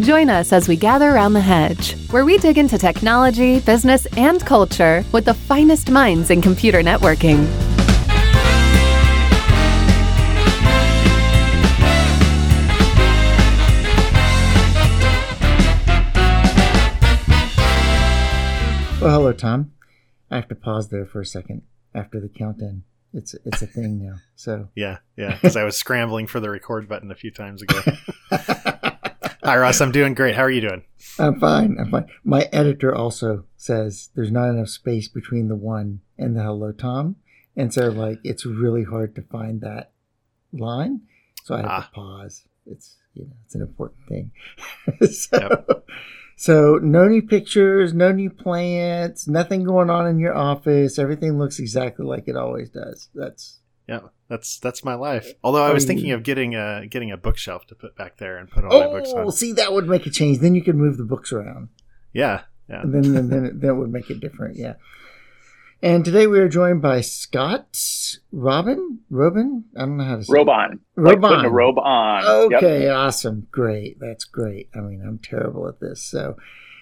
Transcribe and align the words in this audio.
Join 0.00 0.28
us 0.28 0.52
as 0.52 0.66
we 0.66 0.74
gather 0.74 1.10
around 1.10 1.34
the 1.34 1.40
hedge, 1.40 1.94
where 2.10 2.24
we 2.24 2.36
dig 2.38 2.58
into 2.58 2.78
technology, 2.78 3.60
business, 3.60 4.06
and 4.16 4.44
culture 4.44 5.04
with 5.12 5.24
the 5.24 5.34
finest 5.34 5.88
minds 5.88 6.30
in 6.30 6.42
computer 6.42 6.82
networking. 6.82 7.46
Well, 19.00 19.20
hello, 19.20 19.32
Tom. 19.32 19.74
I 20.28 20.36
have 20.36 20.48
to 20.48 20.56
pause 20.56 20.88
there 20.88 21.06
for 21.06 21.20
a 21.20 21.26
second 21.26 21.62
after 21.94 22.18
the 22.18 22.28
countdown. 22.28 22.82
It's 23.12 23.34
it's 23.44 23.62
a 23.62 23.66
thing 23.68 24.04
now. 24.04 24.16
So 24.34 24.70
Yeah, 24.74 24.98
yeah. 25.16 25.34
Because 25.34 25.56
I 25.56 25.62
was 25.62 25.76
scrambling 25.76 26.26
for 26.26 26.40
the 26.40 26.50
record 26.50 26.88
button 26.88 27.12
a 27.12 27.14
few 27.14 27.30
times 27.30 27.62
ago. 27.62 27.80
Hi, 29.44 29.58
Russ. 29.58 29.80
I'm 29.80 29.92
doing 29.92 30.14
great. 30.14 30.34
How 30.34 30.42
are 30.42 30.50
you 30.50 30.62
doing? 30.62 30.84
I'm 31.18 31.38
fine. 31.38 31.76
I'm 31.78 31.90
fine. 31.90 32.06
My 32.24 32.48
editor 32.52 32.94
also 32.94 33.44
says 33.56 34.10
there's 34.14 34.30
not 34.30 34.48
enough 34.48 34.68
space 34.68 35.08
between 35.08 35.48
the 35.48 35.56
one 35.56 36.00
and 36.18 36.36
the 36.36 36.42
hello, 36.42 36.72
Tom, 36.72 37.16
and 37.56 37.72
so 37.72 37.88
like 37.88 38.20
it's 38.24 38.46
really 38.46 38.84
hard 38.84 39.14
to 39.16 39.22
find 39.22 39.60
that 39.60 39.92
line. 40.52 41.02
So 41.44 41.54
I 41.54 41.58
have 41.58 41.66
Ah. 41.70 41.80
to 41.82 41.90
pause. 41.94 42.44
It's 42.66 42.96
you 43.12 43.24
know 43.24 43.32
it's 43.44 43.54
an 43.54 43.60
important 43.60 44.00
thing. 44.08 44.32
so, 45.10 45.82
so 46.36 46.78
no 46.82 47.06
new 47.06 47.22
pictures, 47.22 47.92
no 47.92 48.12
new 48.12 48.30
plants, 48.30 49.28
nothing 49.28 49.62
going 49.64 49.90
on 49.90 50.06
in 50.08 50.18
your 50.18 50.34
office. 50.34 50.98
Everything 50.98 51.38
looks 51.38 51.58
exactly 51.58 52.06
like 52.06 52.28
it 52.28 52.36
always 52.36 52.70
does. 52.70 53.08
That's 53.14 53.60
Yeah, 53.86 54.00
that's 54.28 54.58
that's 54.58 54.82
my 54.82 54.94
life. 54.94 55.32
Although 55.42 55.62
I 55.62 55.70
Oh, 55.70 55.74
was 55.74 55.84
thinking 55.84 56.10
of 56.12 56.22
getting 56.22 56.54
a 56.54 56.86
getting 56.86 57.10
a 57.12 57.16
bookshelf 57.16 57.66
to 57.66 57.74
put 57.74 57.96
back 57.96 58.16
there 58.16 58.38
and 58.38 58.50
put 58.50 58.64
all 58.64 58.80
my 58.80 58.86
books 58.86 59.10
oh, 59.14 59.26
on. 59.26 59.32
see 59.32 59.52
that 59.52 59.72
would 59.72 59.88
make 59.88 60.06
a 60.06 60.10
change. 60.10 60.38
Then 60.38 60.54
you 60.54 60.62
could 60.62 60.76
move 60.76 60.96
the 60.96 61.04
books 61.04 61.32
around. 61.32 61.68
Yeah, 62.12 62.42
yeah. 62.68 62.80
and 62.82 62.94
then 62.94 63.12
then, 63.12 63.28
then 63.28 63.44
it, 63.44 63.60
that 63.60 63.74
would 63.74 63.90
make 63.92 64.08
it 64.10 64.20
different. 64.20 64.56
Yeah. 64.56 64.74
And 65.82 66.02
today 66.02 66.26
we 66.26 66.38
are 66.38 66.48
joined 66.48 66.80
by 66.80 67.02
Scott 67.02 67.78
Robin 68.32 69.00
Robin. 69.10 69.64
I 69.76 69.80
don't 69.80 69.98
know 69.98 70.04
how 70.04 70.16
to 70.16 70.24
say 70.24 70.32
Robe 70.32 70.48
on. 70.48 70.80
Like 70.96 71.20
putting 71.20 71.44
a 71.44 71.50
Robe 71.50 71.78
on. 71.78 72.24
robe 72.24 72.32
on. 72.32 72.50
Yep. 72.52 72.62
Okay, 72.62 72.88
awesome, 72.88 73.48
great. 73.50 74.00
That's 74.00 74.24
great. 74.24 74.70
I 74.74 74.78
mean, 74.80 75.02
I'm 75.06 75.18
terrible 75.18 75.68
at 75.68 75.80
this. 75.80 76.02
So, 76.02 76.38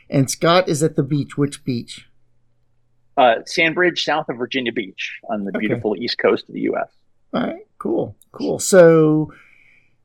and 0.08 0.30
Scott 0.30 0.68
is 0.68 0.84
at 0.84 0.94
the 0.94 1.02
beach. 1.02 1.36
Which 1.36 1.64
beach? 1.64 2.06
Uh, 3.16 3.36
Sandbridge, 3.46 4.04
south 4.04 4.28
of 4.28 4.36
Virginia 4.38 4.72
Beach, 4.72 5.18
on 5.30 5.44
the 5.44 5.50
Okay. 5.50 5.58
beautiful 5.66 5.94
east 5.96 6.18
coast 6.18 6.48
of 6.48 6.54
the 6.54 6.60
U.S. 6.62 6.88
All 7.34 7.42
right, 7.42 7.66
cool, 7.78 8.16
cool. 8.32 8.58
So, 8.58 9.32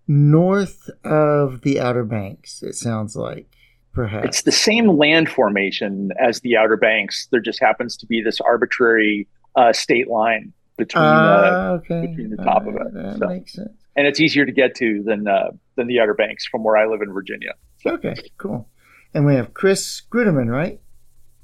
north 0.08 0.90
of 1.04 1.62
the 1.62 1.80
Outer 1.80 2.04
Banks, 2.04 2.64
it 2.64 2.76
sounds 2.76 3.16
like 3.16 3.48
perhaps. 3.94 4.26
It's 4.28 4.42
the 4.44 4.52
same 4.52 4.88
land 4.98 5.30
formation 5.30 6.12
as 6.20 6.42
the 6.42 6.58
Outer 6.58 6.78
Banks. 6.78 7.28
There 7.32 7.40
just 7.42 7.60
happens 7.60 7.98
to 7.98 8.06
be 8.06 8.22
this 8.22 8.40
arbitrary 8.42 9.28
uh, 9.56 9.74
state 9.74 10.08
line 10.08 10.54
between, 10.78 11.04
uh, 11.04 11.50
Ah, 11.54 11.70
okay. 11.72 12.08
between 12.08 12.30
the 12.30 12.38
top 12.44 12.68
of 12.68 12.76
it, 12.76 12.94
That 12.94 13.18
so. 13.20 13.28
makes 13.28 13.54
sense. 13.54 13.70
and 13.96 14.06
it's 14.06 14.20
easier 14.20 14.46
to 14.46 14.52
get 14.52 14.76
to 14.76 15.02
than 15.04 15.28
uh, 15.28 15.52
than 15.76 15.88
the 15.88 16.00
Outer 16.00 16.14
Banks 16.14 16.46
from 16.46 16.64
where 16.64 16.78
I 16.78 16.86
live 16.88 17.02
in 17.02 17.12
Virginia. 17.12 17.54
Okay, 17.86 18.16
cool. 18.38 18.70
And 19.14 19.26
we 19.26 19.36
have 19.36 19.54
Chris 19.54 20.02
Grudeman, 20.12 20.50
right? 20.52 20.80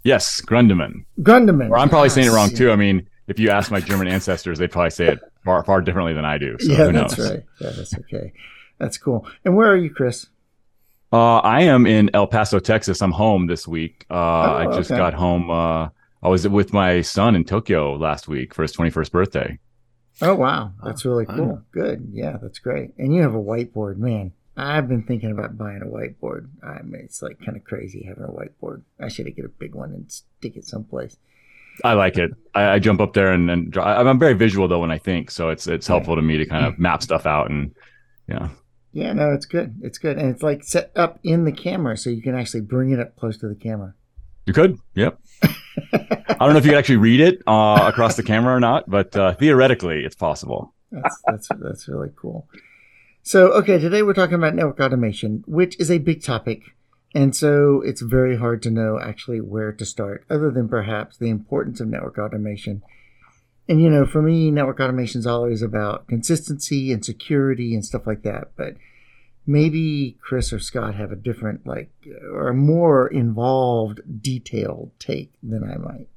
Yes, 0.04 0.42
Grundemann. 0.42 1.06
Grundeman. 1.22 1.70
Or 1.70 1.78
I'm 1.78 1.90
probably 1.90 2.10
saying 2.10 2.28
it 2.28 2.32
wrong 2.32 2.50
Yes. 2.50 2.58
too. 2.58 2.72
I 2.72 2.76
mean, 2.76 3.08
if 3.28 3.40
you 3.40 3.50
ask 3.50 3.72
my 3.72 3.80
German 3.80 4.08
ancestors, 4.08 4.60
they'd 4.60 4.72
probably 4.72 4.90
say 4.90 5.08
it 5.08 5.20
far, 5.46 5.64
far 5.64 5.82
differently 5.82 6.14
than 6.14 6.26
I 6.26 6.38
do. 6.38 6.58
So 6.60 6.72
yeah, 6.74 6.78
who 6.86 6.92
knows? 6.92 7.16
that's 7.16 7.30
right. 7.32 7.44
Yeah, 7.62 7.70
that's 7.72 7.96
okay. 8.00 8.34
That's 8.80 8.98
cool. 8.98 9.26
And 9.46 9.56
where 9.56 9.72
are 9.72 9.78
you, 9.78 9.90
Chris? 9.90 10.28
Uh, 11.14 11.38
I 11.38 11.62
am 11.62 11.86
in 11.86 12.10
El 12.14 12.28
Paso, 12.28 12.60
Texas. 12.60 13.02
I'm 13.02 13.12
home 13.12 13.48
this 13.48 13.68
week. 13.68 14.06
Uh, 14.10 14.16
I 14.16 14.66
just 14.76 14.92
Oh, 14.92 14.96
okay. 14.96 14.98
got 14.98 15.14
home. 15.14 15.50
Uh, 15.50 15.90
I 16.22 16.28
was 16.28 16.48
with 16.48 16.74
my 16.74 17.02
son 17.02 17.36
in 17.36 17.44
Tokyo 17.46 17.96
last 17.96 18.28
week 18.28 18.54
for 18.54 18.62
his 18.64 18.74
21st 18.74 19.12
birthday. 19.12 19.60
Oh 20.22 20.36
wow, 20.36 20.72
that's 20.84 21.06
really 21.06 21.26
Oh, 21.28 21.36
cool. 21.36 21.62
Good. 21.72 22.10
Yeah, 22.12 22.38
that's 22.42 22.60
great. 22.60 22.94
And 22.98 23.14
you 23.16 23.22
have 23.24 23.34
a 23.36 23.42
whiteboard, 23.42 23.98
man. 23.98 24.32
I've 24.56 24.88
been 24.88 25.04
thinking 25.04 25.32
about 25.32 25.58
buying 25.58 25.82
a 25.82 25.86
whiteboard. 25.86 26.48
I 26.64 26.84
mean, 26.84 27.02
it's 27.04 27.22
like 27.22 27.40
kind 27.44 27.58
of 27.58 27.64
crazy 27.64 28.04
having 28.08 28.24
a 28.24 28.28
whiteboard. 28.28 28.84
I 29.00 29.08
should 29.08 29.34
get 29.36 29.46
a 29.46 29.50
big 29.50 29.74
one 29.74 29.92
and 29.94 30.12
stick 30.12 30.56
it 30.56 30.66
someplace. 30.66 31.18
I 31.84 31.94
like 31.94 32.18
it. 32.18 32.32
I, 32.54 32.74
I 32.74 32.80
jump 32.80 33.02
up 33.02 33.14
there 33.14 33.32
and, 33.32 33.50
and 33.50 33.72
draw. 33.72 33.86
I'm 33.86 34.08
I'm 34.08 34.20
very 34.20 34.34
visual 34.34 34.68
though 34.68 34.80
when 34.80 34.92
I 34.92 35.00
think, 35.00 35.32
so 35.32 35.50
it's 35.50 35.66
it's 35.66 35.88
helpful 35.88 36.16
to 36.16 36.22
me 36.22 36.38
to 36.38 36.46
kind 36.46 36.66
of 36.66 36.78
map 36.78 37.02
stuff 37.02 37.26
out 37.26 37.50
and 37.50 37.74
yeah. 38.28 38.50
Yeah, 38.92 39.14
no, 39.14 39.32
it's 39.32 39.48
good. 39.48 39.76
It's 39.82 39.98
good, 39.98 40.20
and 40.20 40.30
it's 40.30 40.44
like 40.44 40.64
set 40.64 40.92
up 40.96 41.20
in 41.24 41.46
the 41.46 41.52
camera, 41.52 41.98
so 41.98 42.12
you 42.12 42.22
can 42.22 42.36
actually 42.36 42.62
bring 42.62 42.92
it 42.92 43.00
up 43.00 43.16
close 43.16 43.38
to 43.40 43.48
the 43.48 43.56
camera. 43.56 43.96
You 44.46 44.54
could, 44.54 44.78
yep. 44.94 45.20
I 45.44 46.36
don't 46.40 46.52
know 46.54 46.58
if 46.58 46.66
you 46.66 46.72
could 46.72 46.78
actually 46.78 46.98
read 46.98 47.20
it 47.20 47.42
uh, 47.48 47.86
across 47.88 48.18
the 48.18 48.24
camera 48.24 48.56
or 48.56 48.60
not, 48.60 48.88
but 48.88 49.16
uh, 49.16 49.34
theoretically, 49.34 50.06
it's 50.06 50.16
possible. 50.16 50.76
That's 50.92 51.22
that's 51.26 51.48
that's 51.60 51.88
really 51.88 52.10
cool. 52.16 52.48
So, 53.26 53.54
okay, 53.54 53.80
today 53.80 54.04
we're 54.04 54.14
talking 54.14 54.36
about 54.36 54.54
network 54.54 54.82
automation, 54.82 55.46
which 55.48 55.80
is 55.80 55.90
a 55.90 56.00
big 56.00 56.22
topic, 56.22 56.62
and 57.16 57.34
so 57.34 57.80
it's 57.80 58.02
very 58.02 58.36
hard 58.36 58.62
to 58.64 58.70
know 58.70 59.00
actually 59.00 59.40
where 59.40 59.72
to 59.72 59.86
start, 59.86 60.26
other 60.30 60.52
than 60.52 60.68
perhaps 60.68 61.16
the 61.16 61.30
importance 61.30 61.80
of 61.80 61.88
network 61.88 62.18
automation. 62.18 62.84
And 63.70 63.82
you 63.82 63.90
know, 63.90 64.06
for 64.06 64.22
me, 64.22 64.52
network 64.52 64.82
automation 64.82 65.20
is 65.20 65.26
always 65.26 65.62
about 65.62 66.10
consistency 66.10 66.92
and 66.92 67.06
security 67.06 67.74
and 67.74 67.86
stuff 67.86 68.06
like 68.06 68.24
that. 68.24 68.52
But 68.58 68.76
maybe 69.48 70.18
Chris 70.20 70.52
or 70.52 70.60
Scott 70.60 70.96
have 70.96 71.14
a 71.14 71.16
different, 71.16 71.66
like, 71.66 71.94
or 72.30 72.52
more 72.52 73.08
involved, 73.08 74.02
detailed 74.22 74.92
take 75.00 75.32
than 75.42 75.64
I 75.64 75.78
might. 75.78 76.10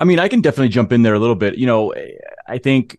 I 0.00 0.04
mean, 0.04 0.18
I 0.18 0.26
can 0.26 0.40
definitely 0.40 0.70
jump 0.70 0.90
in 0.90 1.02
there 1.02 1.14
a 1.14 1.20
little 1.20 1.36
bit. 1.36 1.56
You 1.56 1.66
know, 1.66 1.94
I 2.48 2.58
think 2.58 2.98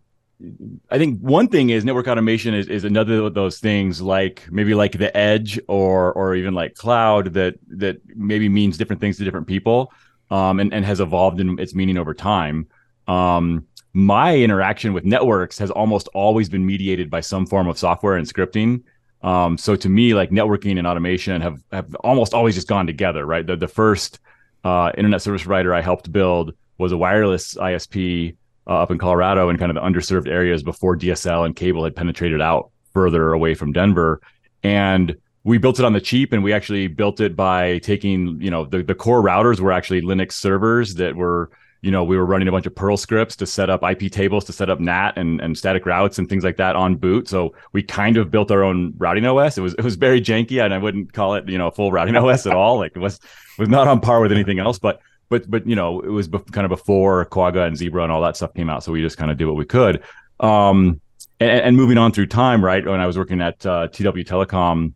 I 0.90 0.98
think 0.98 1.20
one 1.20 1.48
thing 1.48 1.70
is 1.70 1.84
network 1.84 2.08
automation 2.08 2.54
is, 2.54 2.66
is 2.66 2.84
another 2.84 3.22
of 3.22 3.34
those 3.34 3.60
things 3.60 4.02
like 4.02 4.46
maybe 4.50 4.74
like 4.74 4.92
the 4.92 5.16
edge 5.16 5.60
or 5.68 6.12
or 6.12 6.34
even 6.34 6.54
like 6.54 6.74
cloud 6.74 7.34
that 7.34 7.54
that 7.68 8.00
maybe 8.16 8.48
means 8.48 8.76
different 8.76 9.00
things 9.00 9.16
to 9.18 9.24
different 9.24 9.46
people 9.46 9.92
um, 10.30 10.58
and, 10.58 10.74
and 10.74 10.84
has 10.84 11.00
evolved 11.00 11.40
in 11.40 11.58
its 11.58 11.74
meaning 11.74 11.96
over 11.96 12.14
time. 12.14 12.66
Um, 13.06 13.66
my 13.92 14.36
interaction 14.36 14.92
with 14.92 15.04
networks 15.04 15.56
has 15.58 15.70
almost 15.70 16.08
always 16.14 16.48
been 16.48 16.66
mediated 16.66 17.10
by 17.10 17.20
some 17.20 17.46
form 17.46 17.68
of 17.68 17.78
software 17.78 18.16
and 18.16 18.26
scripting. 18.26 18.82
Um, 19.22 19.56
so 19.56 19.76
to 19.76 19.88
me, 19.88 20.14
like 20.14 20.30
networking 20.30 20.78
and 20.78 20.86
automation 20.86 21.40
have 21.40 21.62
have 21.70 21.94
almost 21.96 22.34
always 22.34 22.56
just 22.56 22.68
gone 22.68 22.86
together, 22.86 23.24
right? 23.24 23.46
The 23.46 23.56
the 23.56 23.68
first 23.68 24.18
uh, 24.64 24.90
internet 24.98 25.22
service 25.22 25.42
provider 25.42 25.72
I 25.72 25.80
helped 25.80 26.10
build 26.10 26.54
was 26.76 26.90
a 26.90 26.96
wireless 26.96 27.54
ISP 27.54 28.36
uh, 28.66 28.82
up 28.82 28.90
in 28.90 28.98
Colorado 28.98 29.48
in 29.48 29.58
kind 29.58 29.70
of 29.70 29.74
the 29.74 29.80
underserved 29.80 30.28
areas 30.28 30.62
before 30.62 30.96
DSL 30.96 31.44
and 31.44 31.54
cable 31.54 31.84
had 31.84 31.94
penetrated 31.94 32.40
out 32.40 32.70
further 32.92 33.32
away 33.32 33.54
from 33.54 33.72
Denver. 33.72 34.20
And 34.62 35.16
we 35.42 35.58
built 35.58 35.78
it 35.78 35.84
on 35.84 35.92
the 35.92 36.00
cheap 36.00 36.32
and 36.32 36.42
we 36.42 36.52
actually 36.52 36.86
built 36.86 37.20
it 37.20 37.36
by 37.36 37.78
taking, 37.78 38.40
you 38.40 38.50
know, 38.50 38.64
the, 38.64 38.82
the 38.82 38.94
core 38.94 39.22
routers 39.22 39.60
were 39.60 39.72
actually 39.72 40.00
Linux 40.00 40.32
servers 40.32 40.94
that 40.94 41.14
were, 41.14 41.50
you 41.82 41.90
know, 41.90 42.02
we 42.02 42.16
were 42.16 42.24
running 42.24 42.48
a 42.48 42.50
bunch 42.50 42.64
of 42.64 42.74
Perl 42.74 42.96
scripts 42.96 43.36
to 43.36 43.46
set 43.46 43.68
up 43.68 43.82
IP 43.82 44.10
tables, 44.10 44.46
to 44.46 44.54
set 44.54 44.70
up 44.70 44.80
NAT 44.80 45.18
and, 45.18 45.42
and 45.42 45.58
static 45.58 45.84
routes 45.84 46.18
and 46.18 46.30
things 46.30 46.44
like 46.44 46.56
that 46.56 46.76
on 46.76 46.96
boot. 46.96 47.28
So 47.28 47.54
we 47.72 47.82
kind 47.82 48.16
of 48.16 48.30
built 48.30 48.50
our 48.50 48.62
own 48.62 48.94
routing 48.96 49.26
OS. 49.26 49.58
It 49.58 49.60
was 49.60 49.74
it 49.74 49.84
was 49.84 49.96
very 49.96 50.22
janky 50.22 50.64
and 50.64 50.72
I 50.72 50.78
wouldn't 50.78 51.12
call 51.12 51.34
it, 51.34 51.46
you 51.46 51.58
know, 51.58 51.66
a 51.66 51.72
full 51.72 51.92
routing 51.92 52.16
OS 52.16 52.46
at 52.46 52.54
all. 52.54 52.78
Like 52.78 52.92
it 52.96 53.00
was 53.00 53.20
was 53.58 53.68
not 53.68 53.86
on 53.86 54.00
par 54.00 54.22
with 54.22 54.32
anything 54.32 54.58
else, 54.58 54.78
but 54.78 55.02
but 55.28 55.50
but 55.50 55.66
you 55.66 55.76
know 55.76 56.00
it 56.00 56.08
was 56.08 56.28
bef- 56.28 56.50
kind 56.52 56.64
of 56.64 56.68
before 56.68 57.24
Quagga 57.26 57.66
and 57.66 57.76
Zebra 57.76 58.02
and 58.02 58.12
all 58.12 58.22
that 58.22 58.36
stuff 58.36 58.54
came 58.54 58.68
out, 58.68 58.84
so 58.84 58.92
we 58.92 59.00
just 59.00 59.16
kind 59.16 59.30
of 59.30 59.36
did 59.36 59.46
what 59.46 59.56
we 59.56 59.64
could. 59.64 60.02
Um, 60.40 61.00
and, 61.40 61.60
and 61.60 61.76
moving 61.76 61.98
on 61.98 62.12
through 62.12 62.26
time, 62.26 62.64
right? 62.64 62.84
When 62.84 63.00
I 63.00 63.06
was 63.06 63.18
working 63.18 63.40
at 63.40 63.64
uh, 63.66 63.88
TW 63.88 64.24
Telecom, 64.24 64.94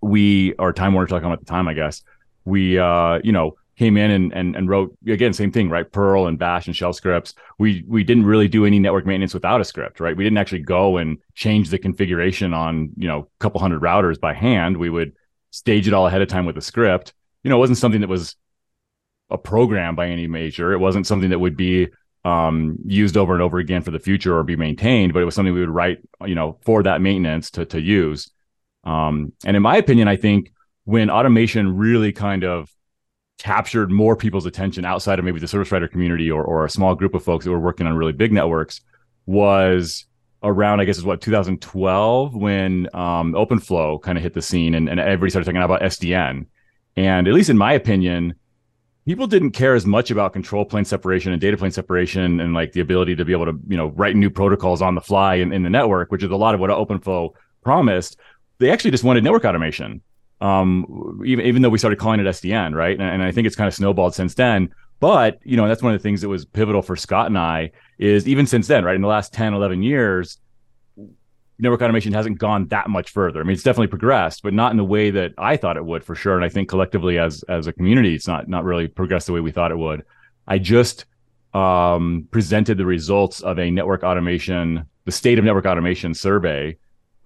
we 0.00 0.54
or 0.54 0.72
Time 0.72 0.94
Warner 0.94 1.08
Telecom 1.08 1.32
at 1.32 1.40
the 1.40 1.46
time, 1.46 1.68
I 1.68 1.74
guess 1.74 2.02
we 2.44 2.78
uh, 2.78 3.20
you 3.22 3.32
know 3.32 3.56
came 3.76 3.96
in 3.96 4.10
and, 4.10 4.32
and 4.34 4.56
and 4.56 4.68
wrote 4.68 4.96
again 5.06 5.32
same 5.32 5.52
thing, 5.52 5.70
right? 5.70 5.90
Perl 5.90 6.26
and 6.26 6.38
Bash 6.38 6.66
and 6.66 6.74
shell 6.74 6.92
scripts. 6.92 7.34
We 7.58 7.84
we 7.86 8.02
didn't 8.02 8.26
really 8.26 8.48
do 8.48 8.64
any 8.64 8.78
network 8.78 9.06
maintenance 9.06 9.34
without 9.34 9.60
a 9.60 9.64
script, 9.64 10.00
right? 10.00 10.16
We 10.16 10.24
didn't 10.24 10.38
actually 10.38 10.60
go 10.60 10.96
and 10.96 11.18
change 11.34 11.70
the 11.70 11.78
configuration 11.78 12.52
on 12.52 12.90
you 12.96 13.06
know 13.06 13.20
a 13.20 13.38
couple 13.38 13.60
hundred 13.60 13.82
routers 13.82 14.18
by 14.20 14.34
hand. 14.34 14.76
We 14.76 14.90
would 14.90 15.14
stage 15.50 15.86
it 15.86 15.94
all 15.94 16.06
ahead 16.06 16.22
of 16.22 16.28
time 16.28 16.46
with 16.46 16.56
a 16.58 16.62
script. 16.62 17.14
You 17.44 17.50
know, 17.50 17.56
it 17.56 17.60
wasn't 17.60 17.78
something 17.78 18.00
that 18.00 18.10
was 18.10 18.36
a 19.30 19.38
program 19.38 19.94
by 19.94 20.08
any 20.08 20.26
measure. 20.26 20.72
It 20.72 20.78
wasn't 20.78 21.06
something 21.06 21.30
that 21.30 21.38
would 21.38 21.56
be 21.56 21.88
um, 22.24 22.78
used 22.84 23.16
over 23.16 23.32
and 23.32 23.42
over 23.42 23.58
again 23.58 23.82
for 23.82 23.90
the 23.90 23.98
future 23.98 24.36
or 24.36 24.42
be 24.42 24.56
maintained, 24.56 25.12
but 25.12 25.22
it 25.22 25.24
was 25.24 25.34
something 25.34 25.54
we 25.54 25.60
would 25.60 25.68
write, 25.70 25.98
you 26.24 26.34
know, 26.34 26.58
for 26.62 26.82
that 26.82 27.00
maintenance 27.00 27.50
to 27.52 27.64
to 27.66 27.80
use. 27.80 28.30
Um, 28.84 29.32
and 29.44 29.56
in 29.56 29.62
my 29.62 29.76
opinion, 29.76 30.08
I 30.08 30.16
think 30.16 30.52
when 30.84 31.10
automation 31.10 31.76
really 31.76 32.12
kind 32.12 32.44
of 32.44 32.70
captured 33.38 33.90
more 33.90 34.16
people's 34.16 34.46
attention 34.46 34.84
outside 34.84 35.18
of 35.18 35.24
maybe 35.24 35.38
the 35.38 35.48
service 35.48 35.70
writer 35.70 35.88
community 35.88 36.30
or, 36.30 36.42
or 36.42 36.64
a 36.64 36.70
small 36.70 36.94
group 36.94 37.14
of 37.14 37.22
folks 37.22 37.44
that 37.44 37.50
were 37.50 37.60
working 37.60 37.86
on 37.86 37.94
really 37.94 38.12
big 38.12 38.32
networks 38.32 38.80
was 39.26 40.06
around, 40.42 40.80
I 40.80 40.84
guess, 40.84 40.98
is 40.98 41.04
what 41.04 41.20
2012 41.20 42.34
when 42.34 42.88
um, 42.94 43.32
OpenFlow 43.32 44.02
kind 44.02 44.18
of 44.18 44.22
hit 44.22 44.34
the 44.34 44.42
scene 44.42 44.74
and, 44.74 44.88
and 44.88 44.98
everybody 44.98 45.30
started 45.30 45.44
talking 45.44 45.62
about 45.62 45.82
SDN. 45.82 46.46
And 46.96 47.28
at 47.28 47.34
least 47.34 47.50
in 47.50 47.58
my 47.58 47.72
opinion, 47.74 48.34
people 49.08 49.26
didn't 49.26 49.52
care 49.52 49.74
as 49.74 49.86
much 49.86 50.10
about 50.10 50.34
control 50.34 50.66
plane 50.66 50.84
separation 50.84 51.32
and 51.32 51.40
data 51.40 51.56
plane 51.56 51.70
separation 51.70 52.40
and 52.40 52.52
like 52.52 52.72
the 52.72 52.80
ability 52.80 53.16
to 53.16 53.24
be 53.24 53.32
able 53.32 53.46
to, 53.46 53.58
you 53.66 53.74
know, 53.74 53.86
write 53.96 54.14
new 54.14 54.28
protocols 54.28 54.82
on 54.82 54.94
the 54.94 55.00
fly 55.00 55.36
in, 55.36 55.50
in 55.50 55.62
the 55.62 55.70
network, 55.70 56.12
which 56.12 56.22
is 56.22 56.30
a 56.30 56.36
lot 56.36 56.54
of 56.54 56.60
what 56.60 56.68
OpenFlow 56.68 57.30
promised. 57.64 58.18
They 58.58 58.70
actually 58.70 58.90
just 58.90 59.04
wanted 59.04 59.24
network 59.24 59.46
automation. 59.46 60.02
Um, 60.42 61.22
even, 61.24 61.46
even 61.46 61.62
though 61.62 61.70
we 61.70 61.78
started 61.78 61.98
calling 61.98 62.20
it 62.20 62.24
SDN, 62.24 62.74
right? 62.74 63.00
And, 63.00 63.08
and 63.08 63.22
I 63.22 63.32
think 63.32 63.46
it's 63.46 63.56
kind 63.56 63.66
of 63.66 63.72
snowballed 63.72 64.14
since 64.14 64.34
then. 64.34 64.74
But, 65.00 65.38
you 65.42 65.56
know, 65.56 65.66
that's 65.66 65.82
one 65.82 65.94
of 65.94 65.98
the 65.98 66.02
things 66.02 66.20
that 66.20 66.28
was 66.28 66.44
pivotal 66.44 66.82
for 66.82 66.94
Scott 66.94 67.28
and 67.28 67.38
I 67.38 67.70
is 67.98 68.28
even 68.28 68.46
since 68.46 68.66
then, 68.66 68.84
right? 68.84 68.94
In 68.94 69.00
the 69.00 69.08
last 69.08 69.32
10, 69.32 69.54
11 69.54 69.82
years, 69.82 70.36
network 71.58 71.82
automation 71.82 72.12
hasn't 72.12 72.38
gone 72.38 72.68
that 72.68 72.88
much 72.88 73.10
further. 73.10 73.40
I 73.40 73.42
mean, 73.42 73.54
it's 73.54 73.62
definitely 73.62 73.88
progressed, 73.88 74.42
but 74.42 74.54
not 74.54 74.70
in 74.70 74.76
the 74.76 74.84
way 74.84 75.10
that 75.10 75.32
I 75.38 75.56
thought 75.56 75.76
it 75.76 75.84
would 75.84 76.04
for 76.04 76.14
sure. 76.14 76.36
And 76.36 76.44
I 76.44 76.48
think 76.48 76.68
collectively 76.68 77.18
as 77.18 77.42
as 77.48 77.66
a 77.66 77.72
community, 77.72 78.14
it's 78.14 78.28
not 78.28 78.48
not 78.48 78.64
really 78.64 78.86
progressed 78.86 79.26
the 79.26 79.32
way 79.32 79.40
we 79.40 79.52
thought 79.52 79.72
it 79.72 79.78
would. 79.78 80.04
I 80.46 80.58
just 80.58 81.04
um, 81.54 82.28
presented 82.30 82.78
the 82.78 82.86
results 82.86 83.40
of 83.40 83.58
a 83.58 83.70
network 83.70 84.02
automation, 84.02 84.86
the 85.04 85.12
state 85.12 85.38
of 85.38 85.44
network 85.44 85.66
automation 85.66 86.14
survey 86.14 86.76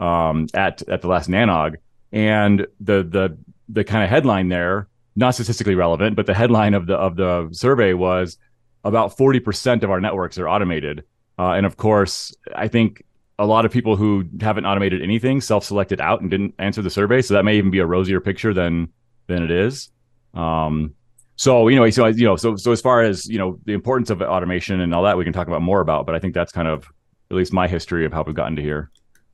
um, 0.01 0.47
at 0.55 0.83
at 0.89 1.03
the 1.03 1.09
last 1.09 1.29
NANOG, 1.29 1.77
and 2.13 2.67
the 2.81 3.03
the 3.03 3.37
the 3.69 3.85
kind 3.85 4.05
of 4.05 4.11
headline 4.11 4.49
there, 4.49 4.89
not 5.17 5.35
statistically 5.35 5.75
relevant, 5.75 6.17
but 6.17 6.27
the 6.27 6.35
headline 6.35 6.75
of 6.75 6.87
the 6.87 6.95
of 6.95 7.17
the 7.17 7.49
survey 7.53 7.93
was 7.93 8.39
about 8.85 9.17
forty 9.17 9.41
percent 9.41 9.85
of 9.85 9.91
our 9.91 10.01
networks 10.01 10.39
are 10.39 10.49
automated. 10.49 11.05
Uh, 11.39 11.53
and 11.53 11.67
of 11.67 11.77
course, 11.77 12.35
I 12.55 12.69
think 12.69 13.03
a 13.43 13.47
lot 13.47 13.65
of 13.65 13.73
people 13.73 13.97
who 13.97 14.25
haven't 14.41 14.65
automated 14.65 15.03
anything 15.03 15.41
self-selected 15.41 16.01
out 16.01 16.21
and 16.21 16.31
didn't 16.31 16.55
answer 16.59 16.81
the 16.81 16.91
survey. 16.91 17.21
So 17.21 17.35
that 17.35 17.45
may 17.45 17.57
even 17.57 17.71
be 17.71 17.81
a 17.81 17.87
rosier 17.87 18.21
picture 18.21 18.55
than 18.55 18.89
than 19.27 19.43
it 19.43 19.51
is. 19.51 19.91
Um, 20.33 20.95
so 21.37 21.67
you 21.67 21.77
know, 21.77 21.91
so 21.91 22.07
you 22.07 22.25
know, 22.25 22.37
so 22.37 22.55
so 22.55 22.71
as 22.71 22.81
far 22.81 23.03
as 23.03 23.27
you 23.27 23.39
know, 23.39 23.59
the 23.65 23.73
importance 23.73 24.11
of 24.11 24.23
automation 24.23 24.81
and 24.81 24.95
all 24.95 25.03
that, 25.03 25.19
we 25.19 25.25
can 25.25 25.33
talk 25.33 25.49
about 25.49 25.61
more 25.61 25.81
about. 25.81 26.07
But 26.07 26.15
I 26.15 26.21
think 26.21 26.35
that's 26.35 26.53
kind 26.53 26.69
of 26.69 26.89
at 27.31 27.37
least 27.37 27.53
my 27.53 27.67
history 27.67 28.07
of 28.07 28.13
how 28.13 28.23
we've 28.23 28.35
gotten 28.35 28.57
to 28.57 28.63
here. 28.63 28.91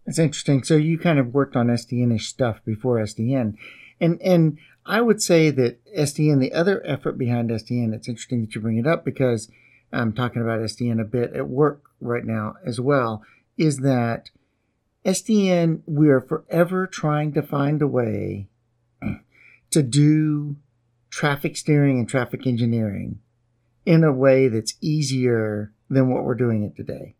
It's 0.06 0.18
interesting. 0.18 0.62
So 0.62 0.76
you 0.76 0.98
kind 0.98 1.18
of 1.18 1.34
worked 1.34 1.54
on 1.54 1.66
SDN-ish 1.66 2.28
stuff 2.28 2.64
before 2.64 2.96
SDN, 2.96 3.56
and 4.00 4.22
and 4.22 4.58
I 4.86 5.02
would 5.02 5.20
say 5.20 5.50
that 5.50 5.84
SDN, 5.94 6.40
the 6.40 6.54
other 6.54 6.82
effort 6.86 7.18
behind 7.18 7.50
SDN, 7.50 7.92
it's 7.92 8.08
interesting 8.08 8.40
that 8.40 8.54
you 8.54 8.62
bring 8.62 8.78
it 8.78 8.86
up 8.86 9.04
because 9.04 9.50
I'm 9.92 10.14
talking 10.14 10.40
about 10.40 10.60
SDN 10.60 10.98
a 10.98 11.04
bit 11.04 11.34
at 11.34 11.48
work 11.48 11.82
right 12.00 12.24
now 12.24 12.54
as 12.64 12.80
well 12.80 13.22
is 13.58 13.78
that 13.78 14.30
SDN, 15.04 15.82
we 15.86 16.08
are 16.08 16.20
forever 16.20 16.86
trying 16.86 17.32
to 17.34 17.42
find 17.42 17.82
a 17.82 17.86
way 17.86 18.48
to 19.70 19.82
do 19.82 20.56
traffic 21.10 21.56
steering 21.56 21.98
and 21.98 22.08
traffic 22.08 22.46
engineering 22.46 23.18
in 23.84 24.04
a 24.04 24.12
way 24.12 24.48
that's 24.48 24.74
easier 24.80 25.72
than 25.88 26.10
what 26.10 26.24
we're 26.24 26.34
doing 26.34 26.62
it 26.62 26.76
today. 26.76 27.14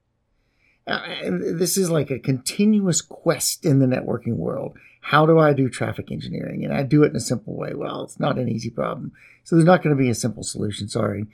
Uh, 0.86 1.00
this 1.56 1.76
is 1.76 1.90
like 1.90 2.10
a 2.10 2.18
continuous 2.18 3.00
quest 3.00 3.64
in 3.64 3.78
the 3.78 3.86
networking 3.86 4.36
world. 4.36 4.76
How 5.00 5.26
do 5.26 5.38
I 5.38 5.52
do 5.52 5.68
traffic 5.68 6.10
engineering? 6.10 6.64
And 6.64 6.72
I 6.72 6.82
do 6.82 7.02
it 7.02 7.10
in 7.10 7.16
a 7.16 7.20
simple 7.20 7.56
way. 7.56 7.74
Well, 7.74 8.04
it's 8.04 8.20
not 8.20 8.38
an 8.38 8.48
easy 8.48 8.70
problem. 8.70 9.12
So 9.44 9.56
there's 9.56 9.66
not 9.66 9.82
going 9.82 9.96
to 9.96 10.02
be 10.02 10.10
a 10.10 10.14
simple 10.14 10.42
solution. 10.42 10.88
Sorry. 10.88 11.26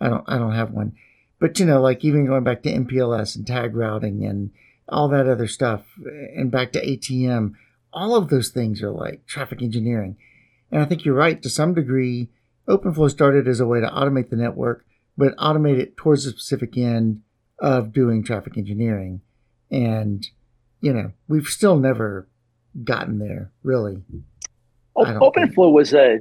I 0.00 0.08
don't, 0.08 0.24
I 0.26 0.38
don't 0.38 0.54
have 0.54 0.70
one. 0.70 0.94
But 1.38 1.58
you 1.58 1.66
know, 1.66 1.80
like 1.80 2.04
even 2.04 2.26
going 2.26 2.44
back 2.44 2.62
to 2.62 2.72
MPLS 2.72 3.36
and 3.36 3.46
tag 3.46 3.74
routing 3.76 4.24
and 4.24 4.50
all 4.88 5.08
that 5.08 5.28
other 5.28 5.46
stuff, 5.46 5.82
and 6.34 6.50
back 6.50 6.72
to 6.72 6.84
ATM, 6.84 7.52
all 7.92 8.14
of 8.14 8.28
those 8.28 8.50
things 8.50 8.82
are 8.82 8.90
like 8.90 9.26
traffic 9.26 9.62
engineering. 9.62 10.16
And 10.70 10.82
I 10.82 10.84
think 10.84 11.04
you're 11.04 11.14
right 11.14 11.40
to 11.42 11.50
some 11.50 11.74
degree. 11.74 12.30
OpenFlow 12.68 13.10
started 13.10 13.46
as 13.46 13.60
a 13.60 13.66
way 13.66 13.80
to 13.80 13.86
automate 13.86 14.30
the 14.30 14.36
network, 14.36 14.84
but 15.16 15.36
automate 15.36 15.78
it 15.78 15.96
towards 15.96 16.24
the 16.24 16.30
specific 16.30 16.76
end 16.76 17.22
of 17.58 17.92
doing 17.92 18.22
traffic 18.22 18.58
engineering. 18.58 19.22
And, 19.70 20.26
you 20.80 20.92
know, 20.92 21.12
we've 21.28 21.46
still 21.46 21.76
never 21.76 22.28
gotten 22.84 23.18
there, 23.18 23.52
really. 23.62 24.02
OpenFlow 24.96 25.72
was 25.72 25.94
a 25.94 26.20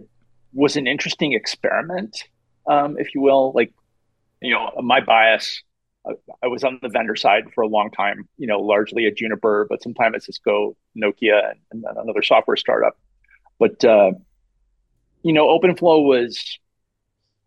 was 0.53 0.77
an 0.77 0.87
interesting 0.87 1.33
experiment, 1.33 2.29
um, 2.69 2.97
if 2.97 3.13
you 3.13 3.21
will. 3.21 3.51
Like 3.53 3.73
you 4.45 4.53
know, 4.53 4.71
my 4.81 5.01
bias, 5.01 5.63
I, 6.43 6.47
was 6.47 6.63
on 6.63 6.79
the 6.81 6.89
vendor 6.89 7.15
side 7.15 7.45
for 7.53 7.61
a 7.61 7.67
long 7.67 7.89
time, 7.89 8.27
you 8.37 8.47
know, 8.47 8.59
largely 8.59 9.07
at 9.07 9.17
Juniper, 9.17 9.65
but 9.69 9.81
sometimes 9.81 10.15
at 10.15 10.23
Cisco, 10.23 10.75
Nokia, 10.95 11.53
and, 11.71 11.83
another 11.97 12.21
software 12.21 12.57
startup. 12.57 12.97
But, 13.57 13.83
uh, 13.83 14.11
you 15.23 15.33
know, 15.33 15.47
OpenFlow 15.47 16.05
was 16.05 16.59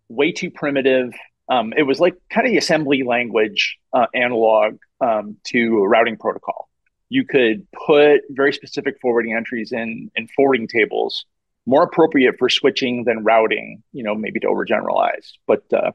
way 0.09 0.33
too 0.33 0.51
primitive. 0.51 1.13
Um, 1.49 1.73
it 1.77 1.85
was 1.85 2.01
like 2.01 2.17
kind 2.31 2.47
of 2.47 2.51
the 2.51 2.59
assembly 2.59 3.05
language 3.05 3.79
uh, 3.93 4.07
analog 4.15 4.79
um, 5.01 5.37
to 5.45 5.79
a 5.79 5.89
routing 5.89 6.17
protocol. 6.17 6.69
You 7.11 7.25
could 7.25 7.67
put 7.87 8.23
very 8.31 8.53
specific 8.53 8.99
forwarding 9.01 9.35
entries 9.35 9.73
in 9.73 10.11
in 10.15 10.29
forwarding 10.37 10.69
tables, 10.69 11.25
more 11.65 11.83
appropriate 11.83 12.35
for 12.39 12.51
switching 12.51 13.05
than 13.05 13.25
routing. 13.25 13.83
You 13.93 14.03
know, 14.03 14.15
maybe 14.15 14.41
to 14.41 14.47
overgeneralize, 14.49 15.33
but 15.47 15.63
uh, 15.73 15.93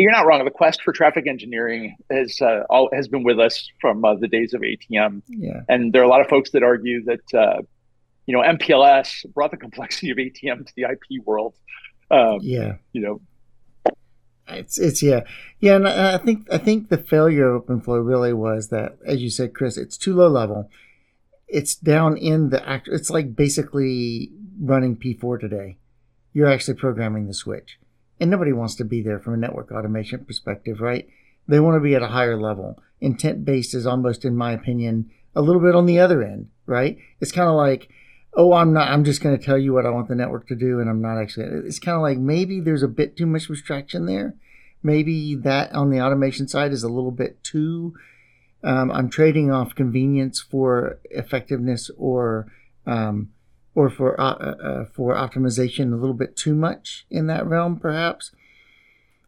you're 0.00 0.12
not 0.12 0.26
wrong. 0.26 0.44
The 0.44 0.50
quest 0.50 0.82
for 0.82 0.92
traffic 0.92 1.26
engineering 1.26 1.96
has 2.10 2.40
uh, 2.40 2.62
all 2.70 2.88
has 2.92 3.08
been 3.08 3.24
with 3.24 3.38
us 3.38 3.68
from 3.80 4.04
uh, 4.04 4.14
the 4.14 4.28
days 4.28 4.54
of 4.54 4.62
ATM. 4.62 5.22
Yeah. 5.28 5.60
And 5.68 5.92
there 5.92 6.00
are 6.00 6.04
a 6.04 6.08
lot 6.08 6.20
of 6.20 6.28
folks 6.28 6.50
that 6.52 6.62
argue 6.62 7.04
that 7.04 7.34
uh, 7.34 7.62
you 8.26 8.34
know 8.34 8.42
MPLS 8.42 9.32
brought 9.34 9.50
the 9.50 9.56
complexity 9.56 10.10
of 10.10 10.16
ATM 10.16 10.66
to 10.66 10.72
the 10.76 10.84
IP 10.84 11.24
world. 11.24 11.54
Um, 12.10 12.38
yeah. 12.40 12.76
You 12.92 13.02
know. 13.02 13.20
It's 14.48 14.76
it's 14.76 15.02
yeah 15.02 15.20
yeah 15.60 15.76
and 15.76 15.88
I 15.88 16.18
think 16.18 16.52
I 16.52 16.58
think 16.58 16.88
the 16.88 16.98
failure 16.98 17.54
of 17.54 17.64
OpenFlow 17.64 18.04
really 18.06 18.32
was 18.32 18.68
that 18.68 18.98
as 19.06 19.22
you 19.22 19.30
said 19.30 19.54
Chris 19.54 19.78
it's 19.78 19.96
too 19.96 20.14
low 20.14 20.28
level, 20.28 20.68
it's 21.48 21.74
down 21.74 22.16
in 22.16 22.50
the 22.50 22.66
act 22.68 22.88
it's 22.90 23.08
like 23.08 23.36
basically 23.36 24.32
running 24.60 24.96
P4 24.96 25.40
today, 25.40 25.78
you're 26.32 26.50
actually 26.50 26.74
programming 26.74 27.28
the 27.28 27.34
switch 27.34 27.78
and 28.22 28.30
nobody 28.30 28.52
wants 28.52 28.76
to 28.76 28.84
be 28.84 29.02
there 29.02 29.18
from 29.18 29.34
a 29.34 29.36
network 29.36 29.72
automation 29.72 30.24
perspective, 30.24 30.80
right? 30.80 31.08
They 31.48 31.58
want 31.58 31.74
to 31.74 31.80
be 31.80 31.96
at 31.96 32.02
a 32.02 32.06
higher 32.06 32.40
level. 32.40 32.80
Intent 33.00 33.44
based 33.44 33.74
is 33.74 33.84
almost, 33.84 34.24
in 34.24 34.36
my 34.36 34.52
opinion, 34.52 35.10
a 35.34 35.42
little 35.42 35.60
bit 35.60 35.74
on 35.74 35.86
the 35.86 35.98
other 35.98 36.22
end, 36.22 36.48
right? 36.64 36.98
It's 37.20 37.32
kind 37.32 37.48
of 37.48 37.56
like, 37.56 37.88
oh, 38.34 38.52
I'm 38.52 38.72
not, 38.72 38.86
I'm 38.86 39.02
just 39.02 39.22
going 39.22 39.36
to 39.36 39.44
tell 39.44 39.58
you 39.58 39.72
what 39.72 39.86
I 39.86 39.90
want 39.90 40.06
the 40.06 40.14
network 40.14 40.46
to 40.48 40.54
do, 40.54 40.78
and 40.78 40.88
I'm 40.88 41.02
not 41.02 41.20
actually, 41.20 41.46
it's 41.66 41.80
kind 41.80 41.96
of 41.96 42.02
like 42.02 42.18
maybe 42.18 42.60
there's 42.60 42.84
a 42.84 42.88
bit 42.88 43.16
too 43.16 43.26
much 43.26 43.50
abstraction 43.50 44.06
there. 44.06 44.36
Maybe 44.84 45.34
that 45.34 45.72
on 45.72 45.90
the 45.90 46.00
automation 46.00 46.46
side 46.46 46.70
is 46.70 46.84
a 46.84 46.88
little 46.88 47.10
bit 47.10 47.42
too, 47.42 47.96
um, 48.62 48.92
I'm 48.92 49.10
trading 49.10 49.50
off 49.50 49.74
convenience 49.74 50.40
for 50.40 51.00
effectiveness 51.10 51.90
or, 51.98 52.46
um, 52.86 53.30
or 53.74 53.88
for 53.88 54.20
uh, 54.20 54.34
uh, 54.34 54.56
uh, 54.62 54.84
for 54.84 55.14
optimization 55.14 55.92
a 55.92 55.96
little 55.96 56.14
bit 56.14 56.36
too 56.36 56.54
much 56.54 57.06
in 57.10 57.26
that 57.26 57.46
realm, 57.46 57.78
perhaps. 57.78 58.32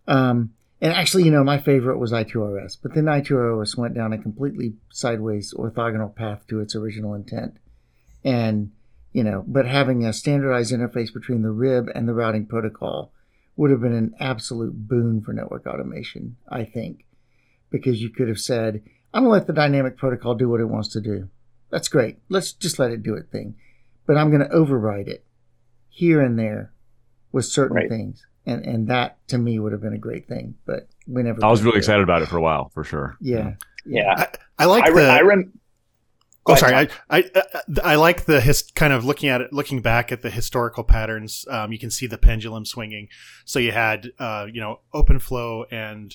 Um, 0.06 0.52
and 0.80 0.92
actually, 0.92 1.24
you 1.24 1.30
know, 1.30 1.44
my 1.44 1.58
favorite 1.58 1.98
was 1.98 2.12
I2RS, 2.12 2.78
but 2.82 2.94
then 2.94 3.04
I2RS 3.04 3.76
went 3.76 3.94
down 3.94 4.12
a 4.12 4.18
completely 4.18 4.74
sideways 4.90 5.54
orthogonal 5.54 6.14
path 6.14 6.46
to 6.48 6.60
its 6.60 6.74
original 6.74 7.14
intent. 7.14 7.56
And, 8.22 8.72
you 9.12 9.24
know, 9.24 9.44
but 9.46 9.66
having 9.66 10.04
a 10.04 10.12
standardized 10.12 10.74
interface 10.74 11.12
between 11.12 11.42
the 11.42 11.52
RIB 11.52 11.88
and 11.94 12.06
the 12.06 12.12
routing 12.12 12.44
protocol 12.44 13.12
would 13.56 13.70
have 13.70 13.80
been 13.80 13.94
an 13.94 14.14
absolute 14.20 14.88
boon 14.88 15.22
for 15.22 15.32
network 15.32 15.66
automation, 15.66 16.36
I 16.48 16.64
think, 16.64 17.06
because 17.70 18.02
you 18.02 18.10
could 18.10 18.28
have 18.28 18.40
said, 18.40 18.82
I'm 19.14 19.22
going 19.22 19.30
to 19.30 19.38
let 19.38 19.46
the 19.46 19.52
dynamic 19.54 19.96
protocol 19.96 20.34
do 20.34 20.50
what 20.50 20.60
it 20.60 20.68
wants 20.68 20.88
to 20.88 21.00
do. 21.00 21.30
That's 21.70 21.88
great. 21.88 22.18
Let's 22.28 22.52
just 22.52 22.78
let 22.78 22.90
it 22.90 23.02
do 23.02 23.14
it 23.14 23.30
thing 23.30 23.54
but 24.06 24.16
I'm 24.16 24.30
going 24.30 24.42
to 24.42 24.50
override 24.50 25.08
it 25.08 25.25
here 25.88 26.20
and 26.20 26.38
there 26.38 26.73
with 27.32 27.46
certain 27.46 27.76
right. 27.76 27.88
things. 27.88 28.26
And, 28.46 28.64
and 28.64 28.88
that 28.88 29.26
to 29.28 29.38
me 29.38 29.58
would 29.58 29.73
have 29.73 29.80
been 29.80 29.94
a 29.94 29.99
great 29.99 30.28
thing, 30.28 30.54
but 30.66 30.87
we 31.06 31.23
never. 31.23 31.42
I 31.42 31.50
was 31.50 31.62
really 31.62 31.78
excited 31.78 32.02
about 32.02 32.20
it 32.20 32.28
for 32.28 32.37
a 32.37 32.42
while, 32.42 32.68
for 32.75 32.84
sure. 32.84 33.16
Yeah, 33.18 33.54
yeah. 33.87 34.14
I, 34.16 34.28
I 34.58 34.64
like 34.66 34.84
I 34.84 34.90
the. 34.90 35.08
I 35.08 35.20
rem- 35.23 35.58
oh, 36.44 36.54
sorry. 36.54 36.75
I, 36.75 36.88
I 37.08 37.30
I 37.82 37.94
like 37.94 38.26
the 38.26 38.42
his, 38.42 38.61
kind 38.75 38.92
of 38.92 39.02
looking 39.02 39.30
at 39.30 39.40
it, 39.40 39.52
looking 39.54 39.80
back 39.80 40.12
at 40.12 40.20
the 40.20 40.28
historical 40.28 40.84
patterns. 40.84 41.46
Um, 41.49 41.73
you 41.73 41.78
can 41.78 41.90
see 41.90 42.06
the 42.06 42.18
pendulum 42.18 42.66
swinging. 42.66 43.08
So 43.46 43.58
you 43.58 43.73
had, 43.73 44.11
uh, 44.18 44.46
you 44.52 44.61
know, 44.61 44.80
open 44.92 45.18
flow 45.18 45.64
and 45.70 46.14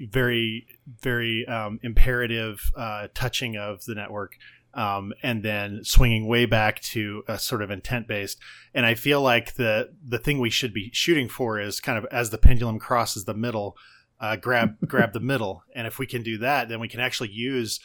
very 0.00 0.66
very 1.00 1.46
um, 1.46 1.78
imperative 1.84 2.60
uh, 2.76 3.08
touching 3.14 3.56
of 3.56 3.84
the 3.84 3.94
network 3.94 4.36
um, 4.74 5.12
and 5.22 5.42
then 5.42 5.84
swinging 5.84 6.26
way 6.26 6.46
back 6.46 6.80
to 6.80 7.24
a 7.26 7.38
sort 7.38 7.62
of 7.62 7.70
intent 7.70 8.06
based. 8.06 8.38
And 8.74 8.86
I 8.86 8.94
feel 8.94 9.20
like 9.20 9.54
the 9.54 9.92
the 10.04 10.18
thing 10.18 10.38
we 10.38 10.50
should 10.50 10.72
be 10.72 10.90
shooting 10.92 11.28
for 11.28 11.60
is 11.60 11.80
kind 11.80 11.98
of 11.98 12.06
as 12.10 12.30
the 12.30 12.38
pendulum 12.38 12.78
crosses 12.78 13.24
the 13.24 13.34
middle, 13.34 13.76
uh, 14.20 14.36
grab 14.36 14.76
grab 14.86 15.12
the 15.12 15.20
middle. 15.20 15.64
And 15.74 15.86
if 15.86 15.98
we 15.98 16.06
can 16.06 16.22
do 16.22 16.38
that, 16.38 16.68
then 16.68 16.80
we 16.80 16.88
can 16.88 17.00
actually 17.00 17.30
use 17.30 17.80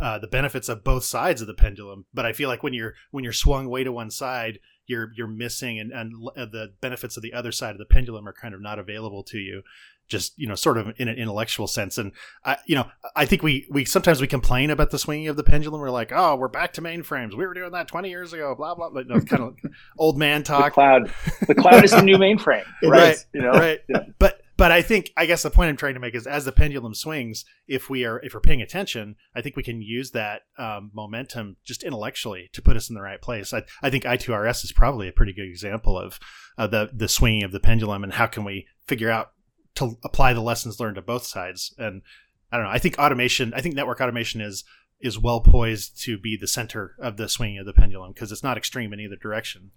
uh, 0.00 0.18
the 0.18 0.26
benefits 0.26 0.68
of 0.68 0.84
both 0.84 1.04
sides 1.04 1.40
of 1.40 1.46
the 1.46 1.54
pendulum. 1.54 2.06
But 2.12 2.26
I 2.26 2.32
feel 2.32 2.48
like 2.48 2.62
when 2.62 2.74
you're 2.74 2.94
when 3.10 3.24
you're 3.24 3.32
swung 3.32 3.68
way 3.68 3.84
to 3.84 3.92
one 3.92 4.10
side, 4.10 4.60
you're 4.86 5.12
you're 5.16 5.28
missing 5.28 5.78
and 5.78 5.92
and 5.92 6.12
the 6.34 6.74
benefits 6.80 7.16
of 7.16 7.22
the 7.22 7.32
other 7.32 7.52
side 7.52 7.72
of 7.72 7.78
the 7.78 7.84
pendulum 7.84 8.28
are 8.28 8.32
kind 8.32 8.54
of 8.54 8.60
not 8.60 8.78
available 8.78 9.22
to 9.24 9.38
you 9.38 9.62
just 10.08 10.32
you 10.36 10.46
know 10.46 10.54
sort 10.54 10.78
of 10.78 10.92
in 10.98 11.08
an 11.08 11.16
intellectual 11.16 11.66
sense. 11.66 11.98
And 11.98 12.12
i 12.44 12.56
you 12.66 12.74
know 12.74 12.86
i 13.14 13.24
think 13.24 13.42
we 13.42 13.66
we 13.70 13.84
sometimes 13.84 14.20
we 14.20 14.26
complain 14.26 14.70
about 14.70 14.90
the 14.90 14.98
swinging 14.98 15.28
of 15.28 15.36
the 15.36 15.44
pendulum. 15.44 15.80
We're 15.80 15.90
like 15.90 16.12
oh 16.14 16.36
we're 16.36 16.48
back 16.48 16.72
to 16.74 16.82
mainframes. 16.82 17.36
We 17.36 17.46
were 17.46 17.54
doing 17.54 17.72
that 17.72 17.88
20 17.88 18.08
years 18.08 18.32
ago 18.32 18.54
blah 18.54 18.74
blah 18.74 18.90
but 18.90 19.06
no, 19.06 19.20
kind 19.20 19.42
of 19.42 19.56
old 19.98 20.18
man 20.18 20.42
talk. 20.42 20.66
the 20.66 20.70
cloud 20.70 21.12
the 21.46 21.54
cloud 21.54 21.84
is 21.84 21.92
the 21.92 22.02
new 22.02 22.16
mainframe 22.16 22.64
right? 22.82 23.16
you 23.32 23.42
know? 23.42 23.52
right. 23.52 23.80
Yeah. 23.88 24.04
but 24.18 24.42
but 24.58 24.72
I 24.72 24.82
think 24.82 25.12
I 25.16 25.24
guess 25.24 25.44
the 25.44 25.50
point 25.50 25.70
I'm 25.70 25.76
trying 25.76 25.94
to 25.94 26.00
make 26.00 26.16
is 26.16 26.26
as 26.26 26.44
the 26.44 26.52
pendulum 26.52 26.92
swings, 26.92 27.44
if 27.68 27.88
we 27.88 28.04
are 28.04 28.20
if 28.24 28.34
we're 28.34 28.40
paying 28.40 28.60
attention, 28.60 29.14
I 29.34 29.40
think 29.40 29.54
we 29.56 29.62
can 29.62 29.80
use 29.80 30.10
that 30.10 30.42
um, 30.58 30.90
momentum 30.92 31.56
just 31.64 31.84
intellectually 31.84 32.50
to 32.52 32.60
put 32.60 32.76
us 32.76 32.90
in 32.90 32.96
the 32.96 33.00
right 33.00 33.22
place. 33.22 33.54
I, 33.54 33.62
I 33.84 33.88
think 33.88 34.02
I2RS 34.02 34.64
is 34.64 34.72
probably 34.72 35.06
a 35.06 35.12
pretty 35.12 35.32
good 35.32 35.46
example 35.46 35.96
of 35.96 36.18
uh, 36.58 36.66
the 36.66 36.90
the 36.92 37.08
swinging 37.08 37.44
of 37.44 37.52
the 37.52 37.60
pendulum 37.60 38.02
and 38.02 38.12
how 38.12 38.26
can 38.26 38.42
we 38.42 38.66
figure 38.88 39.10
out 39.10 39.30
to 39.76 39.96
apply 40.04 40.32
the 40.32 40.40
lessons 40.40 40.80
learned 40.80 40.96
to 40.96 41.02
both 41.02 41.24
sides. 41.24 41.74
And 41.78 42.02
I 42.50 42.56
don't 42.56 42.66
know. 42.66 42.72
I 42.72 42.78
think 42.78 42.98
automation. 42.98 43.52
I 43.54 43.60
think 43.60 43.74
network 43.74 44.00
automation 44.00 44.40
is 44.40 44.64
is 45.00 45.18
well 45.18 45.40
poised 45.40 46.00
to 46.02 46.18
be 46.18 46.36
the 46.36 46.48
center 46.48 46.96
of 46.98 47.16
the 47.16 47.28
swinging 47.28 47.58
of 47.58 47.66
the 47.66 47.72
pendulum 47.72 48.12
because 48.12 48.32
it's 48.32 48.42
not 48.42 48.56
extreme 48.56 48.92
in 48.92 49.00
either 49.00 49.16
direction. 49.16 49.70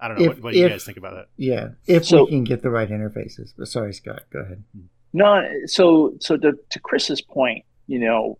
I 0.00 0.08
don't 0.08 0.18
know. 0.18 0.24
If, 0.24 0.28
what, 0.28 0.42
what 0.42 0.52
do 0.54 0.58
you 0.58 0.68
guys 0.68 0.84
think 0.84 0.98
about 0.98 1.14
that? 1.14 1.26
Yeah, 1.36 1.68
if 1.86 2.04
so, 2.04 2.24
we 2.24 2.30
can 2.30 2.44
get 2.44 2.62
the 2.62 2.70
right 2.70 2.88
interfaces. 2.88 3.52
But 3.56 3.68
sorry, 3.68 3.92
Scott, 3.92 4.22
go 4.32 4.40
ahead. 4.40 4.64
No, 5.12 5.46
so 5.66 6.14
so 6.20 6.36
to, 6.36 6.54
to 6.70 6.80
Chris's 6.80 7.20
point, 7.20 7.64
you 7.86 8.00
know, 8.00 8.38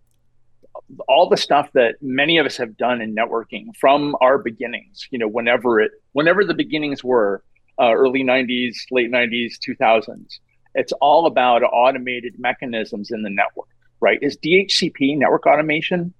all 1.07 1.29
the 1.29 1.37
stuff 1.37 1.69
that 1.73 1.95
many 2.01 2.37
of 2.37 2.45
us 2.45 2.57
have 2.57 2.75
done 2.75 2.99
in 3.01 3.15
networking 3.15 3.67
from 3.79 4.15
our 4.19 4.37
beginnings, 4.37 5.07
you 5.11 5.19
know, 5.19 5.27
whenever 5.27 5.79
it, 5.79 5.91
whenever 6.11 6.43
the 6.43 6.53
beginnings 6.53 7.03
were, 7.03 7.43
uh, 7.79 7.93
early 7.93 8.23
'90s, 8.23 8.75
late 8.91 9.11
'90s, 9.11 9.53
2000s, 9.65 10.39
it's 10.75 10.91
all 10.93 11.25
about 11.25 11.63
automated 11.63 12.39
mechanisms 12.39 13.11
in 13.11 13.23
the 13.23 13.29
network, 13.29 13.67
right? 13.99 14.19
Is 14.21 14.37
DHCP 14.37 15.17
network 15.17 15.45
automation? 15.45 16.13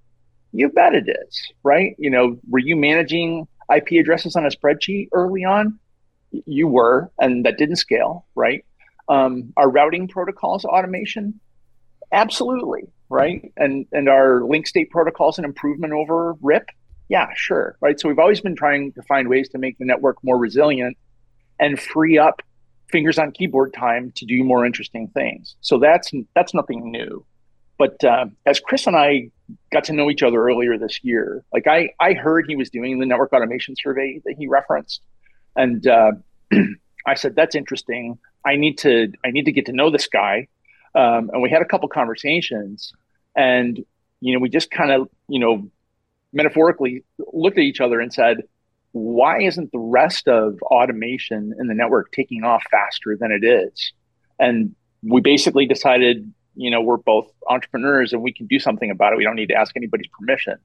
You 0.52 0.68
bet 0.68 0.94
it 0.94 1.08
is, 1.08 1.52
right? 1.62 1.96
You 1.98 2.10
know, 2.10 2.38
were 2.48 2.60
you 2.60 2.76
managing 2.76 3.48
IP 3.74 4.00
addresses 4.00 4.36
on 4.36 4.46
a 4.46 4.50
spreadsheet 4.50 5.08
early 5.12 5.44
on? 5.44 5.78
You 6.30 6.68
were, 6.68 7.10
and 7.18 7.44
that 7.44 7.58
didn't 7.58 7.76
scale, 7.76 8.26
right? 8.34 8.64
Um, 9.08 9.52
our 9.56 9.68
routing 9.68 10.08
protocols 10.08 10.64
automation, 10.64 11.40
absolutely, 12.12 12.84
right? 13.08 13.52
And 13.56 13.86
and 13.92 14.08
our 14.08 14.44
link 14.44 14.66
state 14.66 14.90
protocols 14.90 15.38
an 15.38 15.44
improvement 15.44 15.92
over 15.92 16.34
RIP, 16.40 16.70
yeah, 17.08 17.28
sure, 17.34 17.76
right. 17.80 17.98
So 18.00 18.08
we've 18.08 18.18
always 18.18 18.40
been 18.40 18.56
trying 18.56 18.92
to 18.92 19.02
find 19.02 19.28
ways 19.28 19.48
to 19.50 19.58
make 19.58 19.78
the 19.78 19.84
network 19.84 20.16
more 20.22 20.38
resilient 20.38 20.96
and 21.60 21.78
free 21.78 22.18
up 22.18 22.42
fingers 22.94 23.18
on 23.18 23.32
keyboard 23.32 23.74
time 23.74 24.12
to 24.12 24.24
do 24.24 24.44
more 24.44 24.64
interesting 24.64 25.08
things. 25.08 25.56
So 25.60 25.80
that's 25.80 26.12
that's 26.36 26.54
nothing 26.54 26.92
new. 26.92 27.26
But 27.76 28.04
uh, 28.04 28.26
as 28.46 28.60
Chris 28.60 28.86
and 28.86 28.94
I 28.94 29.32
got 29.72 29.82
to 29.84 29.92
know 29.92 30.12
each 30.12 30.22
other 30.22 30.40
earlier 30.40 30.78
this 30.78 31.00
year, 31.02 31.44
like 31.52 31.66
I 31.66 31.90
I 31.98 32.12
heard 32.12 32.44
he 32.46 32.54
was 32.54 32.70
doing 32.70 33.00
the 33.00 33.06
network 33.06 33.32
automation 33.32 33.74
survey 33.76 34.22
that 34.24 34.36
he 34.38 34.46
referenced, 34.46 35.00
and 35.56 35.84
uh, 35.84 36.12
I 37.06 37.14
said 37.14 37.34
that's 37.34 37.56
interesting. 37.56 38.16
I 38.46 38.54
need 38.54 38.78
to 38.78 39.12
I 39.24 39.32
need 39.32 39.46
to 39.46 39.52
get 39.52 39.66
to 39.66 39.72
know 39.72 39.90
this 39.90 40.06
guy, 40.06 40.46
um, 40.94 41.30
and 41.32 41.42
we 41.42 41.50
had 41.50 41.62
a 41.62 41.64
couple 41.64 41.88
conversations, 41.88 42.92
and 43.34 43.84
you 44.20 44.34
know 44.34 44.38
we 44.38 44.50
just 44.50 44.70
kind 44.70 44.92
of 44.92 45.08
you 45.26 45.40
know 45.40 45.68
metaphorically 46.32 47.02
looked 47.32 47.58
at 47.58 47.64
each 47.64 47.80
other 47.80 47.98
and 48.00 48.12
said, 48.12 48.44
why 48.94 49.42
isn't 49.42 49.72
the 49.72 49.78
rest 49.78 50.28
of 50.28 50.56
automation 50.62 51.52
in 51.58 51.66
the 51.66 51.74
network 51.74 52.12
taking 52.12 52.44
off 52.44 52.62
faster 52.70 53.16
than 53.18 53.32
it 53.32 53.44
is? 53.44 53.92
And 54.38 54.76
we 55.02 55.20
basically 55.20 55.66
decided 55.66 56.32
you 56.54 56.70
know 56.70 56.80
we're 56.80 56.98
both 56.98 57.26
entrepreneurs 57.50 58.12
and 58.12 58.22
we 58.22 58.32
can 58.32 58.46
do 58.46 58.60
something 58.60 58.92
about 58.92 59.12
it. 59.12 59.16
We 59.16 59.24
don't 59.24 59.34
need 59.34 59.48
to 59.48 59.56
ask 59.56 59.76
anybody's 59.76 60.06
permission. 60.16 60.58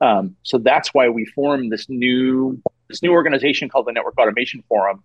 Um, 0.00 0.36
so 0.44 0.58
that's 0.58 0.94
why 0.94 1.08
we 1.08 1.24
formed 1.24 1.72
this 1.72 1.88
new 1.88 2.62
this 2.88 3.02
new 3.02 3.10
organization 3.10 3.68
called 3.68 3.86
the 3.86 3.92
network 3.92 4.16
automation 4.16 4.62
forum 4.68 5.02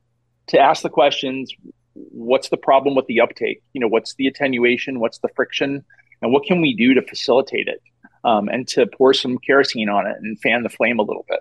to 0.48 0.60
ask 0.60 0.84
the 0.84 0.90
questions 0.90 1.52
what's 1.94 2.50
the 2.50 2.58
problem 2.58 2.94
with 2.94 3.08
the 3.08 3.22
uptake? 3.22 3.64
You 3.74 3.82
know 3.82 3.88
what's 3.88 4.14
the 4.16 4.28
attenuation? 4.28 5.00
What's 5.00 5.18
the 5.18 5.30
friction? 5.36 5.84
And 6.22 6.32
what 6.32 6.46
can 6.46 6.62
we 6.62 6.76
do 6.76 6.94
to 6.94 7.02
facilitate 7.02 7.68
it 7.68 7.82
um, 8.24 8.50
and 8.50 8.68
to 8.70 8.86
pour 8.86 9.16
some 9.16 9.40
kerosene 9.40 9.90
on 9.90 10.06
it 10.06 10.18
and 10.22 10.40
fan 10.40 10.62
the 10.62 10.70
flame 10.70 11.00
a 11.00 11.04
little 11.04 11.26
bit 11.28 11.40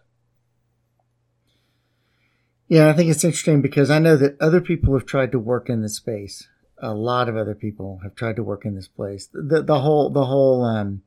yeah 2.68 2.88
i 2.88 2.92
think 2.92 3.10
it's 3.10 3.24
interesting 3.24 3.62
because 3.62 3.90
i 3.90 3.98
know 3.98 4.16
that 4.16 4.40
other 4.40 4.60
people 4.60 4.94
have 4.94 5.06
tried 5.06 5.32
to 5.32 5.38
work 5.38 5.68
in 5.68 5.82
this 5.82 5.96
space 5.96 6.48
a 6.78 6.94
lot 6.94 7.28
of 7.28 7.36
other 7.36 7.54
people 7.54 8.00
have 8.02 8.14
tried 8.14 8.36
to 8.36 8.42
work 8.42 8.64
in 8.64 8.74
this 8.74 8.88
place. 8.88 9.28
The 9.32 9.62
the 9.62 9.80
whole 9.80 10.10
the 10.10 10.26
whole 10.26 10.64
um, 10.64 11.02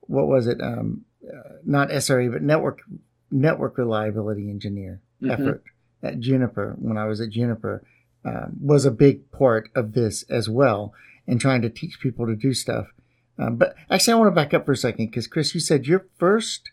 what 0.00 0.26
was 0.26 0.46
it? 0.46 0.60
Um, 0.60 1.04
uh, 1.26 1.54
not 1.64 1.88
SRE, 1.90 2.32
but 2.32 2.42
network 2.42 2.80
network 3.30 3.78
reliability 3.78 4.48
engineer 4.48 5.00
mm-hmm. 5.20 5.32
effort 5.32 5.64
at 6.02 6.20
Juniper 6.20 6.76
when 6.78 6.96
I 6.96 7.06
was 7.06 7.20
at 7.20 7.30
Juniper 7.30 7.84
um, 8.24 8.56
was 8.60 8.84
a 8.84 8.90
big 8.90 9.30
part 9.32 9.70
of 9.74 9.94
this 9.94 10.22
as 10.24 10.48
well, 10.48 10.94
and 11.26 11.40
trying 11.40 11.62
to 11.62 11.70
teach 11.70 12.00
people 12.00 12.26
to 12.26 12.36
do 12.36 12.54
stuff. 12.54 12.86
Um, 13.38 13.56
but 13.56 13.74
actually, 13.90 14.12
I 14.12 14.16
want 14.16 14.30
to 14.30 14.40
back 14.40 14.54
up 14.54 14.66
for 14.66 14.72
a 14.72 14.76
second 14.76 15.06
because 15.06 15.26
Chris, 15.26 15.54
you 15.54 15.60
said 15.60 15.86
your 15.86 16.06
first 16.18 16.70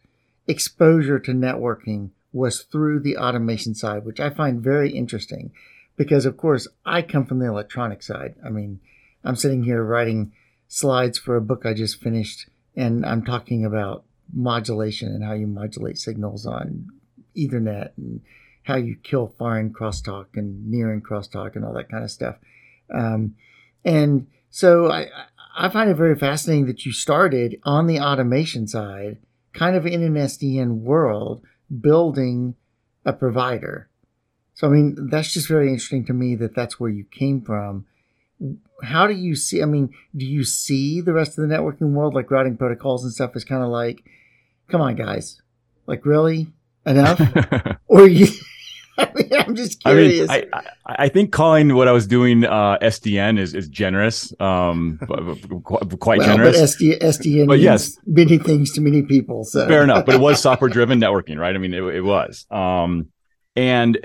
exposure 0.48 1.20
to 1.20 1.32
networking 1.32 2.12
was 2.32 2.62
through 2.62 3.00
the 3.00 3.18
automation 3.18 3.74
side, 3.76 4.06
which 4.06 4.20
I 4.20 4.30
find 4.30 4.62
very 4.62 4.92
interesting 4.92 5.52
because 5.96 6.26
of 6.26 6.38
course 6.38 6.68
I 6.86 7.02
come 7.02 7.26
from 7.26 7.40
the 7.40 7.48
electronic 7.48 8.04
side. 8.04 8.36
I 8.46 8.50
mean, 8.50 8.80
I'm 9.24 9.36
sitting 9.36 9.64
here 9.64 9.84
writing 9.84 10.32
slides 10.68 11.18
for 11.18 11.36
a 11.36 11.42
book 11.42 11.66
I 11.66 11.74
just 11.74 12.02
finished 12.02 12.48
and 12.76 13.06
I'm 13.06 13.26
talking 13.26 13.66
about 13.66 14.06
modulation 14.34 15.10
and 15.10 15.24
how 15.24 15.34
you 15.34 15.48
modulate 15.48 15.98
signals 15.98 16.46
on 16.46 16.88
ethernet 17.36 17.92
and 17.98 18.22
how 18.64 18.76
you 18.76 18.96
kill 18.96 19.34
far-end 19.38 19.76
crosstalk 19.76 20.28
and 20.36 20.70
near-end 20.70 21.06
crosstalk 21.06 21.56
and 21.56 21.66
all 21.66 21.74
that 21.74 21.90
kind 21.90 22.04
of 22.04 22.12
stuff. 22.12 22.36
Um, 22.94 23.36
and 23.84 24.28
so 24.50 24.92
I, 24.92 25.08
I 25.58 25.70
find 25.70 25.90
it 25.90 25.96
very 25.96 26.16
fascinating 26.16 26.68
that 26.68 26.86
you 26.86 26.92
started 26.92 27.60
on 27.64 27.88
the 27.88 28.00
automation 28.00 28.68
side, 28.68 29.18
kind 29.54 29.76
of 29.76 29.86
in 29.86 30.04
an 30.04 30.14
SDN 30.14 30.82
world, 30.82 31.42
building 31.70 32.56
a 33.06 33.14
provider 33.14 33.90
so, 34.60 34.68
I 34.68 34.72
mean, 34.72 35.08
that's 35.10 35.32
just 35.32 35.48
very 35.48 35.70
interesting 35.70 36.06
to 36.08 36.14
me 36.14 36.36
that 36.36 36.54
that's 36.54 36.82
where 36.82 36.90
you 36.90 37.06
came 37.06 37.40
from. 37.40 37.86
How 38.84 39.08
do 39.08 39.14
you 39.14 39.34
see? 39.34 39.62
I 39.62 39.66
mean, 39.66 39.94
do 40.14 40.26
you 40.26 40.44
see 40.44 41.00
the 41.00 41.14
rest 41.14 41.38
of 41.38 41.48
the 41.48 41.56
networking 41.56 41.94
world, 41.94 42.14
like 42.14 42.30
routing 42.30 42.58
protocols 42.58 43.06
and 43.06 43.14
stuff, 43.14 43.38
as 43.38 43.46
kind 43.46 43.64
of 43.64 43.70
like, 43.70 44.04
come 44.68 44.82
on, 44.82 44.98
guys, 44.98 45.42
like 45.88 46.06
really 46.06 46.48
enough? 46.86 47.22
or 47.88 48.06
you? 48.06 48.28
I 49.08 49.12
mean, 49.16 49.30
I'm 49.34 49.56
just 49.56 49.82
curious. 49.82 50.30
I, 50.30 50.40
mean, 50.40 50.50
I, 50.54 50.96
I, 51.06 51.10
think 51.10 51.32
calling 51.32 51.74
what 51.76 51.88
I 51.88 51.92
was 51.92 52.06
doing 52.06 52.44
uh, 52.44 52.78
SDN 52.82 53.40
is, 53.40 53.54
is 53.54 53.70
generous, 53.70 54.34
um, 54.42 55.00
quite 55.64 56.20
well, 56.20 56.28
generous. 56.28 56.60
But 56.60 56.86
SD, 56.86 57.00
SDN 57.00 57.48
but 57.48 57.60
yes, 57.60 57.98
many 58.06 58.38
things 58.38 58.74
to 58.74 58.82
many 58.82 59.04
people. 59.04 59.46
So 59.46 59.68
fair 59.68 59.84
enough. 59.84 60.06
But 60.06 60.16
it 60.16 60.22
was 60.22 60.42
software 60.42 60.70
driven 60.70 61.00
networking, 61.00 61.38
right? 61.38 61.56
I 61.56 61.58
mean, 61.58 61.74
it, 61.74 61.82
it 61.82 62.02
was. 62.02 62.46
Um, 62.52 63.08
and 63.56 63.98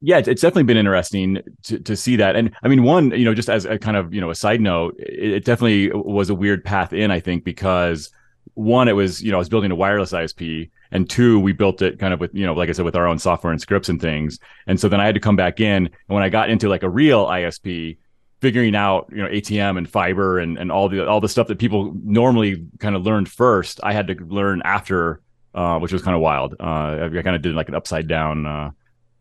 yeah, 0.00 0.18
it's, 0.18 0.26
definitely 0.26 0.64
been 0.64 0.76
interesting 0.76 1.40
to, 1.64 1.78
to 1.80 1.96
see 1.96 2.16
that. 2.16 2.34
And 2.36 2.54
I 2.62 2.68
mean, 2.68 2.82
one, 2.82 3.10
you 3.12 3.24
know, 3.24 3.34
just 3.34 3.48
as 3.48 3.64
a 3.64 3.78
kind 3.78 3.96
of, 3.96 4.12
you 4.12 4.20
know, 4.20 4.30
a 4.30 4.34
side 4.34 4.60
note, 4.60 4.96
it, 4.98 5.30
it 5.30 5.44
definitely 5.44 5.90
was 5.92 6.30
a 6.30 6.34
weird 6.34 6.64
path 6.64 6.92
in, 6.92 7.10
I 7.10 7.20
think, 7.20 7.44
because 7.44 8.10
one, 8.58 8.88
it 8.88 8.92
was, 8.92 9.22
you 9.22 9.30
know, 9.30 9.36
I 9.36 9.38
was 9.38 9.48
building 9.48 9.70
a 9.70 9.76
wireless 9.76 10.10
ISP 10.10 10.68
and 10.90 11.08
two, 11.08 11.38
we 11.38 11.52
built 11.52 11.80
it 11.80 12.00
kind 12.00 12.12
of 12.12 12.18
with, 12.18 12.34
you 12.34 12.44
know, 12.44 12.54
like 12.54 12.68
I 12.68 12.72
said, 12.72 12.84
with 12.84 12.96
our 12.96 13.06
own 13.06 13.20
software 13.20 13.52
and 13.52 13.60
scripts 13.60 13.88
and 13.88 14.00
things. 14.00 14.40
And 14.66 14.80
so 14.80 14.88
then 14.88 15.00
I 15.00 15.06
had 15.06 15.14
to 15.14 15.20
come 15.20 15.36
back 15.36 15.60
in. 15.60 15.86
And 15.86 15.92
when 16.06 16.24
I 16.24 16.28
got 16.28 16.50
into 16.50 16.68
like 16.68 16.82
a 16.82 16.88
real 16.90 17.26
ISP, 17.26 17.98
figuring 18.40 18.74
out, 18.74 19.08
you 19.12 19.22
know, 19.22 19.28
ATM 19.28 19.78
and 19.78 19.88
fiber 19.88 20.40
and, 20.40 20.58
and 20.58 20.72
all 20.72 20.88
the, 20.88 21.08
all 21.08 21.20
the 21.20 21.28
stuff 21.28 21.46
that 21.48 21.60
people 21.60 21.94
normally 22.02 22.66
kind 22.80 22.96
of 22.96 23.04
learned 23.04 23.28
first, 23.28 23.78
I 23.84 23.92
had 23.92 24.08
to 24.08 24.14
learn 24.24 24.60
after, 24.64 25.20
uh, 25.54 25.78
which 25.78 25.92
was 25.92 26.02
kind 26.02 26.16
of 26.16 26.20
wild. 26.20 26.56
Uh, 26.58 27.10
I, 27.16 27.22
kind 27.22 27.36
of 27.36 27.42
did 27.42 27.54
like 27.54 27.68
an 27.68 27.76
upside 27.76 28.08
down, 28.08 28.44
uh, 28.44 28.70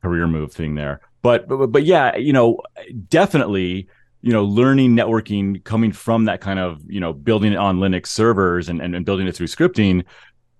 career 0.02 0.26
move 0.26 0.52
thing 0.52 0.74
there. 0.74 1.02
But, 1.22 1.48
but 1.48 1.68
but 1.68 1.84
yeah, 1.84 2.16
you 2.16 2.34
know, 2.34 2.62
definitely, 3.10 3.88
you 4.22 4.34
know, 4.34 4.44
learning 4.44 4.96
networking 4.96 5.64
coming 5.64 5.92
from 5.92 6.26
that 6.26 6.42
kind 6.42 6.60
of, 6.60 6.82
you 6.88 7.00
know, 7.00 7.14
building 7.14 7.54
it 7.54 7.58
on 7.58 7.78
Linux 7.78 8.08
servers 8.08 8.70
and, 8.70 8.82
and, 8.82 8.96
and 8.96 9.06
building 9.06 9.28
it 9.28 9.36
through 9.36 9.48
scripting. 9.48 10.04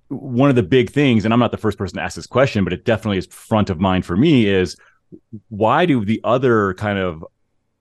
One 0.10 0.50
of 0.50 0.56
the 0.56 0.64
big 0.64 0.90
things, 0.90 1.26
and 1.26 1.34
I'm 1.34 1.40
not 1.40 1.52
the 1.52 1.58
first 1.58 1.78
person 1.78 1.98
to 1.98 2.04
ask 2.04 2.16
this 2.16 2.28
question, 2.28 2.64
but 2.64 2.72
it 2.72 2.86
definitely 2.86 3.18
is 3.18 3.26
front 3.28 3.70
of 3.70 3.80
mind 3.80 4.06
for 4.06 4.16
me, 4.16 4.46
is 4.46 4.78
why 5.50 5.86
do 5.86 6.06
the 6.06 6.22
other 6.24 6.74
kind 6.76 7.00
of 7.00 7.26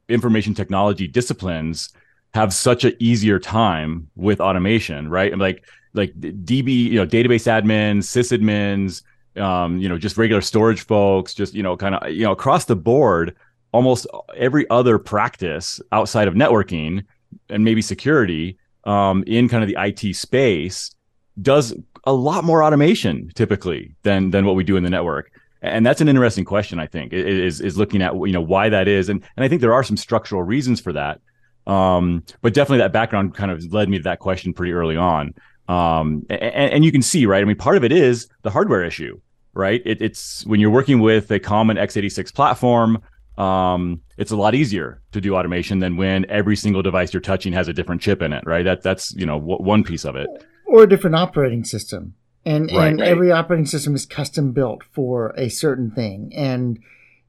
information 0.09 0.55
technology 0.55 1.07
disciplines 1.07 1.91
have 2.35 2.53
such 2.53 2.85
an 2.85 2.95
easier 2.99 3.39
time 3.39 4.11
with 4.15 4.41
automation, 4.41 5.09
right? 5.09 5.33
And 5.33 5.41
like 5.41 5.65
like 5.95 6.13
DB, 6.21 6.85
you 6.85 6.97
know, 6.97 7.07
database 7.07 7.47
admins, 7.47 8.05
sysadmins, 8.05 9.03
um, 9.41 9.79
you 9.79 9.89
know, 9.89 9.99
just 9.99 10.17
regular 10.17 10.43
storage 10.43 10.83
folks, 10.83 11.35
just 11.35 11.55
you 11.55 11.63
know, 11.63 11.77
kind 11.77 11.95
of 11.95 12.11
you 12.11 12.25
know, 12.25 12.33
across 12.33 12.67
the 12.67 12.77
board, 12.77 13.37
almost 13.73 14.07
every 14.37 14.69
other 14.71 14.99
practice 14.99 15.81
outside 15.93 16.29
of 16.29 16.35
networking 16.35 17.05
and 17.49 17.65
maybe 17.65 17.83
security 17.83 18.59
um, 18.85 19.25
in 19.27 19.49
kind 19.49 19.63
of 19.63 19.69
the 19.69 19.77
IT 19.79 20.15
space 20.15 20.95
does 21.41 21.75
a 22.05 22.13
lot 22.13 22.45
more 22.45 22.63
automation 22.63 23.31
typically 23.35 23.95
than 24.03 24.31
than 24.31 24.47
what 24.47 24.55
we 24.55 24.65
do 24.65 24.77
in 24.77 24.85
the 24.85 24.91
network. 24.91 25.31
And 25.63 25.85
that's 25.85 26.01
an 26.01 26.09
interesting 26.09 26.45
question, 26.45 26.79
I 26.79 26.87
think, 26.87 27.13
is 27.13 27.61
is 27.61 27.77
looking 27.77 28.03
at 28.03 28.15
you 28.15 28.33
know 28.33 28.41
why 28.41 28.69
that 28.69 28.89
is, 28.89 29.09
and 29.09 29.23
and 29.37 29.45
I 29.45 29.49
think 29.49 29.61
there 29.61 29.75
are 29.75 29.83
some 29.83 29.97
structural 29.97 30.43
reasons 30.43 30.81
for 30.81 30.93
that. 30.93 31.21
Um, 31.67 32.23
but 32.43 32.55
definitely 32.55 32.79
that 32.79 32.93
background 32.93 33.35
kind 33.35 33.51
of 33.51 33.73
led 33.73 33.89
me 33.89 33.97
to 33.97 34.05
that 34.05 34.21
question 34.21 34.53
pretty 34.53 34.73
early 34.73 34.97
on. 34.97 35.35
Um, 35.69 36.25
and, 36.31 36.73
and, 36.73 36.85
you 36.85 36.93
can 36.93 37.03
see, 37.03 37.27
right? 37.27 37.43
I 37.43 37.45
mean, 37.45 37.57
part 37.57 37.77
of 37.77 37.83
it 37.83 37.91
is 37.91 38.29
the 38.43 38.51
hardware 38.51 38.85
issue, 38.85 39.21
right? 39.53 39.83
It, 39.85 40.01
it's 40.01 40.47
when 40.47 40.61
you're 40.61 40.71
working 40.71 41.01
with 41.01 41.29
a 41.33 41.41
common 41.41 41.77
x86 41.77 42.33
platform, 42.33 43.03
um, 43.39 44.01
it's 44.17 44.31
a 44.31 44.37
lot 44.37 44.55
easier 44.55 45.03
to 45.13 45.21
do 45.21 45.35
automation 45.37 45.79
than 45.79 45.97
when 45.97 46.29
every 46.31 46.57
single 46.57 46.83
device 46.83 47.13
you're 47.13 47.21
touching 47.21 47.53
has 47.53 47.69
a 47.69 47.73
different 47.73 48.01
chip 48.01 48.23
in 48.23 48.33
it, 48.33 48.45
right? 48.47 48.65
That 48.65 48.83
that's 48.83 49.15
you 49.15 49.27
know 49.27 49.39
w- 49.39 49.63
one 49.63 49.85
piece 49.85 50.05
of 50.05 50.17
it, 50.17 50.29
or 50.67 50.85
a 50.85 50.89
different 50.89 51.17
operating 51.17 51.65
system, 51.65 52.15
and 52.45 52.71
right, 52.73 52.89
and 52.89 53.01
right. 53.01 53.09
every 53.09 53.31
operating 53.31 53.67
system 53.67 53.95
is 53.95 54.07
custom 54.07 54.53
built 54.53 54.83
for 54.93 55.35
a 55.37 55.49
certain 55.49 55.91
thing, 55.91 56.33
and 56.35 56.79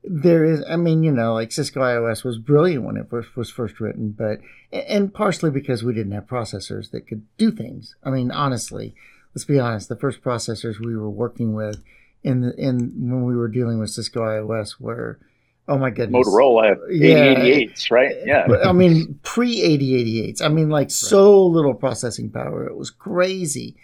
there 0.10 0.44
is 0.44 0.64
i 0.70 0.76
mean 0.76 1.04
you 1.04 1.12
know 1.12 1.34
like 1.34 1.52
cisco 1.52 1.82
ios 1.82 2.24
was 2.24 2.38
brilliant 2.38 2.84
when 2.84 2.98
it 2.98 3.10
first 3.10 3.36
was 3.36 3.50
first 3.50 3.80
written 3.80 4.12
but 4.12 4.40
and 4.72 5.14
partially 5.14 5.52
because 5.52 5.84
we 5.84 5.94
didn't 5.94 6.12
have 6.12 6.26
processors 6.26 6.92
that 6.92 7.08
could 7.08 7.26
do 7.38 7.52
things. 7.52 7.96
I 8.04 8.10
mean 8.10 8.32
honestly 8.32 8.96
let's 9.34 9.46
be 9.46 9.60
honest 9.60 9.90
the 9.90 9.96
first 9.96 10.22
processors 10.22 10.80
we 10.80 10.98
were 10.98 11.10
working 11.10 11.54
with 11.54 11.84
in 12.24 12.42
the 12.42 12.56
in 12.56 12.94
when 12.96 13.24
we 13.24 13.36
were 13.36 13.48
dealing 13.48 13.80
with 13.80 13.90
cisco 13.90 14.22
ios 14.22 14.80
were 14.80 15.20
oh 15.68 15.78
my 15.78 15.90
goodness 15.90 16.28
motorola 16.28 16.76
8088s 16.90 17.90
yeah. 17.90 17.96
right 17.96 18.16
yeah 18.26 18.48
i 18.64 18.72
mean 18.72 19.20
pre 19.24 19.58
8088s 19.58 20.42
i 20.42 20.48
mean 20.48 20.70
like 20.70 20.86
right. 20.86 20.92
so 20.92 21.46
little 21.46 21.74
processing 21.74 22.30
power 22.30 22.66
it 22.66 22.78
was 22.78 22.90
crazy 22.90 23.76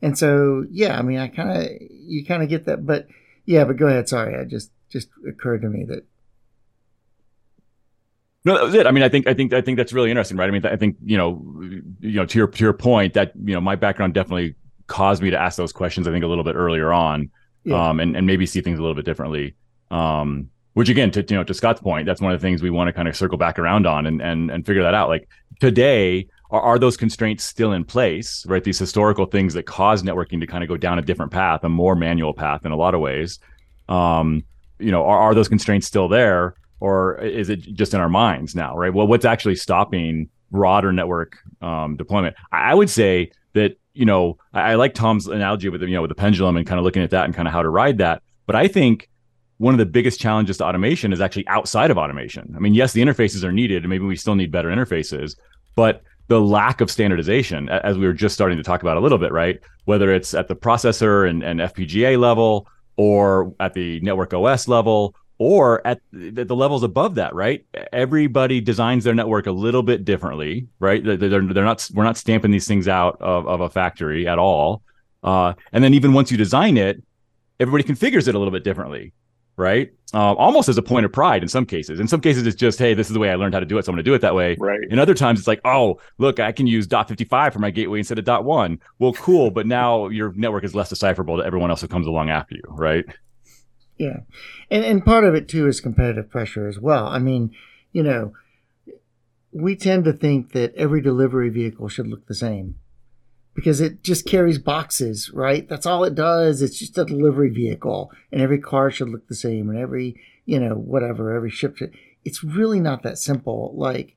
and 0.00 0.18
so 0.18 0.66
yeah 0.70 0.98
i 0.98 1.02
mean 1.02 1.18
i 1.18 1.28
kind 1.28 1.50
of 1.50 1.70
you 1.90 2.24
kind 2.24 2.42
of 2.42 2.48
get 2.48 2.66
that 2.66 2.84
but 2.84 3.06
yeah 3.46 3.64
but 3.64 3.76
go 3.76 3.86
ahead 3.86 4.08
sorry 4.08 4.38
i 4.38 4.44
just 4.44 4.70
just 4.90 5.08
occurred 5.26 5.62
to 5.62 5.68
me 5.68 5.84
that 5.84 6.04
no, 8.44 8.54
that 8.54 8.64
was 8.64 8.74
it. 8.74 8.86
I 8.86 8.90
mean, 8.90 9.04
I 9.04 9.08
think, 9.08 9.28
I 9.28 9.34
think, 9.34 9.52
I 9.52 9.60
think 9.60 9.76
that's 9.76 9.92
really 9.92 10.10
interesting, 10.10 10.36
right? 10.36 10.48
I 10.48 10.50
mean, 10.50 10.66
I 10.66 10.76
think, 10.76 10.96
you 11.04 11.16
know, 11.16 11.44
you 12.00 12.16
know, 12.16 12.26
to 12.26 12.38
your 12.38 12.48
to 12.48 12.64
your 12.64 12.72
point, 12.72 13.14
that 13.14 13.32
you 13.36 13.54
know, 13.54 13.60
my 13.60 13.76
background 13.76 14.14
definitely 14.14 14.56
caused 14.88 15.22
me 15.22 15.30
to 15.30 15.38
ask 15.38 15.56
those 15.56 15.72
questions. 15.72 16.08
I 16.08 16.10
think 16.10 16.24
a 16.24 16.26
little 16.26 16.42
bit 16.42 16.56
earlier 16.56 16.92
on, 16.92 17.30
yeah. 17.64 17.90
um, 17.90 18.00
and 18.00 18.16
and 18.16 18.26
maybe 18.26 18.46
see 18.46 18.60
things 18.60 18.78
a 18.78 18.82
little 18.82 18.96
bit 18.96 19.04
differently. 19.04 19.54
Um, 19.92 20.50
which 20.74 20.88
again, 20.88 21.10
to 21.12 21.24
you 21.28 21.36
know, 21.36 21.44
to 21.44 21.54
Scott's 21.54 21.80
point, 21.80 22.06
that's 22.06 22.20
one 22.20 22.32
of 22.32 22.40
the 22.40 22.44
things 22.44 22.62
we 22.62 22.70
want 22.70 22.88
to 22.88 22.92
kind 22.92 23.08
of 23.08 23.16
circle 23.16 23.38
back 23.38 23.58
around 23.58 23.86
on 23.86 24.06
and 24.06 24.22
and 24.22 24.50
and 24.50 24.66
figure 24.66 24.82
that 24.82 24.94
out. 24.94 25.08
Like 25.08 25.28
today, 25.60 26.28
are, 26.50 26.60
are 26.60 26.78
those 26.78 26.96
constraints 26.96 27.44
still 27.44 27.72
in 27.72 27.84
place? 27.84 28.44
Right, 28.46 28.64
these 28.64 28.78
historical 28.78 29.26
things 29.26 29.54
that 29.54 29.64
cause 29.64 30.02
networking 30.02 30.40
to 30.40 30.46
kind 30.46 30.62
of 30.62 30.68
go 30.68 30.76
down 30.76 30.98
a 30.98 31.02
different 31.02 31.32
path, 31.32 31.64
a 31.64 31.68
more 31.68 31.94
manual 31.94 32.32
path 32.32 32.64
in 32.64 32.72
a 32.72 32.76
lot 32.76 32.94
of 32.94 33.00
ways. 33.00 33.38
Um, 33.88 34.44
you 34.78 34.90
know, 34.90 35.04
are, 35.04 35.18
are 35.18 35.34
those 35.34 35.48
constraints 35.48 35.86
still 35.86 36.08
there, 36.08 36.54
or 36.80 37.18
is 37.18 37.50
it 37.50 37.60
just 37.74 37.94
in 37.94 38.00
our 38.00 38.08
minds 38.08 38.54
now? 38.54 38.76
Right. 38.76 38.92
Well, 38.92 39.06
what's 39.06 39.24
actually 39.24 39.56
stopping 39.56 40.30
broader 40.50 40.92
network 40.92 41.38
um, 41.60 41.96
deployment? 41.96 42.36
I, 42.50 42.72
I 42.72 42.74
would 42.74 42.90
say 42.90 43.30
that 43.52 43.78
you 43.92 44.06
know 44.06 44.38
I, 44.54 44.72
I, 44.72 44.74
like 44.76 44.94
Tom's 44.94 45.26
analogy 45.26 45.68
with 45.68 45.82
the, 45.82 45.86
you 45.86 45.94
know 45.94 46.02
with 46.02 46.08
the 46.08 46.14
pendulum 46.14 46.56
and 46.56 46.66
kind 46.66 46.78
of 46.78 46.84
looking 46.84 47.02
at 47.02 47.10
that 47.10 47.26
and 47.26 47.34
kind 47.34 47.46
of 47.46 47.52
how 47.52 47.62
to 47.62 47.68
ride 47.68 47.98
that. 47.98 48.22
But 48.46 48.56
I 48.56 48.68
think 48.68 49.08
one 49.62 49.72
of 49.72 49.78
the 49.78 49.86
biggest 49.86 50.18
challenges 50.18 50.56
to 50.56 50.64
automation 50.64 51.12
is 51.12 51.20
actually 51.20 51.46
outside 51.46 51.92
of 51.92 51.96
automation. 51.96 52.52
I 52.56 52.58
mean, 52.58 52.74
yes, 52.74 52.92
the 52.92 53.00
interfaces 53.00 53.44
are 53.44 53.52
needed, 53.52 53.84
and 53.84 53.90
maybe 53.90 54.04
we 54.04 54.16
still 54.16 54.34
need 54.34 54.50
better 54.50 54.68
interfaces, 54.68 55.36
but 55.76 56.02
the 56.26 56.40
lack 56.40 56.80
of 56.80 56.90
standardization, 56.90 57.68
as 57.68 57.96
we 57.96 58.04
were 58.06 58.12
just 58.12 58.34
starting 58.34 58.58
to 58.58 58.64
talk 58.64 58.82
about 58.82 58.96
a 58.96 59.00
little 59.00 59.18
bit, 59.18 59.30
right? 59.30 59.60
Whether 59.84 60.12
it's 60.12 60.34
at 60.34 60.48
the 60.48 60.56
processor 60.56 61.30
and, 61.30 61.44
and 61.44 61.60
FPGA 61.60 62.18
level, 62.18 62.66
or 62.96 63.54
at 63.60 63.72
the 63.74 64.00
network 64.00 64.34
OS 64.34 64.68
level 64.68 65.14
or 65.38 65.84
at 65.86 66.00
the, 66.12 66.44
levels 66.54 66.82
above 66.82 67.14
that, 67.16 67.34
right? 67.34 67.64
Everybody 67.92 68.60
designs 68.60 69.02
their 69.02 69.14
network 69.14 69.46
a 69.46 69.52
little 69.52 69.82
bit 69.82 70.04
differently, 70.04 70.68
right? 70.78 71.02
They're, 71.02 71.16
they're 71.16 71.40
not, 71.40 71.88
we're 71.94 72.04
not 72.04 72.16
stamping 72.16 72.50
these 72.50 72.68
things 72.68 72.86
out 72.86 73.16
of, 73.20 73.48
of 73.48 73.60
a 73.60 73.70
factory 73.70 74.28
at 74.28 74.38
all. 74.38 74.82
Uh, 75.22 75.54
and 75.72 75.82
then 75.82 75.94
even 75.94 76.12
once 76.12 76.30
you 76.30 76.36
design 76.36 76.76
it, 76.76 77.02
everybody 77.58 77.82
configures 77.82 78.28
it 78.28 78.34
a 78.34 78.38
little 78.38 78.52
bit 78.52 78.62
differently 78.62 79.12
right? 79.56 79.92
Uh, 80.14 80.34
almost 80.34 80.68
as 80.68 80.76
a 80.76 80.82
point 80.82 81.06
of 81.06 81.12
pride 81.12 81.42
in 81.42 81.48
some 81.48 81.64
cases. 81.64 81.98
In 81.98 82.06
some 82.06 82.20
cases, 82.20 82.46
it's 82.46 82.56
just, 82.56 82.78
hey, 82.78 82.92
this 82.94 83.06
is 83.06 83.14
the 83.14 83.18
way 83.18 83.30
I 83.30 83.34
learned 83.34 83.54
how 83.54 83.60
to 83.60 83.66
do 83.66 83.78
it, 83.78 83.84
so 83.84 83.90
I'm 83.90 83.96
going 83.96 84.04
to 84.04 84.10
do 84.10 84.14
it 84.14 84.20
that 84.20 84.34
way. 84.34 84.56
Right. 84.58 84.80
In 84.90 84.98
other 84.98 85.14
times, 85.14 85.38
it's 85.38 85.48
like, 85.48 85.60
oh, 85.64 85.98
look, 86.18 86.38
I 86.38 86.52
can 86.52 86.66
use 86.66 86.86
dot 86.86 87.08
55 87.08 87.52
for 87.52 87.58
my 87.58 87.70
gateway 87.70 87.98
instead 87.98 88.18
of 88.18 88.24
dot 88.24 88.44
one. 88.44 88.78
Well, 88.98 89.14
cool, 89.14 89.50
but 89.50 89.66
now 89.66 90.08
your 90.08 90.32
network 90.34 90.64
is 90.64 90.74
less 90.74 90.90
decipherable 90.90 91.38
to 91.38 91.44
everyone 91.44 91.70
else 91.70 91.80
who 91.80 91.88
comes 91.88 92.06
along 92.06 92.30
after 92.30 92.54
you, 92.54 92.62
right? 92.68 93.04
Yeah, 93.98 94.20
and 94.70 94.84
and 94.84 95.04
part 95.04 95.24
of 95.24 95.34
it 95.34 95.48
too 95.48 95.68
is 95.68 95.80
competitive 95.80 96.28
pressure 96.28 96.66
as 96.66 96.78
well. 96.78 97.06
I 97.06 97.18
mean, 97.18 97.54
you 97.92 98.02
know, 98.02 98.32
we 99.52 99.76
tend 99.76 100.04
to 100.04 100.12
think 100.12 100.52
that 100.52 100.74
every 100.74 101.00
delivery 101.00 101.50
vehicle 101.50 101.88
should 101.88 102.08
look 102.08 102.26
the 102.26 102.34
same 102.34 102.76
because 103.54 103.80
it 103.80 104.02
just 104.02 104.26
carries 104.26 104.58
boxes, 104.58 105.30
right? 105.32 105.68
That's 105.68 105.86
all 105.86 106.04
it 106.04 106.14
does. 106.14 106.62
It's 106.62 106.78
just 106.78 106.98
a 106.98 107.04
delivery 107.04 107.50
vehicle, 107.50 108.10
and 108.30 108.40
every 108.40 108.58
car 108.58 108.90
should 108.90 109.08
look 109.08 109.28
the 109.28 109.34
same, 109.34 109.68
and 109.68 109.78
every 109.78 110.20
you 110.44 110.58
know 110.58 110.74
whatever 110.74 111.34
every 111.34 111.50
ship 111.50 111.76
should. 111.76 111.94
It's 112.24 112.44
really 112.44 112.80
not 112.80 113.02
that 113.02 113.18
simple. 113.18 113.72
Like 113.76 114.16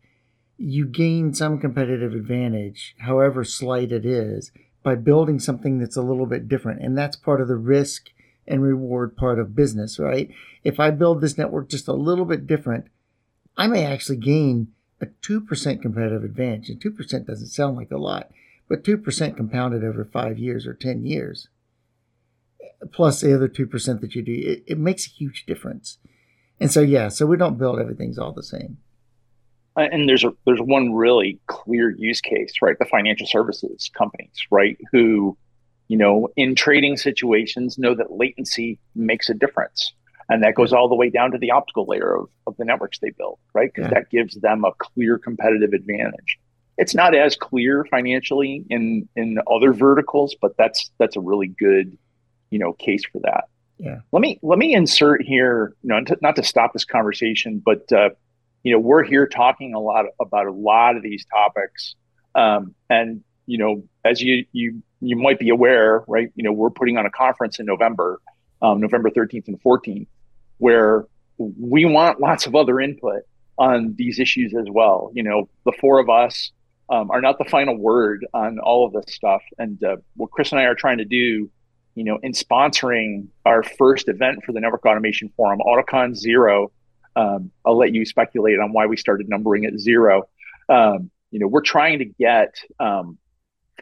you 0.57 0.85
gain 0.85 1.33
some 1.33 1.59
competitive 1.59 2.13
advantage, 2.13 2.95
however 2.99 3.43
slight 3.43 3.91
it 3.91 4.05
is, 4.05 4.51
by 4.83 4.95
building 4.95 5.39
something 5.39 5.79
that's 5.79 5.97
a 5.97 6.01
little 6.01 6.25
bit 6.25 6.47
different, 6.47 6.81
and 6.81 6.97
that's 6.97 7.15
part 7.15 7.41
of 7.41 7.47
the 7.47 7.57
risk 7.57 8.09
and 8.47 8.61
reward 8.61 9.17
part 9.17 9.39
of 9.39 9.55
business, 9.55 9.99
right? 9.99 10.29
If 10.63 10.79
I 10.79 10.91
build 10.91 11.19
this 11.21 11.37
network 11.37 11.69
just 11.69 11.87
a 11.87 11.93
little 11.93 12.25
bit 12.25 12.47
different, 12.47 12.85
I 13.57 13.67
may 13.67 13.85
actually 13.85 14.17
gain 14.17 14.67
a 15.01 15.07
2% 15.07 15.81
competitive 15.81 16.23
advantage. 16.23 16.69
And 16.69 16.79
2% 16.81 17.25
doesn't 17.25 17.47
sound 17.47 17.75
like 17.75 17.91
a 17.91 17.97
lot 17.97 18.29
but 18.67 18.83
2% 18.83 19.37
compounded 19.37 19.83
over 19.83 20.05
five 20.05 20.39
years 20.39 20.65
or 20.65 20.73
10 20.73 21.05
years, 21.05 21.47
plus 22.91 23.21
the 23.21 23.33
other 23.33 23.47
2% 23.47 24.01
that 24.01 24.15
you 24.15 24.21
do, 24.21 24.33
it, 24.33 24.63
it 24.67 24.77
makes 24.77 25.05
a 25.05 25.09
huge 25.09 25.45
difference. 25.45 25.97
And 26.59 26.71
so, 26.71 26.81
yeah, 26.81 27.09
so 27.09 27.25
we 27.25 27.37
don't 27.37 27.57
build 27.57 27.79
everything's 27.79 28.17
all 28.17 28.31
the 28.31 28.43
same. 28.43 28.77
Uh, 29.77 29.87
and 29.91 30.07
there's 30.07 30.23
a 30.23 30.31
there's 30.45 30.61
one 30.61 30.93
really 30.93 31.37
clear 31.47 31.91
use 31.97 32.21
case, 32.21 32.53
right? 32.61 32.79
The 32.79 32.85
financial 32.85 33.27
services 33.27 33.91
companies, 33.93 34.47
right? 34.49 34.77
Who, 34.93 35.37
you 35.89 35.97
know, 35.97 36.29
in 36.37 36.55
trading 36.55 36.95
situations 36.95 37.77
know 37.77 37.93
that 37.93 38.11
latency 38.11 38.79
makes 38.95 39.29
a 39.29 39.33
difference. 39.33 39.93
And 40.29 40.41
that 40.43 40.55
goes 40.55 40.73
all 40.73 40.89
the 40.89 40.95
way 40.95 41.09
down 41.09 41.31
to 41.31 41.37
the 41.37 41.51
optical 41.51 41.85
layer 41.87 42.15
of, 42.15 42.29
of 42.47 42.57
the 42.57 42.65
networks 42.65 42.97
they 42.99 43.11
build, 43.11 43.37
right? 43.53 43.69
Because 43.71 43.91
yeah. 43.91 43.99
that 43.99 44.09
gives 44.09 44.35
them 44.41 44.63
a 44.63 44.71
clear 44.79 45.19
competitive 45.19 45.73
advantage 45.73 46.39
it's 46.77 46.93
not 46.93 47.15
as 47.15 47.35
clear 47.35 47.85
financially 47.89 48.65
in 48.69 49.07
in 49.15 49.39
other 49.51 49.73
verticals, 49.73 50.35
but 50.41 50.55
that's 50.57 50.91
that's 50.97 51.15
a 51.15 51.21
really 51.21 51.47
good, 51.47 51.97
you 52.49 52.59
know, 52.59 52.73
case 52.73 53.03
for 53.11 53.19
that. 53.19 53.45
Yeah. 53.77 53.99
Let 54.11 54.21
me 54.21 54.39
let 54.41 54.59
me 54.59 54.73
insert 54.73 55.21
here, 55.21 55.73
you 55.83 55.89
know, 55.89 56.01
not 56.21 56.35
to 56.37 56.43
stop 56.43 56.73
this 56.73 56.85
conversation, 56.85 57.61
but 57.63 57.91
uh, 57.91 58.09
you 58.63 58.71
know, 58.71 58.79
we're 58.79 59.03
here 59.03 59.27
talking 59.27 59.73
a 59.73 59.79
lot 59.79 60.05
about 60.19 60.47
a 60.47 60.51
lot 60.51 60.95
of 60.95 61.03
these 61.03 61.25
topics, 61.25 61.95
um, 62.35 62.73
and 62.89 63.23
you 63.45 63.57
know, 63.57 63.83
as 64.03 64.21
you 64.21 64.45
you 64.51 64.81
you 65.01 65.15
might 65.15 65.39
be 65.39 65.49
aware, 65.49 66.03
right? 66.07 66.31
You 66.35 66.43
know, 66.43 66.51
we're 66.51 66.69
putting 66.69 66.97
on 66.97 67.05
a 67.05 67.11
conference 67.11 67.59
in 67.59 67.65
November, 67.65 68.19
um, 68.61 68.79
November 68.79 69.09
thirteenth 69.09 69.47
and 69.47 69.61
fourteenth, 69.61 70.07
where 70.57 71.05
we 71.37 71.85
want 71.85 72.19
lots 72.19 72.47
of 72.47 72.55
other 72.55 72.79
input 72.79 73.23
on 73.57 73.93
these 73.97 74.19
issues 74.19 74.53
as 74.53 74.67
well. 74.69 75.11
You 75.13 75.23
know, 75.23 75.49
the 75.65 75.73
four 75.79 75.99
of 75.99 76.09
us 76.09 76.51
um, 76.89 77.09
are 77.11 77.21
not 77.21 77.37
the 77.37 77.45
final 77.45 77.77
word 77.77 78.25
on 78.33 78.59
all 78.59 78.85
of 78.85 78.93
this 78.93 79.13
stuff. 79.13 79.41
And 79.57 79.83
uh, 79.83 79.97
what 80.15 80.31
Chris 80.31 80.51
and 80.51 80.59
I 80.59 80.65
are 80.65 80.75
trying 80.75 80.99
to 80.99 81.05
do, 81.05 81.49
you 81.95 82.03
know, 82.03 82.19
in 82.21 82.33
sponsoring 82.33 83.27
our 83.45 83.63
first 83.63 84.07
event 84.07 84.43
for 84.45 84.51
the 84.51 84.59
Network 84.59 84.85
Automation 84.85 85.31
Forum, 85.35 85.59
AutoCon 85.65 86.15
Zero. 86.15 86.71
Um, 87.15 87.51
I'll 87.65 87.77
let 87.77 87.93
you 87.93 88.05
speculate 88.05 88.59
on 88.59 88.73
why 88.73 88.87
we 88.87 88.97
started 88.97 89.29
numbering 89.29 89.63
it 89.63 89.79
zero. 89.79 90.23
Um, 90.67 91.09
you 91.31 91.39
know, 91.39 91.47
we're 91.47 91.61
trying 91.61 91.99
to 91.99 92.05
get 92.05 92.55
um, 92.79 93.17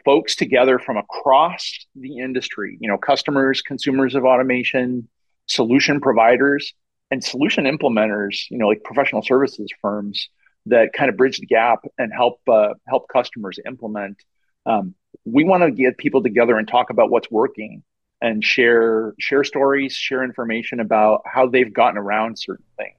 folks 0.04 0.36
together 0.36 0.78
from 0.78 0.96
across 0.96 1.86
the 1.96 2.18
industry. 2.18 2.78
You 2.80 2.88
know, 2.88 2.96
customers, 2.96 3.60
consumers 3.60 4.14
of 4.14 4.24
automation, 4.24 5.08
solution 5.46 6.00
providers, 6.00 6.72
and 7.10 7.24
solution 7.24 7.64
implementers. 7.64 8.44
You 8.50 8.58
know, 8.58 8.68
like 8.68 8.84
professional 8.84 9.22
services 9.22 9.68
firms 9.82 10.28
that 10.66 10.92
kind 10.92 11.10
of 11.10 11.16
bridge 11.16 11.38
the 11.38 11.46
gap 11.46 11.80
and 11.98 12.12
help 12.12 12.40
uh, 12.48 12.74
help 12.86 13.08
customers 13.08 13.58
implement 13.66 14.18
um, 14.66 14.94
we 15.24 15.44
want 15.44 15.62
to 15.62 15.70
get 15.70 15.98
people 15.98 16.22
together 16.22 16.56
and 16.56 16.66
talk 16.66 16.90
about 16.90 17.10
what's 17.10 17.30
working 17.30 17.82
and 18.20 18.42
share 18.44 19.14
share 19.18 19.44
stories, 19.44 19.94
share 19.94 20.22
information 20.22 20.80
about 20.80 21.22
how 21.26 21.46
they've 21.46 21.72
gotten 21.72 21.98
around 21.98 22.38
certain 22.38 22.64
things. 22.76 22.96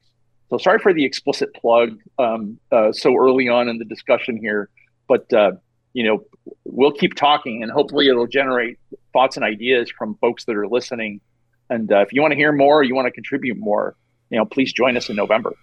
So 0.50 0.58
sorry 0.58 0.80
for 0.80 0.94
the 0.94 1.04
explicit 1.04 1.54
plug 1.54 2.00
um, 2.20 2.60
uh, 2.72 2.92
so 2.92 3.16
early 3.16 3.48
on 3.50 3.68
in 3.68 3.80
the 3.80 3.86
discussion 3.86 4.38
here, 4.38 4.70
but 5.08 5.32
uh, 5.34 5.54
you 5.94 6.04
know 6.04 6.24
we'll 6.64 6.92
keep 6.92 7.16
talking 7.16 7.64
and 7.64 7.72
hopefully 7.72 8.08
it'll 8.08 8.28
generate 8.28 8.78
thoughts 9.14 9.38
and 9.38 9.46
ideas 9.46 9.92
from 9.98 10.16
folks 10.16 10.46
that 10.46 10.56
are 10.56 10.68
listening. 10.68 11.22
And 11.70 11.92
uh, 11.92 12.02
if 12.02 12.14
you 12.14 12.22
want 12.22 12.32
to 12.32 12.38
hear 12.38 12.52
more, 12.52 12.84
you 12.84 12.94
want 12.94 13.08
to 13.08 13.12
contribute 13.12 13.58
more, 13.58 13.96
you 14.30 14.38
know, 14.38 14.46
please 14.46 14.72
join 14.72 14.98
us 14.98 15.10
in 15.10 15.16
November. 15.16 15.54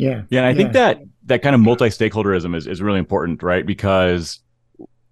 Yeah, 0.00 0.22
yeah, 0.30 0.40
and 0.40 0.46
I 0.46 0.50
yeah. 0.50 0.56
think 0.56 0.72
that 0.72 1.00
that 1.26 1.42
kind 1.42 1.54
of 1.54 1.60
multi 1.60 1.86
stakeholderism 1.86 2.56
is 2.56 2.66
is 2.66 2.80
really 2.80 2.98
important, 2.98 3.42
right? 3.42 3.64
Because 3.66 4.40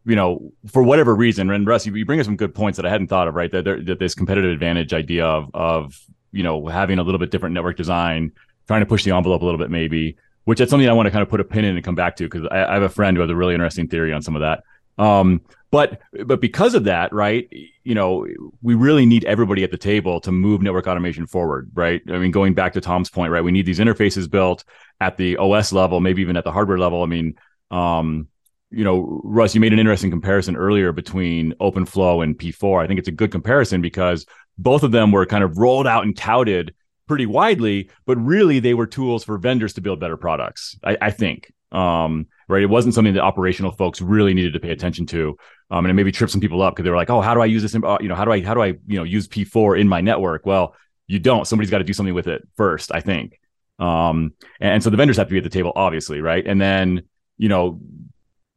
you 0.05 0.17
know, 0.17 0.53
for 0.67 0.83
whatever 0.83 1.15
reason, 1.15 1.51
and 1.51 1.67
Russ, 1.67 1.87
you, 1.87 2.05
bring 2.07 2.19
us 2.19 2.25
some 2.25 2.37
good 2.37 2.55
points 2.55 2.77
that 2.77 2.87
I 2.87 2.89
hadn't 2.89 3.09
thought 3.09 3.29
of, 3.29 3.35
right? 3.35 3.53
That, 3.53 3.65
there, 3.65 3.83
that 3.83 3.99
this 3.99 4.15
competitive 4.15 4.51
advantage 4.51 4.95
idea 4.95 5.27
of 5.27 5.51
of 5.53 6.01
you 6.33 6.43
know 6.43 6.67
having 6.67 6.99
a 6.99 7.03
little 7.03 7.19
bit 7.19 7.31
different 7.31 7.55
network 7.55 7.77
design, 7.77 8.33
trying 8.67 8.81
to 8.81 8.87
push 8.87 9.05
the 9.05 9.11
envelope 9.11 9.43
a 9.43 9.45
little 9.45 9.59
bit, 9.59 9.71
maybe, 9.71 10.17
which 10.45 10.61
is 10.61 10.71
something 10.71 10.89
I 10.89 10.95
want 10.95 11.07
to 11.07 11.11
kind 11.11 11.23
of 11.23 11.29
put 11.29 11.41
a 11.41 11.45
pin 11.45 11.67
in 11.67 11.77
and 11.77 11.85
come 11.85 11.95
back 11.95 12.17
to 12.17 12.25
because 12.25 12.49
I, 12.51 12.65
I, 12.65 12.75
have 12.75 12.83
a 12.83 12.89
friend 12.89 13.17
who 13.17 13.21
has 13.21 13.29
a 13.29 13.37
really 13.37 13.53
interesting 13.53 13.89
theory 13.89 14.15
on 14.15 14.23
some 14.23 14.35
of 14.35 14.41
that. 14.41 14.65
Um, 14.99 15.43
but 15.71 16.01
but 16.25 16.41
because 16.41 16.75
of 16.75 16.85
that, 16.85 17.13
right? 17.13 17.49
You 17.85 17.95
know, 17.95 18.27
we 18.63 18.75
really 18.75 19.05
need 19.05 19.25
everybody 19.25 19.65
at 19.65 19.71
the 19.71 19.79
table 19.79 20.21
to 20.23 20.33
move 20.33 20.63
network 20.63 20.87
automation 20.87 21.27
forward, 21.27 21.71
right? 21.75 22.01
I 22.09 22.19
mean, 22.19 22.31
going 22.31 22.55
back 22.55 22.73
to 22.75 22.81
Tom's 22.81 23.11
point, 23.11 23.33
right? 23.33 23.45
We 23.45 23.53
need 23.53 23.67
these 23.67 23.79
interfaces 23.79 24.31
built 24.31 24.65
at 25.01 25.17
the 25.17 25.37
OS 25.37 25.73
level, 25.73 26.01
maybe 26.01 26.23
even 26.23 26.37
at 26.37 26.45
the 26.45 26.53
hardware 26.53 26.79
level. 26.79 27.03
I 27.03 27.07
mean, 27.07 27.35
um, 27.71 28.29
you 28.71 28.85
know, 28.85 29.21
Russ, 29.25 29.55
you 29.55 29.61
made 29.61 29.73
an 29.73 29.79
interesting 29.79 30.11
comparison 30.11 30.57
earlier 30.57 30.93
between 30.93 31.53
OpenFlow 31.55 32.23
and 32.23 32.39
P4. 32.39 32.83
I 32.83 32.87
think 32.87 32.99
it's 32.99 33.09
a 33.09 33.13
good 33.13 33.31
comparison 33.31 33.81
because 33.83 34.27
both 34.57 34.83
of 34.83 34.93
them 34.93 35.13
were 35.13 35.27
kind 35.27 35.45
of 35.45 35.59
rolled 35.59 35.87
out 35.87 36.05
and 36.05 36.17
touted 36.17 36.75
pretty 37.07 37.27
widely, 37.27 37.91
but 38.07 38.17
really 38.17 38.61
they 38.61 38.75
were 38.75 38.87
tools 38.87 39.25
for 39.25 39.39
vendors 39.39 39.73
to 39.75 39.81
build 39.81 40.01
better 40.01 40.17
products. 40.17 40.79
I, 40.85 40.99
I 41.01 41.11
think, 41.11 41.53
um, 41.73 42.27
right? 42.49 42.63
It 42.63 42.67
wasn't 42.67 42.95
something 42.95 43.15
that 43.15 43.23
operational 43.23 43.73
folks 43.73 44.01
really 44.01 44.35
needed 44.35 44.53
to 44.55 44.61
pay 44.61 44.71
attention 44.71 45.07
to, 45.07 45.37
um, 45.71 45.85
and 45.85 45.91
it 45.91 45.95
maybe 45.95 46.13
tripped 46.13 46.33
some 46.33 46.41
people 46.41 46.63
up 46.63 46.75
because 46.75 46.85
they 46.85 46.91
were 46.91 46.97
like, 46.97 47.11
"Oh, 47.11 47.21
how 47.21 47.35
do 47.35 47.41
I 47.41 47.47
use 47.47 47.63
this? 47.63 47.75
In, 47.75 47.85
uh, 47.85 47.99
you 48.01 48.09
know, 48.09 48.15
how 48.15 48.25
do 48.25 48.33
I 48.33 48.43
how 48.43 48.55
do 48.55 48.63
I 48.63 48.69
you 48.87 48.97
know 48.97 49.05
use 49.05 49.29
P4 49.29 49.79
in 49.81 49.89
my 49.89 50.01
network?" 50.01 50.47
Well, 50.47 50.75
you 51.07 51.19
don't. 51.19 51.47
Somebody's 51.47 51.71
got 51.71 51.79
to 51.79 51.85
do 51.85 51.93
something 51.93 52.15
with 52.15 52.29
it 52.29 52.47
first, 52.57 52.93
I 52.93 53.01
think. 53.01 53.41
Um, 53.79 54.33
and, 54.61 54.75
and 54.75 54.83
so 54.83 54.91
the 54.91 54.97
vendors 54.97 55.17
have 55.19 55.29
to 55.29 55.33
be 55.33 55.39
at 55.39 55.45
the 55.45 55.51
table, 55.51 55.73
obviously, 55.77 56.21
right? 56.21 56.47
And 56.47 56.61
then 56.61 57.03
you 57.37 57.49
know 57.49 57.81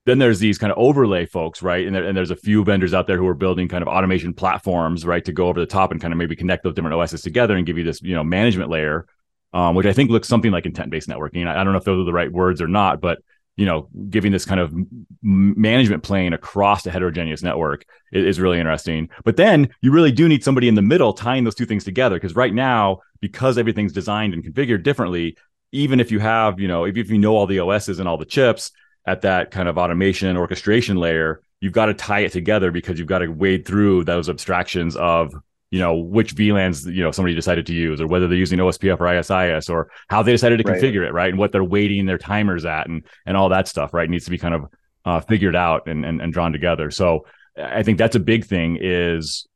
then 0.05 0.17
there's 0.17 0.39
these 0.39 0.57
kind 0.57 0.71
of 0.71 0.77
overlay 0.79 1.25
folks, 1.25 1.61
right? 1.61 1.85
And, 1.85 1.95
there, 1.95 2.03
and 2.03 2.17
there's 2.17 2.31
a 2.31 2.35
few 2.35 2.63
vendors 2.63 2.93
out 2.93 3.05
there 3.05 3.17
who 3.17 3.27
are 3.27 3.35
building 3.35 3.67
kind 3.67 3.83
of 3.83 3.87
automation 3.87 4.33
platforms, 4.33 5.05
right, 5.05 5.23
to 5.25 5.31
go 5.31 5.47
over 5.47 5.59
the 5.59 5.67
top 5.67 5.91
and 5.91 6.01
kind 6.01 6.11
of 6.11 6.17
maybe 6.17 6.35
connect 6.35 6.63
those 6.63 6.73
different 6.73 6.95
OSs 6.95 7.21
together 7.21 7.55
and 7.55 7.67
give 7.67 7.77
you 7.77 7.83
this, 7.83 8.01
you 8.01 8.15
know, 8.15 8.23
management 8.23 8.69
layer, 8.71 9.05
um, 9.53 9.75
which 9.75 9.85
I 9.85 9.93
think 9.93 10.09
looks 10.09 10.27
something 10.27 10.51
like 10.51 10.65
intent-based 10.65 11.09
networking. 11.09 11.47
I, 11.47 11.59
I, 11.59 11.63
don't 11.63 11.73
know 11.73 11.79
if 11.79 11.85
those 11.85 12.01
are 12.01 12.05
the 12.05 12.13
right 12.13 12.31
words 12.31 12.61
or 12.61 12.67
not, 12.67 13.01
but 13.01 13.19
you 13.57 13.65
know, 13.65 13.89
giving 14.09 14.31
this 14.31 14.45
kind 14.45 14.61
of 14.61 14.73
management 15.21 16.03
plane 16.03 16.33
across 16.33 16.85
a 16.85 16.91
heterogeneous 16.91 17.43
network 17.43 17.85
is, 18.11 18.23
is 18.23 18.39
really 18.39 18.59
interesting. 18.59 19.09
But 19.23 19.35
then 19.35 19.69
you 19.81 19.91
really 19.91 20.11
do 20.11 20.27
need 20.27 20.43
somebody 20.43 20.67
in 20.67 20.75
the 20.75 20.81
middle 20.81 21.13
tying 21.13 21.43
those 21.43 21.55
two 21.55 21.65
things 21.65 21.83
together 21.83 22.15
because 22.15 22.35
right 22.35 22.53
now, 22.53 23.01
because 23.19 23.57
everything's 23.57 23.93
designed 23.93 24.33
and 24.33 24.43
configured 24.43 24.83
differently, 24.83 25.37
even 25.73 25.99
if 25.99 26.11
you 26.11 26.19
have, 26.19 26.59
you 26.59 26.67
know, 26.67 26.85
if, 26.85 26.97
if 26.97 27.09
you 27.09 27.17
know 27.17 27.35
all 27.35 27.45
the 27.45 27.59
OSs 27.59 27.99
and 27.99 28.07
all 28.07 28.17
the 28.17 28.25
chips, 28.25 28.71
at 29.05 29.21
that 29.21 29.51
kind 29.51 29.67
of 29.67 29.77
automation 29.77 30.27
and 30.27 30.37
orchestration 30.37 30.97
layer, 30.97 31.41
you've 31.59 31.73
got 31.73 31.87
to 31.87 31.93
tie 31.93 32.19
it 32.19 32.31
together 32.31 32.71
because 32.71 32.99
you've 32.99 33.07
got 33.07 33.19
to 33.19 33.27
wade 33.27 33.65
through 33.65 34.03
those 34.03 34.29
abstractions 34.29 34.95
of 34.95 35.33
you 35.71 35.79
know 35.79 35.95
which 35.95 36.35
VLANs 36.35 36.85
you 36.85 37.01
know 37.01 37.11
somebody 37.11 37.33
decided 37.33 37.65
to 37.65 37.73
use, 37.73 37.99
or 37.99 38.07
whether 38.07 38.27
they're 38.27 38.37
using 38.37 38.59
OSPF 38.59 38.99
or 38.99 39.13
IS-IS, 39.13 39.69
or 39.69 39.89
how 40.09 40.21
they 40.21 40.31
decided 40.31 40.57
to 40.57 40.69
right. 40.69 40.79
configure 40.79 41.07
it, 41.07 41.13
right, 41.13 41.29
and 41.29 41.39
what 41.39 41.51
they're 41.51 41.63
waiting 41.63 42.05
their 42.05 42.17
timers 42.17 42.65
at, 42.65 42.87
and 42.87 43.03
and 43.25 43.35
all 43.35 43.49
that 43.49 43.67
stuff, 43.67 43.93
right, 43.93 44.09
needs 44.09 44.25
to 44.25 44.31
be 44.31 44.37
kind 44.37 44.53
of 44.53 44.65
uh, 45.05 45.19
figured 45.21 45.55
out 45.55 45.87
and, 45.87 46.05
and 46.05 46.21
and 46.21 46.33
drawn 46.33 46.51
together. 46.51 46.91
So 46.91 47.25
I 47.57 47.83
think 47.83 47.97
that's 47.97 48.15
a 48.15 48.19
big 48.19 48.45
thing. 48.45 48.77
Is 48.81 49.47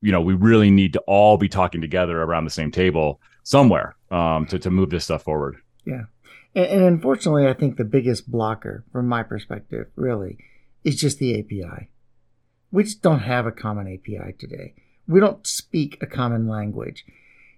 you 0.00 0.10
know 0.10 0.20
we 0.22 0.34
really 0.34 0.70
need 0.70 0.94
to 0.94 1.00
all 1.00 1.36
be 1.36 1.48
talking 1.48 1.80
together 1.80 2.20
around 2.20 2.44
the 2.44 2.50
same 2.50 2.70
table 2.70 3.20
somewhere 3.44 3.96
um, 4.10 4.46
to 4.46 4.58
to 4.58 4.70
move 4.70 4.90
this 4.90 5.04
stuff 5.04 5.22
forward. 5.22 5.56
Yeah. 5.84 6.04
And, 6.54 6.66
and 6.66 6.82
unfortunately, 6.84 7.46
I 7.46 7.52
think 7.52 7.76
the 7.76 7.84
biggest 7.84 8.30
blocker, 8.30 8.84
from 8.92 9.06
my 9.06 9.22
perspective, 9.22 9.86
really, 9.94 10.38
is 10.84 10.96
just 10.96 11.18
the 11.18 11.38
API. 11.38 11.90
We 12.72 12.84
just 12.84 13.02
don't 13.02 13.20
have 13.20 13.46
a 13.46 13.52
common 13.52 13.86
API 13.86 14.34
today. 14.38 14.74
We 15.10 15.18
don't 15.18 15.44
speak 15.44 15.98
a 16.00 16.06
common 16.06 16.46
language. 16.46 17.04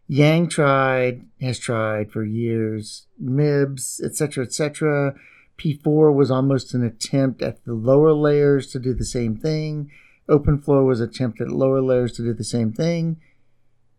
Yang 0.08 0.48
tried, 0.48 1.26
has 1.42 1.58
tried 1.58 2.10
for 2.10 2.24
years, 2.24 3.06
MIBS, 3.22 4.02
etc., 4.02 4.44
etc. 4.44 5.14
P4 5.58 6.14
was 6.14 6.30
almost 6.30 6.72
an 6.72 6.82
attempt 6.82 7.42
at 7.42 7.62
the 7.66 7.74
lower 7.74 8.14
layers 8.14 8.68
to 8.68 8.78
do 8.78 8.94
the 8.94 9.04
same 9.04 9.36
thing. 9.36 9.90
OpenFlow 10.30 10.86
was 10.86 11.02
an 11.02 11.10
attempt 11.10 11.42
at 11.42 11.48
lower 11.48 11.82
layers 11.82 12.12
to 12.12 12.22
do 12.22 12.32
the 12.32 12.42
same 12.42 12.72
thing. 12.72 13.20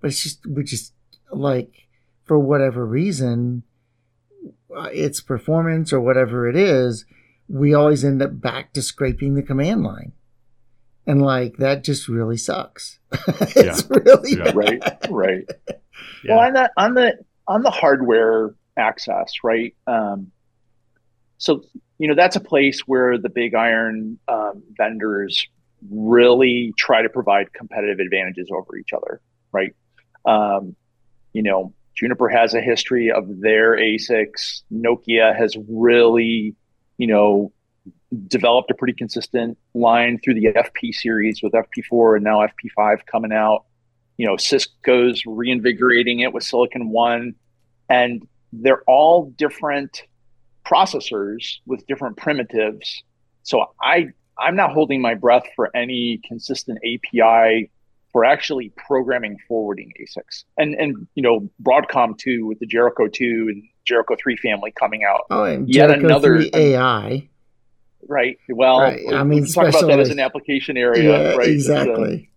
But 0.02 0.08
it's 0.08 0.24
just, 0.24 0.48
we 0.48 0.64
just, 0.64 0.94
like, 1.32 1.88
for 2.26 2.40
whatever 2.40 2.84
reason, 2.88 3.62
its 4.92 5.22
performance 5.22 5.94
or 5.94 6.02
whatever 6.02 6.50
it 6.50 6.56
is, 6.56 7.06
we 7.48 7.76
always 7.76 8.04
end 8.04 8.24
up 8.24 8.42
back 8.42 8.74
to 8.74 8.82
scraping 8.82 9.36
the 9.36 9.44
command 9.44 9.84
line. 9.84 10.14
And 11.06 11.22
like 11.22 11.58
that 11.58 11.84
just 11.84 12.08
really 12.08 12.38
sucks. 12.38 13.00
it's 13.12 13.56
yeah. 13.56 13.76
really 13.90 14.38
yeah. 14.38 14.52
right, 14.56 14.84
right. 15.10 15.46
Yeah. 16.24 16.36
Well, 16.36 16.40
on 16.40 16.54
the 16.54 16.72
on 16.78 16.94
the 16.94 17.18
on 17.48 17.62
the 17.64 17.72
hardware 17.72 18.56
access, 18.78 19.32
right? 19.44 19.76
Um, 19.86 20.32
so 21.38 21.64
you 21.98 22.08
know 22.08 22.16
that's 22.16 22.36
a 22.36 22.42
place 22.42 22.82
where 22.82 23.18
the 23.18 23.30
big 23.30 23.54
iron 23.54 24.18
um, 24.28 24.64
vendors 24.78 25.48
really 25.92 26.74
try 26.78 27.02
to 27.02 27.10
provide 27.10 27.52
competitive 27.54 28.00
advantages 28.00 28.50
over 28.52 28.78
each 28.78 28.94
other, 28.94 29.22
right? 29.52 29.76
Um, 30.26 30.76
you 31.34 31.44
know, 31.44 31.74
Juniper 31.96 32.30
has 32.30 32.54
a 32.54 32.62
history 32.62 33.12
of 33.12 33.42
their 33.42 33.76
ASICs. 33.76 34.62
Nokia 34.72 35.36
has 35.36 35.56
really, 35.68 36.56
you 36.98 37.08
know, 37.08 37.52
developed 38.28 38.70
a 38.72 38.74
pretty 38.74 38.94
consistent 38.94 39.58
line 39.74 40.20
through 40.24 40.36
the 40.36 40.48
FP 40.54 40.94
series 40.94 41.42
with 41.42 41.54
FP4 41.54 42.16
and 42.16 42.24
now 42.24 42.40
FP5 42.40 43.06
coming 43.06 43.32
out. 43.32 43.66
You 44.18 44.28
know, 44.28 44.38
Cisco's 44.38 45.24
reinvigorating 45.26 46.20
it 46.20 46.34
with 46.34 46.44
Silicon 46.44 46.90
One, 46.90 47.36
and 47.90 48.28
they're 48.52 48.84
all 48.88 49.32
different 49.38 50.04
processors 50.66 51.58
with 51.66 51.86
different 51.88 52.18
primitives. 52.18 53.04
So 53.44 53.66
I 53.82 54.10
I'm 54.38 54.56
not 54.56 54.72
holding 54.72 55.02
my 55.02 55.16
breath 55.16 55.44
for 55.56 55.76
any 55.76 56.22
consistent 56.28 56.80
API 56.80 57.70
for 58.12 58.24
actually 58.24 58.72
programming 58.88 59.38
forwarding 59.48 59.92
ASICs. 60.00 60.44
And 60.58 60.76
and 60.76 61.08
you 61.16 61.24
know 61.24 61.50
Broadcom 61.62 62.18
too 62.18 62.46
with 62.46 62.60
the 62.60 62.68
Jericho 62.68 63.08
two 63.08 63.48
and 63.50 63.64
Jericho 63.86 64.16
three 64.22 64.38
family 64.38 64.72
coming 64.80 65.02
out. 65.04 65.26
Oh, 65.30 65.44
and 65.44 65.68
yet 65.68 65.88
Jericho 65.88 66.06
another 66.06 66.42
3 66.42 66.52
AI. 66.54 67.30
Right. 68.08 68.38
Well, 68.50 68.80
right. 68.80 69.02
I 69.14 69.24
mean, 69.24 69.46
talk 69.46 69.68
about 69.70 69.88
that 69.88 70.00
as 70.00 70.10
an 70.10 70.20
application 70.20 70.78
area, 70.78 71.32
yeah, 71.32 71.36
right? 71.36 71.50
Exactly. 71.50 72.30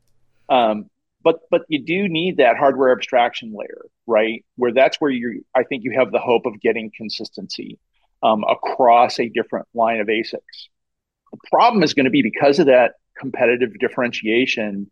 um, 0.48 0.90
but 1.22 1.40
but 1.50 1.62
you 1.68 1.82
do 1.82 2.08
need 2.08 2.36
that 2.38 2.56
hardware 2.56 2.92
abstraction 2.92 3.54
layer, 3.54 3.86
right? 4.06 4.44
Where 4.56 4.72
that's 4.72 4.96
where 5.00 5.10
you 5.10 5.44
I 5.54 5.64
think 5.64 5.84
you 5.84 5.92
have 5.98 6.12
the 6.12 6.20
hope 6.20 6.46
of 6.46 6.60
getting 6.60 6.90
consistency 6.96 7.78
um, 8.22 8.44
across 8.44 9.18
a 9.18 9.28
different 9.28 9.66
line 9.74 10.00
of 10.00 10.06
ASICs. 10.06 10.68
The 11.32 11.38
problem 11.50 11.82
is 11.82 11.94
going 11.94 12.04
to 12.04 12.10
be 12.10 12.22
because 12.22 12.58
of 12.58 12.66
that 12.66 12.92
competitive 13.18 13.78
differentiation 13.78 14.90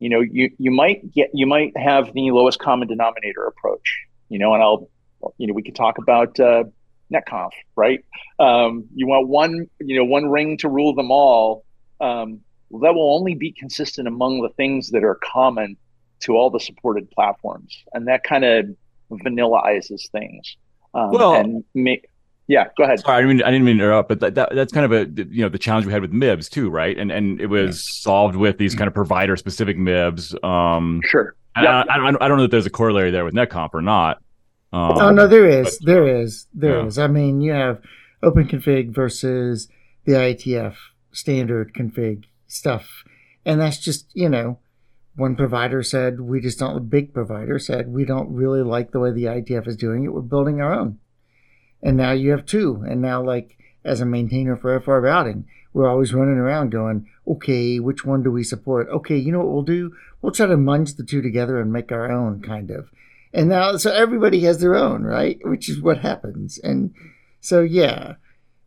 you 0.00 0.08
know, 0.08 0.20
you 0.20 0.50
you 0.58 0.70
might 0.70 1.12
get 1.12 1.30
you 1.32 1.46
might 1.46 1.76
have 1.76 2.12
the 2.14 2.30
lowest 2.32 2.58
common 2.58 2.88
denominator 2.88 3.44
approach. 3.44 4.00
You 4.30 4.38
know, 4.38 4.54
and 4.54 4.62
I'll 4.62 4.88
you 5.36 5.46
know 5.46 5.52
we 5.52 5.62
could 5.62 5.76
talk 5.76 5.98
about 5.98 6.40
uh, 6.40 6.64
netconf, 7.12 7.50
right? 7.76 8.04
Um, 8.38 8.86
you 8.94 9.06
want 9.06 9.28
one 9.28 9.68
you 9.80 9.96
know 9.96 10.04
one 10.04 10.30
ring 10.30 10.56
to 10.58 10.68
rule 10.68 10.94
them 10.94 11.10
all. 11.10 11.64
Um, 12.00 12.40
that 12.70 12.94
will 12.94 13.14
only 13.14 13.34
be 13.34 13.52
consistent 13.52 14.06
among 14.06 14.42
the 14.42 14.48
things 14.50 14.90
that 14.90 15.04
are 15.04 15.18
common 15.22 15.76
to 16.20 16.36
all 16.36 16.50
the 16.50 16.60
supported 16.60 17.10
platforms, 17.10 17.76
and 17.92 18.08
that 18.08 18.22
kind 18.24 18.44
of 18.44 18.66
vanillaizes 19.10 20.08
things. 20.10 20.56
Um, 20.94 21.10
well, 21.10 21.34
and 21.34 21.64
make 21.74 22.08
yeah, 22.50 22.66
go 22.76 22.82
ahead. 22.82 22.98
Sorry, 22.98 23.18
I 23.18 23.20
didn't 23.20 23.36
mean, 23.36 23.46
I 23.46 23.50
didn't 23.52 23.64
mean 23.64 23.78
to 23.78 23.84
interrupt, 23.84 24.08
but 24.08 24.18
that, 24.20 24.34
that, 24.34 24.54
that's 24.56 24.72
kind 24.72 24.84
of 24.84 24.92
a 24.92 25.22
you 25.30 25.42
know 25.42 25.48
the 25.48 25.58
challenge 25.58 25.86
we 25.86 25.92
had 25.92 26.02
with 26.02 26.12
MIBS 26.12 26.50
too, 26.50 26.68
right? 26.68 26.98
And 26.98 27.12
and 27.12 27.40
it 27.40 27.46
was 27.46 27.76
yeah. 27.76 28.02
solved 28.02 28.34
with 28.34 28.58
these 28.58 28.74
kind 28.74 28.88
of 28.88 28.94
provider 28.94 29.36
specific 29.36 29.76
MIBS. 29.76 30.42
Um, 30.44 31.00
sure. 31.04 31.36
Yep. 31.56 31.68
I, 31.68 31.82
I, 31.82 32.08
I, 32.08 32.28
don't 32.28 32.38
know 32.38 32.44
if 32.44 32.50
there's 32.50 32.66
a 32.66 32.70
corollary 32.70 33.10
there 33.10 33.24
with 33.24 33.34
netconf 33.34 33.70
or 33.72 33.82
not. 33.82 34.22
Um, 34.72 34.98
oh 34.98 35.10
no, 35.10 35.26
there 35.26 35.48
is, 35.48 35.78
but, 35.78 35.86
there 35.86 36.20
is, 36.22 36.46
there 36.54 36.78
yeah. 36.78 36.86
is. 36.86 36.98
I 36.98 37.08
mean, 37.08 37.40
you 37.40 37.52
have 37.52 37.80
open 38.22 38.46
config 38.46 38.94
versus 38.94 39.68
the 40.04 40.12
IETF 40.12 40.76
standard 41.12 41.74
config 41.74 42.24
stuff. 42.46 43.04
And 43.44 43.60
that's 43.60 43.78
just, 43.78 44.06
you 44.14 44.28
know, 44.28 44.58
one 45.16 45.36
provider 45.36 45.82
said, 45.82 46.20
we 46.20 46.40
just 46.40 46.58
don't, 46.58 46.76
a 46.76 46.80
big 46.80 47.12
provider 47.12 47.58
said, 47.58 47.92
we 47.92 48.04
don't 48.04 48.32
really 48.32 48.62
like 48.62 48.92
the 48.92 49.00
way 49.00 49.12
the 49.12 49.24
IETF 49.24 49.66
is 49.66 49.76
doing 49.76 50.04
it. 50.04 50.12
We're 50.12 50.20
building 50.20 50.60
our 50.60 50.72
own. 50.72 50.98
And 51.82 51.96
now 51.96 52.12
you 52.12 52.30
have 52.30 52.46
two. 52.46 52.84
And 52.88 53.00
now, 53.00 53.22
like, 53.22 53.56
as 53.84 54.00
a 54.00 54.06
maintainer 54.06 54.56
for 54.56 54.78
FRRouting, 54.78 55.44
we're 55.72 55.88
always 55.88 56.12
running 56.12 56.36
around 56.36 56.70
going, 56.70 57.08
okay, 57.26 57.78
which 57.78 58.04
one 58.04 58.22
do 58.22 58.30
we 58.30 58.44
support? 58.44 58.88
Okay, 58.88 59.16
you 59.16 59.32
know 59.32 59.38
what 59.38 59.48
we'll 59.48 59.62
do? 59.62 59.94
We'll 60.20 60.32
try 60.32 60.46
to 60.46 60.56
munch 60.56 60.96
the 60.96 61.04
two 61.04 61.22
together 61.22 61.60
and 61.60 61.72
make 61.72 61.90
our 61.90 62.10
own, 62.10 62.42
kind 62.42 62.70
of. 62.70 62.90
And 63.32 63.48
now, 63.48 63.76
so 63.76 63.92
everybody 63.92 64.40
has 64.40 64.58
their 64.58 64.74
own, 64.74 65.04
right? 65.04 65.38
Which 65.44 65.68
is 65.68 65.80
what 65.80 65.98
happens. 65.98 66.58
And 66.58 66.94
so, 67.40 67.60
yeah. 67.60 68.14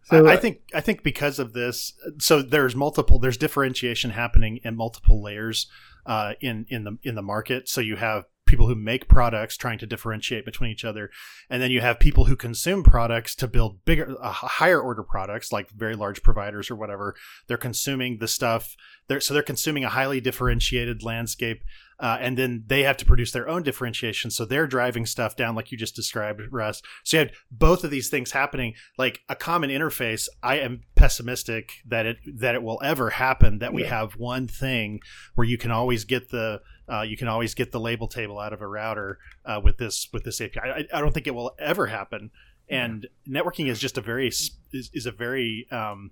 So 0.03 0.27
I, 0.27 0.33
I 0.33 0.37
think 0.37 0.59
I 0.73 0.81
think 0.81 1.03
because 1.03 1.39
of 1.39 1.53
this, 1.53 1.93
so 2.19 2.41
there's 2.41 2.75
multiple, 2.75 3.19
there's 3.19 3.37
differentiation 3.37 4.11
happening 4.11 4.59
in 4.63 4.75
multiple 4.75 5.21
layers 5.21 5.67
uh, 6.05 6.33
in 6.41 6.65
in 6.69 6.83
the 6.83 6.97
in 7.03 7.15
the 7.15 7.21
market. 7.21 7.69
So 7.69 7.81
you 7.81 7.95
have 7.95 8.25
people 8.45 8.67
who 8.67 8.75
make 8.75 9.07
products 9.07 9.57
trying 9.57 9.79
to 9.79 9.87
differentiate 9.87 10.45
between 10.45 10.69
each 10.69 10.85
other 10.85 11.09
and 11.49 11.61
then 11.61 11.71
you 11.71 11.81
have 11.81 11.99
people 11.99 12.25
who 12.25 12.35
consume 12.35 12.83
products 12.83 13.33
to 13.35 13.47
build 13.47 13.83
bigger 13.85 14.15
uh, 14.21 14.31
higher 14.31 14.81
order 14.81 15.01
products 15.01 15.51
like 15.51 15.71
very 15.71 15.95
large 15.95 16.21
providers 16.21 16.69
or 16.69 16.75
whatever 16.75 17.15
they're 17.47 17.57
consuming 17.57 18.17
the 18.19 18.27
stuff 18.27 18.75
they're, 19.07 19.21
so 19.21 19.33
they're 19.33 19.43
consuming 19.43 19.83
a 19.83 19.89
highly 19.89 20.19
differentiated 20.19 21.03
landscape 21.03 21.63
uh, 21.99 22.17
and 22.19 22.37
then 22.37 22.63
they 22.67 22.83
have 22.83 22.97
to 22.97 23.05
produce 23.05 23.31
their 23.31 23.47
own 23.47 23.63
differentiation. 23.63 24.31
So 24.31 24.45
they're 24.45 24.67
driving 24.67 25.05
stuff 25.05 25.35
down 25.35 25.55
like 25.55 25.71
you 25.71 25.77
just 25.77 25.95
described 25.95 26.41
russ. 26.51 26.81
So 27.03 27.17
you 27.17 27.19
had 27.19 27.33
both 27.51 27.83
of 27.83 27.91
these 27.91 28.09
things 28.09 28.31
happening 28.31 28.73
like 28.97 29.21
a 29.29 29.35
common 29.35 29.69
interface. 29.69 30.27
I 30.41 30.59
am 30.59 30.81
pessimistic 30.95 31.73
that 31.85 32.05
it 32.05 32.17
that 32.39 32.55
it 32.55 32.63
will 32.63 32.79
ever 32.83 33.11
happen 33.11 33.59
that 33.59 33.73
we 33.73 33.83
have 33.83 34.13
one 34.13 34.47
thing 34.47 34.99
where 35.35 35.45
you 35.45 35.57
can 35.57 35.71
always 35.71 36.05
get 36.05 36.29
the 36.29 36.61
uh, 36.91 37.01
you 37.01 37.15
can 37.15 37.27
always 37.27 37.53
get 37.53 37.71
the 37.71 37.79
label 37.79 38.07
table 38.07 38.39
out 38.39 38.53
of 38.53 38.61
a 38.61 38.67
router 38.67 39.19
uh, 39.45 39.59
with 39.63 39.77
this 39.77 40.09
with 40.11 40.23
this 40.23 40.41
api 40.41 40.59
I, 40.59 40.85
I, 40.93 40.99
don't 40.99 41.13
think 41.13 41.27
it 41.27 41.35
will 41.35 41.55
ever 41.57 41.87
happen. 41.87 42.31
And 42.69 43.07
networking 43.27 43.67
is 43.69 43.79
just 43.79 43.97
a 43.97 44.01
very 44.01 44.27
is, 44.27 44.51
is 44.71 45.05
a 45.05 45.11
very 45.11 45.67
um, 45.71 46.11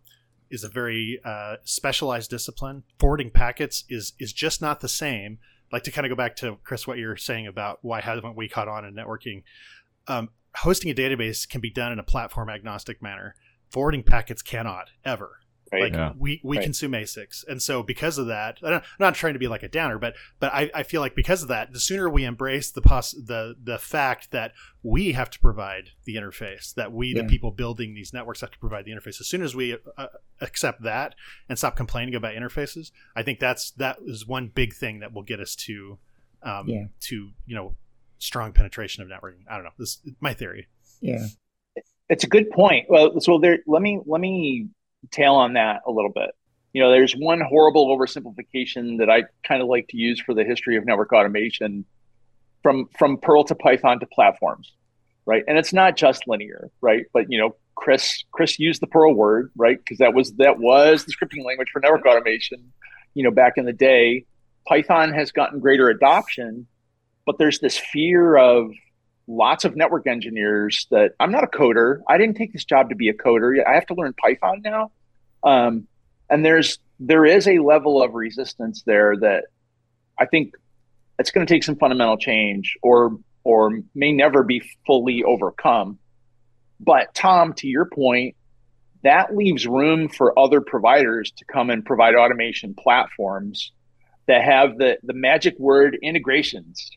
is 0.50 0.64
a 0.64 0.70
very 0.70 1.20
uh, 1.24 1.56
specialized 1.64 2.30
discipline. 2.30 2.84
Forwarding 3.00 3.32
packets 3.32 3.84
is 3.90 4.14
is 4.20 4.34
just 4.34 4.62
not 4.62 4.82
the 4.82 4.90
same 4.90 5.40
like 5.72 5.84
to 5.84 5.92
kind 5.92 6.06
of 6.06 6.10
go 6.10 6.16
back 6.16 6.36
to 6.38 6.58
Chris, 6.64 6.88
what 6.88 6.98
you're 6.98 7.18
saying 7.18 7.48
about 7.48 7.80
why 7.82 8.02
haven't 8.02 8.36
we 8.36 8.48
caught 8.48 8.68
on 8.68 8.86
in 8.86 8.94
networking? 8.94 9.44
Um, 10.08 10.30
hosting 10.56 10.92
a 10.92 10.96
database 10.96 11.48
can 11.48 11.62
be 11.62 11.70
done 11.70 11.92
in 11.92 12.00
a 12.00 12.04
platform 12.04 12.50
agnostic 12.50 13.02
manner. 13.02 13.36
Forwarding 13.70 14.04
packets 14.04 14.42
cannot 14.42 14.90
ever. 15.06 15.41
Right. 15.72 15.84
Like 15.84 15.94
yeah. 15.94 16.12
we, 16.18 16.42
we 16.44 16.58
right. 16.58 16.64
consume 16.64 16.92
ASICs, 16.92 17.48
and 17.48 17.62
so 17.62 17.82
because 17.82 18.18
of 18.18 18.28
that, 18.28 18.58
I'm 18.62 18.82
not 19.00 19.16
trying 19.16 19.34
to 19.34 19.40
be 19.40 19.48
like 19.48 19.64
a 19.64 19.70
downer, 19.70 19.98
but 19.98 20.16
but 20.42 20.54
I, 20.54 20.70
I 20.76 20.84
feel 20.84 21.00
like 21.00 21.16
because 21.16 21.44
of 21.44 21.48
that, 21.48 21.72
the 21.72 21.80
sooner 21.80 22.10
we 22.10 22.26
embrace 22.26 22.72
the 22.72 22.82
pos- 22.82 23.14
the 23.14 23.56
the 23.64 23.80
fact 23.80 24.32
that 24.32 24.52
we 24.84 25.14
have 25.14 25.30
to 25.30 25.40
provide 25.40 25.92
the 26.04 26.16
interface, 26.16 26.74
that 26.74 26.92
we 26.92 27.14
yeah. 27.16 27.22
the 27.22 27.28
people 27.30 27.52
building 27.52 27.94
these 27.94 28.12
networks 28.12 28.42
have 28.42 28.52
to 28.52 28.60
provide 28.60 28.84
the 28.84 28.92
interface. 28.92 29.22
As 29.22 29.30
soon 29.30 29.42
as 29.42 29.56
we 29.56 29.78
uh, 29.98 30.08
accept 30.42 30.84
that 30.84 31.16
and 31.48 31.58
stop 31.58 31.78
complaining 31.78 32.16
about 32.16 32.36
interfaces, 32.36 32.92
I 33.16 33.24
think 33.24 33.40
that's 33.40 33.72
that 33.72 34.00
is 34.06 34.28
one 34.28 34.52
big 34.54 34.74
thing 34.74 35.00
that 35.00 35.14
will 35.14 35.24
get 35.24 35.40
us 35.40 35.56
to 35.56 36.00
um, 36.44 36.68
yeah. 36.68 36.86
to 37.02 37.30
you 37.46 37.56
know 37.56 37.76
strong 38.18 38.52
penetration 38.52 39.04
of 39.04 39.10
networking. 39.10 39.46
I 39.50 39.56
don't 39.56 39.64
know. 39.64 39.72
This 39.78 40.00
is 40.06 40.14
my 40.20 40.34
theory. 40.34 40.68
Yeah. 41.00 41.28
It's 42.10 42.26
a 42.26 42.28
good 42.28 42.50
point. 42.52 42.88
Well, 42.90 43.22
so 43.22 43.40
there. 43.40 43.60
Let 43.68 43.82
me 43.82 44.02
let 44.06 44.20
me 44.20 44.68
tail 45.10 45.36
on 45.36 45.54
that 45.54 45.82
a 45.88 45.92
little 45.92 46.12
bit. 46.12 46.32
You 46.74 46.82
know, 46.82 46.92
there's 46.92 47.14
one 47.14 47.42
horrible 47.42 47.96
oversimplification 47.96 49.00
that 49.00 49.10
I 49.10 49.24
kind 49.44 49.62
of 49.62 49.68
like 49.68 49.88
to 49.90 49.98
use 49.98 50.22
for 50.22 50.34
the 50.34 50.44
history 50.44 50.78
of 50.78 50.86
network 50.86 51.12
automation 51.12 51.86
from 52.64 52.88
from 52.98 53.18
Perl 53.18 53.44
to 53.46 53.56
Python 53.56 54.00
to 54.00 54.06
platforms, 54.06 54.72
right? 55.26 55.44
And 55.48 55.58
it's 55.58 55.74
not 55.74 55.98
just 55.98 56.28
linear, 56.28 56.70
right? 56.82 57.06
But 57.14 57.30
you 57.30 57.38
know, 57.38 57.56
Chris 57.76 58.24
Chris 58.32 58.60
used 58.60 58.82
the 58.82 58.88
Perl 58.88 59.14
word, 59.14 59.52
right? 59.56 59.78
Because 59.78 59.98
that 59.98 60.14
was 60.14 60.34
that 60.34 60.60
was 60.60 61.06
the 61.06 61.14
scripting 61.14 61.44
language 61.46 61.70
for 61.72 61.80
network 61.80 62.06
automation, 62.06 62.72
you 63.14 63.24
know, 63.24 63.32
back 63.32 63.54
in 63.58 63.66
the 63.66 63.74
day. 63.74 64.26
Python 64.68 65.12
has 65.12 65.32
gotten 65.32 65.60
greater 65.60 65.90
adoption, 65.90 66.68
but 67.26 67.38
there's 67.38 67.60
this 67.60 67.78
fear 67.78 68.38
of 68.38 68.72
lots 69.28 69.66
of 69.66 69.76
network 69.76 70.08
engineers 70.08 70.88
that 70.92 71.12
I'm 71.20 71.32
not 71.32 71.44
a 71.44 71.48
coder. 71.48 72.00
I 72.08 72.18
didn't 72.18 72.38
take 72.38 72.54
this 72.54 72.66
job 72.66 72.90
to 72.90 72.96
be 72.96 73.10
a 73.10 73.14
coder. 73.14 73.66
I 73.66 73.74
have 73.74 73.86
to 73.88 73.94
learn 73.94 74.14
Python 74.14 74.62
now. 74.64 74.92
Um, 75.44 75.88
and 76.30 76.46
there's 76.46 76.80
there 77.00 77.26
is 77.26 77.48
a 77.48 77.60
level 77.60 78.02
of 78.02 78.14
resistance 78.14 78.84
there 78.86 79.18
that 79.18 79.46
I 80.20 80.26
think 80.26 80.54
it's 81.18 81.32
going 81.32 81.46
to 81.46 81.54
take 81.54 81.64
some 81.64 81.76
fundamental 81.76 82.18
change 82.18 82.78
or 82.82 83.18
or 83.44 83.72
may 83.96 84.12
never 84.12 84.44
be 84.44 84.62
fully 84.86 85.24
overcome. 85.24 85.98
But 86.80 87.14
Tom, 87.14 87.54
to 87.56 87.68
your 87.68 87.86
point, 87.86 88.36
that 89.04 89.36
leaves 89.36 89.66
room 89.66 90.10
for 90.10 90.38
other 90.38 90.62
providers 90.62 91.32
to 91.38 91.46
come 91.46 91.70
and 91.70 91.84
provide 91.84 92.16
automation 92.16 92.76
platforms 92.76 93.72
that 94.28 94.44
have 94.44 94.78
the 94.78 94.98
the 95.04 95.14
magic 95.14 95.58
word 95.60 95.98
integrations, 96.02 96.90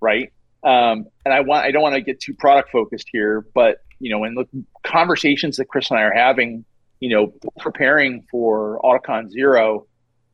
right? 0.00 0.32
Um, 0.62 1.06
and 1.24 1.32
I 1.32 1.40
want 1.40 1.64
I 1.64 1.70
don't 1.70 1.82
want 1.82 1.94
to 1.94 2.00
get 2.00 2.20
too 2.20 2.34
product 2.34 2.70
focused 2.70 3.08
here, 3.12 3.46
but 3.54 3.78
you 4.00 4.10
know, 4.10 4.24
in 4.24 4.34
the 4.34 4.46
conversations 4.84 5.56
that 5.56 5.66
Chris 5.66 5.90
and 5.90 5.98
I 5.98 6.02
are 6.02 6.14
having, 6.14 6.64
you 7.00 7.10
know, 7.10 7.32
preparing 7.58 8.24
for 8.30 8.80
AutoCon 8.84 9.30
Zero, 9.30 9.86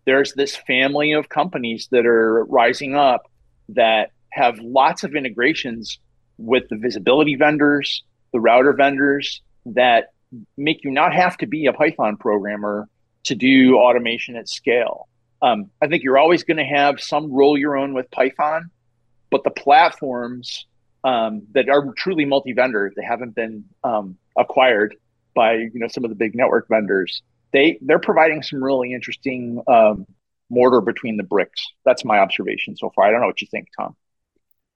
there's 0.04 0.34
this 0.34 0.54
family 0.54 1.12
of 1.12 1.28
companies 1.28 1.88
that 1.90 2.06
are 2.06 2.44
rising 2.44 2.94
up 2.94 3.30
that 3.70 4.10
have 4.30 4.58
lots 4.58 5.04
of 5.04 5.14
integrations 5.14 5.98
with 6.37 6.68
the 6.68 6.76
visibility 6.76 7.37
vendors, 7.37 8.02
the 8.32 8.40
router 8.40 8.72
vendors 8.72 9.40
that 9.66 10.12
make 10.56 10.84
you 10.84 10.90
not 10.90 11.14
have 11.14 11.37
to 11.38 11.46
be 11.46 11.66
a 11.66 11.72
Python 11.72 12.16
programmer 12.16 12.88
to 13.24 13.34
do 13.34 13.76
automation 13.76 14.37
at 14.37 14.48
scale. 14.48 15.08
Um, 15.40 15.70
I 15.80 15.87
think 15.87 16.02
you're 16.02 16.18
always 16.18 16.42
going 16.42 16.56
to 16.56 16.64
have 16.64 17.00
some 17.00 17.32
roll 17.32 17.56
your 17.56 17.76
own 17.76 17.94
with 17.94 18.10
Python, 18.10 18.70
but 19.34 19.42
the 19.42 19.50
platforms 19.50 20.64
um, 21.02 21.42
that 21.54 21.68
are 21.68 21.92
truly 21.96 22.24
multi-vendor, 22.24 22.92
they 22.94 23.02
haven't 23.02 23.34
been 23.34 23.64
um, 23.82 24.16
acquired 24.38 24.94
by 25.34 25.54
you 25.54 25.72
know 25.74 25.88
some 25.88 26.04
of 26.04 26.10
the 26.10 26.14
big 26.14 26.36
network 26.36 26.68
vendors. 26.68 27.20
They 27.52 27.80
they're 27.82 27.98
providing 27.98 28.44
some 28.44 28.62
really 28.62 28.92
interesting 28.92 29.60
um, 29.66 30.06
mortar 30.50 30.80
between 30.80 31.16
the 31.16 31.24
bricks. 31.24 31.60
That's 31.84 32.04
my 32.04 32.20
observation 32.20 32.76
so 32.76 32.92
far. 32.94 33.06
I 33.06 33.10
don't 33.10 33.22
know 33.22 33.26
what 33.26 33.42
you 33.42 33.48
think, 33.50 33.66
Tom. 33.76 33.96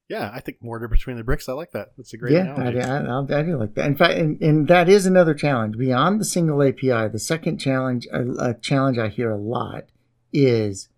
Yeah, 0.08 0.28
I 0.34 0.40
think 0.40 0.56
mortar 0.60 0.88
between 0.88 1.18
the 1.18 1.22
bricks. 1.22 1.48
I 1.48 1.52
like 1.52 1.70
that. 1.70 1.90
That's 1.96 2.12
a 2.12 2.16
great 2.16 2.32
yeah, 2.32 2.52
analogy. 2.56 2.80
I, 2.80 3.36
I, 3.36 3.40
I, 3.40 3.42
do 3.44 3.58
like 3.58 3.74
that. 3.74 3.86
In 3.86 3.96
fact, 3.96 4.14
and, 4.14 4.42
and, 4.42 4.66
that 4.66 4.88
is 4.88 5.06
another 5.06 5.34
challenge 5.34 5.78
beyond 5.78 6.20
the 6.20 6.24
single 6.24 6.64
API. 6.64 7.06
The 7.06 7.20
second 7.20 7.58
challenge, 7.58 8.08
a, 8.12 8.22
a 8.40 8.54
challenge 8.54 8.98
I 8.98 9.06
hear 9.06 9.30
a 9.30 9.38
lot, 9.38 9.84
is 10.32 10.88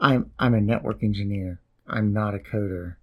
I'm 0.00 0.30
I'm 0.38 0.54
a 0.54 0.62
network 0.62 1.02
engineer. 1.02 1.60
I'm 1.88 2.12
not 2.12 2.34
a 2.34 2.38
coder. 2.38 2.96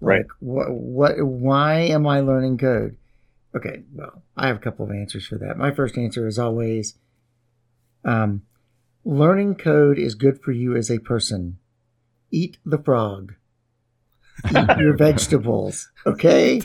Right. 0.00 0.18
Like, 0.18 0.28
what, 0.40 0.70
what, 0.70 1.24
why 1.24 1.80
am 1.80 2.06
I 2.06 2.20
learning 2.20 2.58
code? 2.58 2.96
Okay, 3.56 3.82
well, 3.94 4.22
I 4.36 4.46
have 4.48 4.56
a 4.56 4.60
couple 4.60 4.84
of 4.84 4.92
answers 4.92 5.26
for 5.26 5.38
that. 5.38 5.56
My 5.56 5.70
first 5.72 5.96
answer 5.96 6.26
is 6.26 6.38
always 6.38 6.94
um, 8.04 8.42
learning 9.04 9.56
code 9.56 9.98
is 9.98 10.14
good 10.14 10.40
for 10.42 10.52
you 10.52 10.76
as 10.76 10.90
a 10.90 10.98
person. 10.98 11.58
Eat 12.30 12.58
the 12.64 12.78
frog. 12.78 13.34
Eat 14.50 14.68
your 14.78 14.96
vegetables. 14.96 15.90
Okay? 16.06 16.60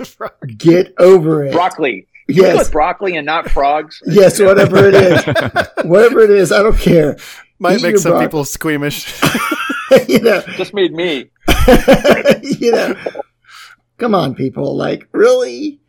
Get 0.57 0.93
over 0.99 1.45
it. 1.45 1.53
Broccoli. 1.53 2.07
Yes. 2.27 2.69
broccoli 2.69 3.17
and 3.17 3.25
not 3.25 3.49
frogs. 3.49 4.01
yes, 4.05 4.39
whatever 4.39 4.87
it 4.87 4.95
is. 4.95 5.25
whatever 5.85 6.21
it 6.21 6.29
is, 6.29 6.51
I 6.51 6.63
don't 6.63 6.77
care. 6.77 7.17
Might 7.59 7.79
Eat 7.79 7.83
make 7.83 7.97
some 7.97 8.13
bro- 8.13 8.21
people 8.21 8.45
squeamish. 8.45 9.21
you 10.07 10.19
know, 10.19 10.41
just 10.57 10.73
made 10.73 10.93
me. 10.93 11.29
you 12.43 12.71
know, 12.71 12.95
come 13.97 14.15
on, 14.15 14.35
people. 14.35 14.75
Like, 14.75 15.07
really? 15.11 15.79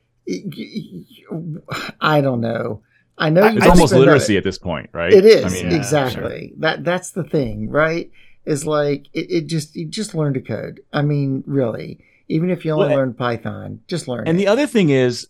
I 2.00 2.20
don't 2.20 2.40
know. 2.40 2.82
I 3.16 3.30
know 3.30 3.44
it's 3.46 3.66
almost 3.66 3.92
literacy 3.92 4.36
at 4.36 4.44
this 4.44 4.58
point, 4.58 4.90
right? 4.92 5.12
It 5.12 5.24
is 5.24 5.44
I 5.44 5.48
mean, 5.48 5.72
exactly 5.72 6.48
sure. 6.48 6.58
that. 6.58 6.84
That's 6.84 7.10
the 7.10 7.24
thing, 7.24 7.70
right? 7.70 8.10
Is 8.44 8.66
like 8.66 9.06
it, 9.12 9.30
it, 9.30 9.46
just 9.46 9.76
you 9.76 9.86
just 9.86 10.14
learn 10.14 10.34
to 10.34 10.40
code. 10.40 10.80
I 10.92 11.02
mean, 11.02 11.44
really, 11.46 12.04
even 12.28 12.50
if 12.50 12.64
you 12.64 12.72
only 12.72 12.88
well, 12.88 12.96
learn 12.96 13.14
Python, 13.14 13.80
just 13.86 14.08
learn. 14.08 14.26
And 14.26 14.36
it. 14.36 14.44
the 14.44 14.48
other 14.48 14.66
thing 14.66 14.90
is, 14.90 15.28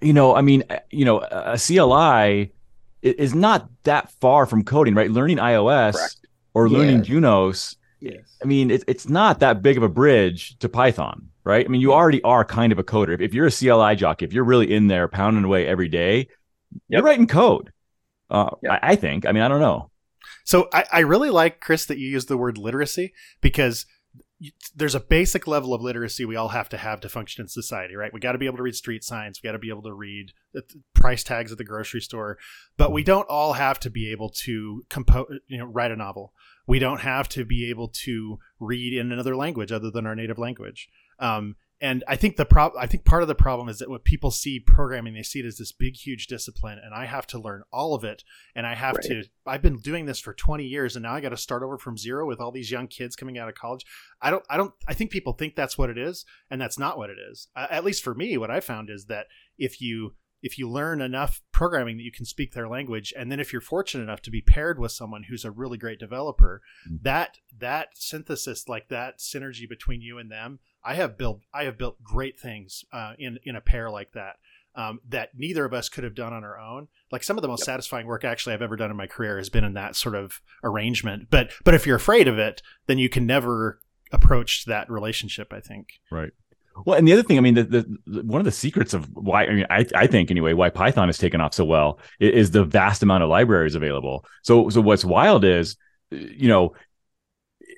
you 0.00 0.12
know, 0.12 0.34
I 0.34 0.40
mean, 0.40 0.64
you 0.90 1.04
know, 1.04 1.18
a 1.20 1.58
CLI 1.58 2.52
is 3.02 3.34
not 3.34 3.68
that 3.84 4.10
far 4.12 4.46
from 4.46 4.64
coding, 4.64 4.94
right? 4.94 5.10
Learning 5.10 5.36
IOS 5.36 5.94
Correct. 5.94 6.26
or 6.54 6.68
learning 6.70 6.98
yes. 6.98 7.06
Junos 7.06 7.76
Yes. 8.00 8.36
I 8.42 8.46
mean, 8.46 8.70
it's 8.70 8.84
it's 8.86 9.08
not 9.08 9.40
that 9.40 9.62
big 9.62 9.76
of 9.76 9.82
a 9.82 9.88
bridge 9.88 10.58
to 10.58 10.68
Python, 10.68 11.28
right? 11.44 11.64
I 11.64 11.68
mean, 11.68 11.80
you 11.80 11.92
already 11.92 12.22
are 12.22 12.44
kind 12.44 12.72
of 12.72 12.78
a 12.78 12.84
coder. 12.84 13.20
If 13.20 13.32
you're 13.32 13.46
a 13.46 13.50
CLI 13.50 13.96
jockey, 13.96 14.24
if 14.24 14.32
you're 14.32 14.44
really 14.44 14.72
in 14.72 14.88
there 14.88 15.08
pounding 15.08 15.44
away 15.44 15.66
every 15.66 15.88
day, 15.88 16.18
yep. 16.18 16.28
you're 16.88 17.02
writing 17.02 17.26
code. 17.26 17.72
Uh, 18.30 18.50
yep. 18.62 18.80
I, 18.82 18.92
I, 18.92 18.96
think. 18.96 19.26
I 19.26 19.32
mean, 19.32 19.42
I 19.42 19.48
don't 19.48 19.60
know. 19.60 19.90
So 20.44 20.68
I, 20.72 20.84
I 20.92 21.00
really 21.00 21.30
like 21.30 21.60
Chris 21.60 21.86
that 21.86 21.98
you 21.98 22.08
use 22.08 22.26
the 22.26 22.36
word 22.36 22.58
literacy 22.58 23.12
because 23.40 23.86
there's 24.74 24.94
a 24.94 25.00
basic 25.00 25.46
level 25.46 25.72
of 25.72 25.80
literacy 25.80 26.24
we 26.24 26.36
all 26.36 26.48
have 26.48 26.68
to 26.68 26.76
have 26.76 27.00
to 27.00 27.08
function 27.08 27.42
in 27.42 27.48
society, 27.48 27.94
right? 27.94 28.12
We 28.12 28.20
got 28.20 28.32
to 28.32 28.38
be 28.38 28.46
able 28.46 28.58
to 28.58 28.62
read 28.62 28.74
street 28.74 29.04
signs. 29.04 29.40
We 29.42 29.46
got 29.46 29.52
to 29.52 29.58
be 29.58 29.68
able 29.68 29.82
to 29.82 29.94
read 29.94 30.32
price 30.94 31.22
tags 31.22 31.52
at 31.52 31.58
the 31.58 31.64
grocery 31.64 32.00
store, 32.00 32.38
but 32.76 32.92
we 32.92 33.04
don't 33.04 33.28
all 33.28 33.54
have 33.54 33.80
to 33.80 33.90
be 33.90 34.10
able 34.10 34.30
to 34.44 34.84
compose, 34.90 35.26
you 35.46 35.58
know, 35.58 35.66
write 35.66 35.92
a 35.92 35.96
novel. 35.96 36.32
We 36.66 36.78
don't 36.78 37.00
have 37.00 37.28
to 37.30 37.44
be 37.44 37.68
able 37.70 37.88
to 37.88 38.38
read 38.58 38.94
in 38.94 39.12
another 39.12 39.36
language 39.36 39.72
other 39.72 39.90
than 39.90 40.06
our 40.06 40.14
native 40.14 40.38
language. 40.38 40.88
Um, 41.18 41.56
and 41.80 42.04
I 42.08 42.16
think 42.16 42.36
the 42.36 42.46
problem, 42.46 42.82
I 42.82 42.86
think 42.86 43.04
part 43.04 43.22
of 43.22 43.28
the 43.28 43.34
problem 43.34 43.68
is 43.68 43.78
that 43.78 43.90
when 43.90 43.98
people 43.98 44.30
see 44.30 44.58
programming, 44.60 45.12
they 45.12 45.22
see 45.22 45.40
it 45.40 45.44
as 45.44 45.58
this 45.58 45.72
big, 45.72 45.96
huge 45.96 46.28
discipline, 46.28 46.78
and 46.82 46.94
I 46.94 47.04
have 47.04 47.26
to 47.28 47.38
learn 47.38 47.62
all 47.72 47.94
of 47.94 48.04
it. 48.04 48.22
And 48.54 48.66
I 48.66 48.74
have 48.74 48.94
right. 48.94 49.04
to, 49.04 49.24
I've 49.44 49.60
been 49.60 49.76
doing 49.76 50.06
this 50.06 50.20
for 50.20 50.32
20 50.32 50.64
years, 50.64 50.96
and 50.96 51.02
now 51.02 51.14
I 51.14 51.20
got 51.20 51.30
to 51.30 51.36
start 51.36 51.62
over 51.62 51.76
from 51.76 51.98
zero 51.98 52.26
with 52.26 52.40
all 52.40 52.52
these 52.52 52.70
young 52.70 52.86
kids 52.86 53.16
coming 53.16 53.38
out 53.38 53.48
of 53.48 53.54
college. 53.54 53.84
I 54.22 54.30
don't, 54.30 54.44
I 54.48 54.56
don't, 54.56 54.72
I 54.88 54.94
think 54.94 55.10
people 55.10 55.34
think 55.34 55.56
that's 55.56 55.76
what 55.76 55.90
it 55.90 55.98
is, 55.98 56.24
and 56.50 56.60
that's 56.60 56.78
not 56.78 56.96
what 56.96 57.10
it 57.10 57.18
is. 57.30 57.48
Uh, 57.54 57.66
at 57.68 57.84
least 57.84 58.02
for 58.02 58.14
me, 58.14 58.38
what 58.38 58.50
I 58.50 58.60
found 58.60 58.88
is 58.88 59.06
that 59.06 59.26
if 59.58 59.80
you, 59.80 60.14
if 60.44 60.58
you 60.58 60.68
learn 60.68 61.00
enough 61.00 61.40
programming 61.50 61.96
that 61.96 62.04
you 62.04 62.12
can 62.12 62.24
speak 62.24 62.52
their 62.52 62.68
language 62.68 63.12
and 63.16 63.32
then 63.32 63.40
if 63.40 63.52
you're 63.52 63.62
fortunate 63.62 64.04
enough 64.04 64.22
to 64.22 64.30
be 64.30 64.40
paired 64.40 64.78
with 64.78 64.92
someone 64.92 65.24
who's 65.24 65.44
a 65.44 65.50
really 65.50 65.78
great 65.78 65.98
developer 65.98 66.60
mm-hmm. 66.86 66.96
that 67.02 67.38
that 67.58 67.88
synthesis 67.94 68.68
like 68.68 68.88
that 68.88 69.18
synergy 69.18 69.68
between 69.68 70.00
you 70.00 70.18
and 70.18 70.30
them 70.30 70.58
I 70.84 70.94
have 70.94 71.16
built 71.16 71.40
I 71.52 71.64
have 71.64 71.78
built 71.78 72.02
great 72.02 72.38
things 72.38 72.84
uh, 72.92 73.14
in 73.18 73.38
in 73.44 73.56
a 73.56 73.60
pair 73.60 73.90
like 73.90 74.12
that. 74.12 74.36
Um, 74.76 75.00
that 75.08 75.30
neither 75.36 75.64
of 75.64 75.72
us 75.72 75.88
could 75.88 76.02
have 76.02 76.16
done 76.16 76.32
on 76.32 76.42
our 76.42 76.58
own. 76.58 76.88
Like 77.12 77.22
some 77.22 77.38
of 77.38 77.42
the 77.42 77.48
most 77.48 77.60
yep. 77.60 77.66
satisfying 77.66 78.08
work 78.08 78.24
actually 78.24 78.54
I've 78.54 78.62
ever 78.62 78.74
done 78.74 78.90
in 78.90 78.96
my 78.96 79.06
career 79.06 79.38
has 79.38 79.48
been 79.48 79.62
in 79.62 79.74
that 79.74 79.94
sort 79.94 80.16
of 80.16 80.40
arrangement. 80.64 81.28
But 81.30 81.52
but 81.62 81.74
if 81.74 81.86
you're 81.86 81.96
afraid 81.96 82.26
of 82.26 82.38
it, 82.38 82.60
then 82.86 82.98
you 82.98 83.08
can 83.08 83.24
never 83.24 83.80
approach 84.10 84.64
that 84.64 84.90
relationship. 84.90 85.52
I 85.52 85.60
think. 85.60 86.00
Right. 86.10 86.32
Well, 86.84 86.98
and 86.98 87.06
the 87.06 87.12
other 87.12 87.22
thing, 87.22 87.38
I 87.38 87.40
mean, 87.40 87.54
the, 87.54 87.64
the, 87.64 88.22
one 88.22 88.40
of 88.40 88.44
the 88.44 88.52
secrets 88.52 88.94
of 88.94 89.08
why, 89.14 89.44
I 89.44 89.54
mean, 89.54 89.66
I, 89.70 89.86
I 89.94 90.06
think 90.06 90.30
anyway, 90.30 90.52
why 90.54 90.70
Python 90.70 91.08
has 91.08 91.18
taken 91.18 91.40
off 91.40 91.54
so 91.54 91.64
well 91.64 92.00
is, 92.18 92.32
is 92.32 92.50
the 92.50 92.64
vast 92.64 93.02
amount 93.02 93.22
of 93.22 93.30
libraries 93.30 93.74
available. 93.74 94.24
So, 94.42 94.68
so 94.70 94.80
what's 94.80 95.04
wild 95.04 95.44
is, 95.44 95.76
you 96.10 96.48
know, 96.48 96.74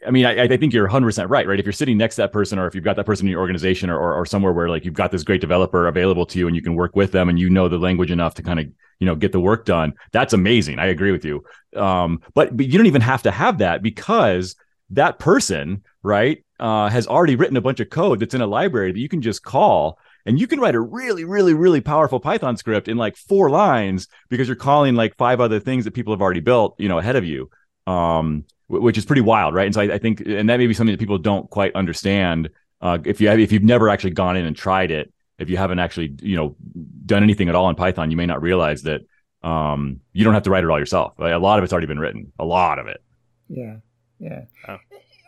I 0.06 0.10
mean, 0.10 0.24
I, 0.24 0.42
I 0.42 0.56
think 0.56 0.72
you're 0.72 0.88
100% 0.88 1.28
right, 1.28 1.46
right? 1.46 1.58
If 1.58 1.66
you're 1.66 1.72
sitting 1.72 1.98
next 1.98 2.16
to 2.16 2.22
that 2.22 2.32
person, 2.32 2.58
or 2.58 2.66
if 2.66 2.74
you've 2.74 2.84
got 2.84 2.96
that 2.96 3.06
person 3.06 3.26
in 3.26 3.30
your 3.30 3.40
organization, 3.40 3.90
or, 3.90 3.98
or, 3.98 4.14
or 4.14 4.26
somewhere 4.26 4.52
where 4.52 4.68
like 4.68 4.84
you've 4.84 4.94
got 4.94 5.10
this 5.10 5.24
great 5.24 5.40
developer 5.40 5.88
available 5.88 6.26
to 6.26 6.38
you, 6.38 6.46
and 6.46 6.56
you 6.56 6.62
can 6.62 6.74
work 6.74 6.94
with 6.94 7.12
them, 7.12 7.28
and 7.28 7.38
you 7.38 7.50
know 7.50 7.68
the 7.68 7.78
language 7.78 8.10
enough 8.10 8.34
to 8.34 8.42
kind 8.42 8.60
of 8.60 8.66
you 9.00 9.06
know 9.06 9.14
get 9.14 9.32
the 9.32 9.40
work 9.40 9.64
done, 9.64 9.94
that's 10.12 10.32
amazing. 10.32 10.78
I 10.78 10.86
agree 10.86 11.12
with 11.12 11.24
you. 11.24 11.44
Um, 11.74 12.22
but 12.34 12.56
but 12.56 12.66
you 12.66 12.78
don't 12.78 12.86
even 12.86 13.02
have 13.02 13.22
to 13.22 13.30
have 13.30 13.58
that 13.58 13.82
because 13.82 14.54
that 14.90 15.18
person, 15.18 15.82
right, 16.02 16.44
uh, 16.60 16.88
has 16.88 17.06
already 17.06 17.36
written 17.36 17.56
a 17.56 17.60
bunch 17.60 17.80
of 17.80 17.90
code 17.90 18.20
that's 18.20 18.34
in 18.34 18.40
a 18.40 18.46
library 18.46 18.92
that 18.92 18.98
you 18.98 19.08
can 19.08 19.22
just 19.22 19.42
call 19.42 19.98
and 20.24 20.40
you 20.40 20.46
can 20.46 20.58
write 20.58 20.74
a 20.74 20.80
really 20.80 21.24
really 21.24 21.54
really 21.54 21.80
powerful 21.80 22.18
python 22.18 22.56
script 22.56 22.88
in 22.88 22.96
like 22.96 23.16
four 23.16 23.50
lines 23.50 24.08
because 24.28 24.48
you're 24.48 24.56
calling 24.56 24.94
like 24.94 25.16
five 25.16 25.40
other 25.40 25.60
things 25.60 25.84
that 25.84 25.92
people 25.92 26.12
have 26.12 26.22
already 26.22 26.40
built 26.40 26.74
you 26.78 26.88
know 26.88 26.98
ahead 26.98 27.16
of 27.16 27.24
you 27.24 27.50
um, 27.86 28.44
which 28.68 28.98
is 28.98 29.04
pretty 29.04 29.22
wild, 29.22 29.54
right? 29.54 29.66
And 29.66 29.74
so 29.74 29.80
I, 29.80 29.94
I, 29.94 29.98
think, 29.98 30.20
and 30.20 30.48
that 30.48 30.56
may 30.56 30.66
be 30.66 30.74
something 30.74 30.92
that 30.92 30.98
people 30.98 31.18
don't 31.18 31.48
quite 31.50 31.74
understand. 31.74 32.50
Uh, 32.80 32.98
if 33.04 33.20
you 33.20 33.28
have, 33.28 33.38
if 33.38 33.52
you've 33.52 33.62
never 33.62 33.88
actually 33.88 34.10
gone 34.10 34.36
in 34.36 34.44
and 34.44 34.56
tried 34.56 34.90
it, 34.90 35.12
if 35.38 35.50
you 35.50 35.56
haven't 35.56 35.78
actually, 35.78 36.14
you 36.20 36.36
know, 36.36 36.56
done 37.04 37.22
anything 37.22 37.48
at 37.48 37.54
all 37.54 37.68
in 37.68 37.76
Python, 37.76 38.10
you 38.10 38.16
may 38.16 38.26
not 38.26 38.42
realize 38.42 38.82
that 38.82 39.02
um, 39.42 40.00
you 40.12 40.24
don't 40.24 40.34
have 40.34 40.42
to 40.44 40.50
write 40.50 40.64
it 40.64 40.70
all 40.70 40.78
yourself. 40.78 41.14
A 41.18 41.38
lot 41.38 41.58
of 41.58 41.64
it's 41.64 41.72
already 41.72 41.86
been 41.86 41.98
written. 41.98 42.32
A 42.38 42.44
lot 42.44 42.78
of 42.78 42.86
it. 42.88 43.02
Yeah, 43.48 43.76
yeah. 44.18 44.44
Oh. 44.66 44.78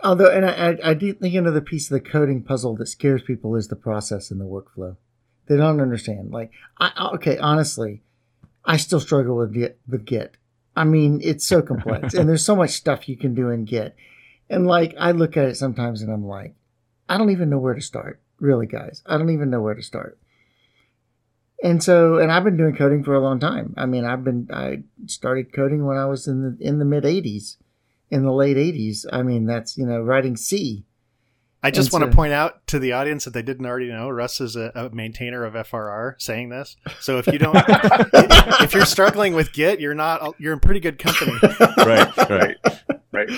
Although, 0.03 0.31
and 0.31 0.45
I, 0.45 0.51
I, 0.51 0.91
I 0.91 0.95
do 0.95 1.13
think 1.13 1.35
another 1.35 1.61
piece 1.61 1.91
of 1.91 1.95
the 1.95 2.09
coding 2.09 2.43
puzzle 2.43 2.77
that 2.77 2.87
scares 2.87 3.23
people 3.23 3.57
is 3.57 3.69
the 3.69 3.77
process 3.77 4.31
and 4.31 4.41
the 4.41 4.45
workflow. 4.45 4.97
They 5.47 5.57
don't 5.57 5.81
understand. 5.81 6.31
Like, 6.31 6.53
I, 6.79 7.11
okay, 7.15 7.39
honestly, 7.39 8.03
I 8.65 8.77
still 8.77 9.01
struggle 9.01 9.37
with 9.37 9.55
Git, 9.55 9.81
with 9.89 10.05
Git. 10.05 10.37
I 10.77 10.85
mean, 10.85 11.21
it's 11.25 11.47
so 11.47 11.63
complex 11.63 12.15
and 12.15 12.29
there's 12.29 12.45
so 12.45 12.55
much 12.55 12.71
stuff 12.71 13.09
you 13.09 13.17
can 13.17 13.35
do 13.35 13.49
in 13.49 13.65
Git. 13.65 13.97
And 14.49 14.67
like, 14.67 14.95
I 14.99 15.11
look 15.11 15.37
at 15.37 15.47
it 15.47 15.57
sometimes 15.57 16.03
and 16.03 16.13
I'm 16.13 16.27
like, 16.27 16.55
I 17.09 17.19
don't 17.19 17.31
even 17.31 17.51
know 17.51 17.59
where 17.59 17.75
to 17.75 17.81
start. 17.81 18.21
Really, 18.39 18.67
guys, 18.67 19.03
I 19.05 19.19
don't 19.19 19.31
even 19.31 19.51
know 19.51 19.61
where 19.61 19.75
to 19.75 19.83
start. 19.83 20.19
And 21.63 21.83
so, 21.83 22.19
and 22.19 22.31
I've 22.31 22.45
been 22.45 22.57
doing 22.57 22.77
coding 22.77 23.03
for 23.03 23.15
a 23.15 23.21
long 23.21 23.41
time. 23.41 23.75
I 23.77 23.87
mean, 23.87 24.05
I've 24.05 24.23
been, 24.23 24.49
I 24.53 24.85
started 25.07 25.53
coding 25.53 25.85
when 25.85 25.97
I 25.97 26.05
was 26.05 26.29
in 26.29 26.43
the, 26.43 26.65
in 26.65 26.79
the 26.79 26.85
mid 26.85 27.03
80s, 27.03 27.57
in 28.11 28.25
the 28.25 28.33
late 28.33 28.57
80s. 28.57 29.07
I 29.12 29.23
mean, 29.23 29.47
that's, 29.47 29.77
you 29.77 29.87
know, 29.87 30.01
writing 30.01 30.37
C 30.37 30.85
I 31.62 31.71
just 31.71 31.92
want 31.92 32.05
to 32.09 32.14
point 32.14 32.33
out 32.33 32.64
to 32.68 32.79
the 32.79 32.92
audience 32.92 33.25
that 33.25 33.33
they 33.33 33.42
didn't 33.42 33.66
already 33.66 33.88
know 33.88 34.09
Russ 34.11 34.40
is 34.40 34.55
a, 34.55 34.71
a 34.75 34.90
maintainer 34.90 35.44
of 35.44 35.55
FRR 35.55 36.14
saying 36.18 36.51
this. 36.51 36.77
So 37.01 37.18
if 37.18 37.27
you 37.27 37.38
don't, 37.38 37.57
if 38.62 38.73
you're 38.75 38.87
struggling 38.87 39.35
with 39.35 39.53
Git, 39.53 39.81
you're 39.81 39.94
not, 39.94 40.37
you're 40.38 40.53
in 40.53 40.61
pretty 40.61 40.79
good 40.79 40.99
company. 40.99 41.33
right, 41.79 42.16
right, 42.16 42.57
right. 43.11 43.29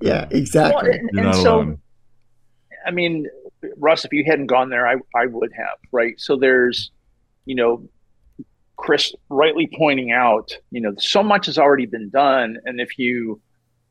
Yeah, 0.00 0.26
exactly. 0.30 0.90
Well, 0.90 0.98
and, 0.98 1.26
and 1.26 1.34
so, 1.36 1.54
alone. 1.54 1.78
I 2.84 2.90
mean, 2.90 3.28
Russ, 3.76 4.04
if 4.04 4.12
you 4.12 4.24
hadn't 4.26 4.46
gone 4.46 4.70
there, 4.70 4.86
I, 4.86 4.94
I 5.14 5.26
would 5.26 5.52
have, 5.56 5.78
right? 5.92 6.14
So 6.18 6.36
there's, 6.36 6.90
you 7.44 7.54
know, 7.54 7.88
Chris 8.76 9.14
rightly 9.28 9.68
pointing 9.76 10.10
out, 10.10 10.50
you 10.70 10.80
know, 10.80 10.94
so 10.98 11.22
much 11.22 11.46
has 11.46 11.58
already 11.58 11.86
been 11.86 12.10
done. 12.10 12.58
And 12.64 12.80
if 12.80 12.98
you, 12.98 13.40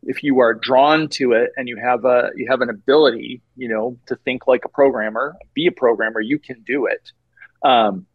if 0.08 0.24
you 0.24 0.40
are 0.40 0.54
drawn 0.54 1.10
to 1.10 1.34
it 1.34 1.52
and 1.58 1.68
you 1.68 1.76
have 1.78 2.06
a 2.06 2.32
you 2.36 2.48
have 2.50 2.62
an 2.62 2.70
ability 2.70 3.42
you 3.56 3.68
know 3.68 3.98
to 4.08 4.16
think 4.16 4.48
like 4.48 4.64
a 4.66 4.70
programmer 4.70 5.36
be 5.54 5.68
a 5.68 5.72
programmer 5.72 6.22
you 6.22 6.40
can 6.40 6.64
do 6.66 6.88
it. 6.88 7.12
Um, 7.64 8.08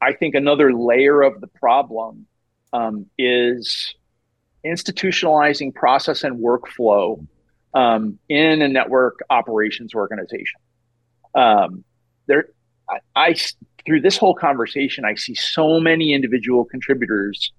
i 0.00 0.12
think 0.12 0.34
another 0.34 0.72
layer 0.72 1.22
of 1.22 1.40
the 1.40 1.46
problem 1.46 2.26
um, 2.72 3.06
is 3.18 3.94
institutionalizing 4.64 5.74
process 5.74 6.22
and 6.22 6.38
workflow 6.38 7.26
um, 7.72 8.18
in 8.28 8.60
a 8.60 8.68
network 8.68 9.20
operations 9.30 9.94
organization. 9.94 10.60
Um, 11.34 11.84
there 12.26 12.50
I, 12.88 12.98
I 13.16 13.36
through 13.86 14.02
this 14.02 14.18
whole 14.18 14.34
conversation 14.34 15.06
i 15.06 15.14
see 15.14 15.34
so 15.34 15.80
many 15.80 16.12
individual 16.12 16.66
contributors 16.66 17.50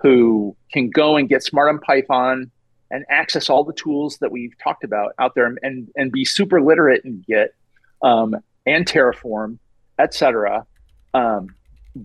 who 0.00 0.54
can 0.72 0.90
go 0.90 1.16
and 1.16 1.26
get 1.26 1.42
smart 1.42 1.70
on 1.70 1.78
python 1.78 2.50
and 2.90 3.04
access 3.08 3.48
all 3.48 3.64
the 3.64 3.72
tools 3.72 4.18
that 4.18 4.32
we've 4.32 4.56
talked 4.62 4.84
about 4.84 5.12
out 5.18 5.34
there 5.34 5.46
and 5.62 5.88
and 5.96 6.12
be 6.12 6.24
super 6.24 6.60
literate 6.60 7.04
in 7.04 7.24
Git 7.26 7.54
um, 8.02 8.36
and 8.66 8.86
Terraform, 8.86 9.58
etc. 9.98 10.66
Um, 11.14 11.54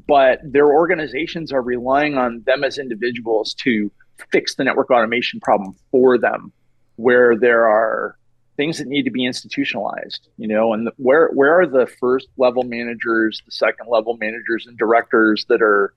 but 0.07 0.39
their 0.43 0.67
organizations 0.67 1.51
are 1.51 1.61
relying 1.61 2.17
on 2.17 2.41
them 2.45 2.63
as 2.63 2.77
individuals 2.77 3.53
to 3.55 3.91
fix 4.31 4.55
the 4.55 4.63
network 4.63 4.89
automation 4.89 5.39
problem 5.39 5.75
for 5.91 6.17
them, 6.17 6.51
where 6.95 7.37
there 7.37 7.67
are 7.67 8.17
things 8.57 8.77
that 8.77 8.87
need 8.87 9.03
to 9.03 9.11
be 9.11 9.25
institutionalized. 9.25 10.27
You 10.37 10.47
know, 10.47 10.73
and 10.73 10.87
the, 10.87 10.91
where 10.97 11.29
where 11.29 11.59
are 11.59 11.67
the 11.67 11.87
first 11.87 12.27
level 12.37 12.63
managers, 12.63 13.41
the 13.45 13.51
second 13.51 13.87
level 13.89 14.17
managers, 14.17 14.65
and 14.67 14.77
directors 14.77 15.45
that 15.49 15.61
are 15.61 15.93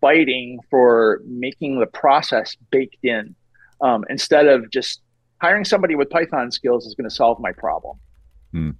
fighting 0.00 0.58
for 0.70 1.22
making 1.24 1.78
the 1.78 1.86
process 1.86 2.56
baked 2.70 3.04
in 3.04 3.34
um, 3.80 4.04
instead 4.08 4.46
of 4.46 4.70
just 4.70 5.02
hiring 5.40 5.64
somebody 5.64 5.94
with 5.94 6.10
Python 6.10 6.50
skills 6.50 6.86
is 6.86 6.94
going 6.94 7.08
to 7.08 7.14
solve 7.14 7.38
my 7.40 7.52
problem. 7.52 7.98
Hmm. 8.52 8.70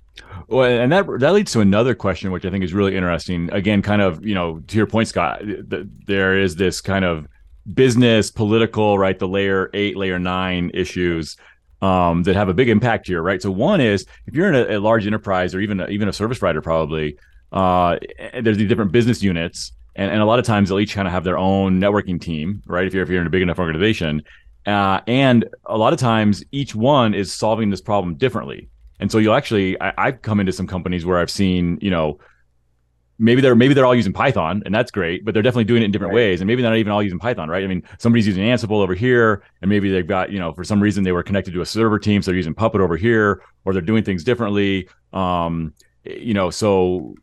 Well, 0.48 0.64
and 0.64 0.90
that 0.92 1.06
that 1.20 1.34
leads 1.34 1.52
to 1.52 1.60
another 1.60 1.94
question, 1.94 2.32
which 2.32 2.44
I 2.44 2.50
think 2.50 2.64
is 2.64 2.72
really 2.72 2.96
interesting. 2.96 3.50
Again, 3.52 3.82
kind 3.82 4.02
of 4.02 4.24
you 4.24 4.34
know 4.34 4.60
to 4.60 4.76
your 4.76 4.86
point, 4.86 5.08
Scott. 5.08 5.40
Th- 5.40 5.86
there 6.06 6.38
is 6.38 6.56
this 6.56 6.80
kind 6.80 7.04
of 7.04 7.26
business, 7.74 8.30
political, 8.30 8.98
right? 8.98 9.18
The 9.18 9.28
layer 9.28 9.70
eight, 9.74 9.96
layer 9.96 10.18
nine 10.18 10.70
issues 10.72 11.36
um, 11.82 12.22
that 12.24 12.34
have 12.34 12.48
a 12.48 12.54
big 12.54 12.68
impact 12.68 13.06
here, 13.06 13.22
right? 13.22 13.40
So 13.40 13.50
one 13.50 13.80
is 13.80 14.06
if 14.26 14.34
you're 14.34 14.48
in 14.48 14.54
a, 14.54 14.78
a 14.78 14.80
large 14.80 15.06
enterprise 15.06 15.54
or 15.54 15.60
even 15.60 15.80
a, 15.80 15.88
even 15.88 16.08
a 16.08 16.12
service 16.12 16.38
provider, 16.38 16.62
probably 16.62 17.18
uh, 17.52 17.98
there's 18.42 18.56
these 18.56 18.68
different 18.68 18.92
business 18.92 19.22
units, 19.22 19.72
and, 19.96 20.10
and 20.10 20.20
a 20.20 20.24
lot 20.24 20.38
of 20.38 20.44
times 20.44 20.68
they'll 20.68 20.80
each 20.80 20.94
kind 20.94 21.06
of 21.06 21.12
have 21.12 21.24
their 21.24 21.38
own 21.38 21.80
networking 21.80 22.20
team, 22.20 22.62
right? 22.66 22.86
If 22.86 22.94
you're 22.94 23.02
if 23.02 23.08
you're 23.08 23.20
in 23.20 23.26
a 23.26 23.30
big 23.30 23.42
enough 23.42 23.58
organization, 23.58 24.22
uh, 24.66 25.00
and 25.06 25.44
a 25.66 25.78
lot 25.78 25.92
of 25.92 25.98
times, 25.98 26.44
each 26.52 26.74
one 26.74 27.14
is 27.14 27.32
solving 27.32 27.70
this 27.70 27.80
problem 27.80 28.16
differently. 28.16 28.68
And 29.00 29.10
so 29.10 29.18
you'll 29.18 29.34
actually, 29.34 29.80
I, 29.80 29.92
I've 29.96 30.22
come 30.22 30.40
into 30.40 30.52
some 30.52 30.66
companies 30.66 31.06
where 31.06 31.18
I've 31.18 31.30
seen, 31.30 31.78
you 31.80 31.90
know, 31.90 32.18
maybe 33.18 33.40
they're 33.40 33.54
maybe 33.54 33.74
they're 33.74 33.86
all 33.86 33.94
using 33.94 34.12
Python, 34.12 34.62
and 34.64 34.74
that's 34.74 34.90
great, 34.90 35.24
but 35.24 35.34
they're 35.34 35.42
definitely 35.42 35.64
doing 35.64 35.82
it 35.82 35.86
in 35.86 35.90
different 35.90 36.14
right. 36.14 36.20
ways. 36.20 36.40
And 36.40 36.46
maybe 36.46 36.62
they're 36.62 36.70
not 36.70 36.78
even 36.78 36.92
all 36.92 37.02
using 37.02 37.18
Python, 37.18 37.48
right? 37.48 37.64
I 37.64 37.66
mean, 37.66 37.82
somebody's 37.98 38.26
using 38.26 38.44
Ansible 38.44 38.82
over 38.82 38.94
here, 38.94 39.42
and 39.62 39.68
maybe 39.68 39.90
they've 39.90 40.06
got, 40.06 40.30
you 40.30 40.38
know, 40.38 40.52
for 40.52 40.64
some 40.64 40.80
reason 40.80 41.04
they 41.04 41.12
were 41.12 41.22
connected 41.22 41.52
to 41.54 41.60
a 41.60 41.66
server 41.66 41.98
team, 41.98 42.22
so 42.22 42.30
they're 42.30 42.36
using 42.36 42.54
Puppet 42.54 42.80
over 42.80 42.96
here, 42.96 43.42
or 43.64 43.72
they're 43.72 43.82
doing 43.82 44.04
things 44.04 44.24
differently. 44.24 44.88
Um, 45.12 45.74
you 46.04 46.34
know, 46.34 46.50
so 46.50 47.14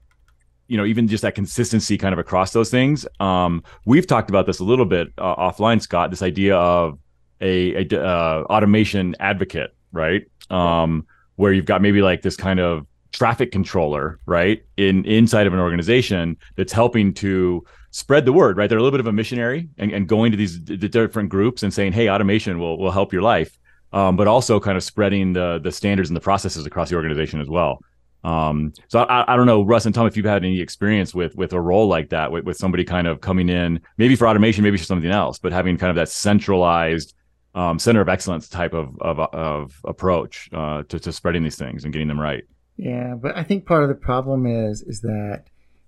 you 0.67 0.77
know, 0.77 0.85
even 0.85 1.07
just 1.07 1.21
that 1.21 1.35
consistency 1.35 1.97
kind 1.97 2.11
of 2.11 2.19
across 2.19 2.51
those 2.51 2.71
things. 2.71 3.05
Um, 3.19 3.63
we've 3.85 4.07
talked 4.07 4.29
about 4.29 4.47
this 4.47 4.59
a 4.59 4.63
little 4.63 4.85
bit 4.85 5.09
uh, 5.17 5.35
offline, 5.35 5.81
Scott. 5.81 6.09
This 6.09 6.23
idea 6.23 6.55
of 6.55 6.97
a, 7.41 7.85
a 7.85 8.01
uh, 8.01 8.43
automation 8.49 9.15
advocate, 9.19 9.75
right? 9.91 10.23
Um, 10.49 11.05
where 11.35 11.51
you've 11.51 11.65
got 11.65 11.81
maybe 11.81 12.01
like 12.01 12.21
this 12.21 12.35
kind 12.35 12.59
of 12.59 12.85
traffic 13.11 13.51
controller, 13.51 14.19
right, 14.25 14.63
in 14.77 15.05
inside 15.05 15.47
of 15.47 15.53
an 15.53 15.59
organization 15.59 16.37
that's 16.55 16.73
helping 16.73 17.13
to 17.13 17.63
spread 17.91 18.25
the 18.25 18.33
word, 18.33 18.57
right? 18.57 18.67
They're 18.69 18.77
a 18.77 18.81
little 18.81 18.95
bit 18.95 18.99
of 18.99 19.07
a 19.07 19.13
missionary 19.13 19.69
and, 19.77 19.91
and 19.91 20.07
going 20.07 20.31
to 20.31 20.37
these 20.37 20.61
the 20.63 20.77
different 20.77 21.29
groups 21.29 21.63
and 21.63 21.73
saying, 21.73 21.93
"Hey, 21.93 22.09
automation 22.09 22.59
will 22.59 22.77
will 22.77 22.91
help 22.91 23.13
your 23.13 23.21
life," 23.21 23.57
um, 23.93 24.17
but 24.17 24.27
also 24.27 24.59
kind 24.59 24.77
of 24.77 24.83
spreading 24.83 25.33
the 25.33 25.59
the 25.63 25.71
standards 25.71 26.09
and 26.09 26.15
the 26.15 26.21
processes 26.21 26.65
across 26.65 26.89
the 26.89 26.95
organization 26.95 27.41
as 27.41 27.49
well. 27.49 27.79
Um, 28.25 28.73
so 28.87 29.01
I, 29.01 29.33
I 29.33 29.35
don't 29.37 29.45
know, 29.45 29.61
Russ 29.61 29.85
and 29.85 29.93
Tom, 29.93 30.07
if 30.07 30.17
you've 30.17 30.25
had 30.25 30.43
any 30.43 30.59
experience 30.59 31.13
with 31.13 31.35
with 31.35 31.53
a 31.53 31.61
role 31.61 31.87
like 31.87 32.09
that, 32.09 32.31
with, 32.31 32.43
with 32.43 32.57
somebody 32.57 32.83
kind 32.83 33.07
of 33.07 33.21
coming 33.21 33.49
in, 33.49 33.79
maybe 33.97 34.15
for 34.15 34.27
automation, 34.27 34.63
maybe 34.63 34.77
for 34.77 34.83
something 34.83 35.11
else, 35.11 35.37
but 35.37 35.53
having 35.53 35.77
kind 35.77 35.91
of 35.91 35.95
that 35.95 36.09
centralized 36.09 37.13
um, 37.55 37.79
center 37.79 38.01
of 38.01 38.09
excellence 38.09 38.47
type 38.47 38.73
of 38.73 38.95
of, 39.01 39.19
of 39.19 39.81
approach 39.85 40.49
uh, 40.53 40.83
to, 40.89 40.99
to 40.99 41.11
spreading 41.11 41.43
these 41.43 41.55
things 41.55 41.83
and 41.83 41.93
getting 41.93 42.07
them 42.07 42.19
right. 42.19 42.43
Yeah, 42.77 43.15
but 43.15 43.35
I 43.37 43.43
think 43.43 43.65
part 43.65 43.83
of 43.83 43.89
the 43.89 43.95
problem 43.95 44.45
is 44.45 44.81
is 44.81 45.01
that 45.01 45.45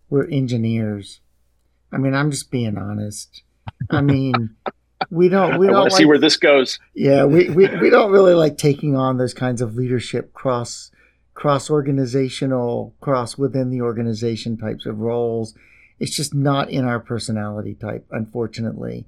we're 0.10 0.28
engineers. 0.30 1.22
I 1.92 1.98
mean, 1.98 2.14
I'm 2.14 2.32
just 2.32 2.50
being 2.50 2.78
honest. 2.78 3.44
I 3.90 4.02
mean, 4.02 4.56
we 5.12 5.30
don't 5.30 5.60
we 5.60 5.68
I 5.70 5.72
don't 5.72 5.80
want 5.80 5.90
to 5.90 5.96
like, 5.96 6.00
see 6.00 6.06
where 6.06 6.18
this 6.18 6.38
goes. 6.38 6.80
Yeah, 6.96 7.26
we, 7.26 7.50
we 7.50 7.68
we 7.68 7.90
don't 7.90 8.12
really 8.12 8.34
like 8.34 8.58
taking 8.58 8.96
on 8.96 9.18
those 9.18 9.34
kinds 9.34 9.62
of 9.62 9.76
leadership 9.76 10.34
cross 10.34 10.92
cross 11.34 11.70
organizational, 11.70 12.96
cross 13.00 13.38
within 13.38 13.70
the 13.70 13.82
organization 13.82 14.58
types 14.58 14.86
of 14.86 15.00
roles. 15.00 15.54
It's 16.00 16.16
just 16.16 16.34
not 16.34 16.70
in 16.70 16.86
our 16.86 17.00
personality 17.00 17.76
type, 17.76 18.08
unfortunately. 18.12 19.06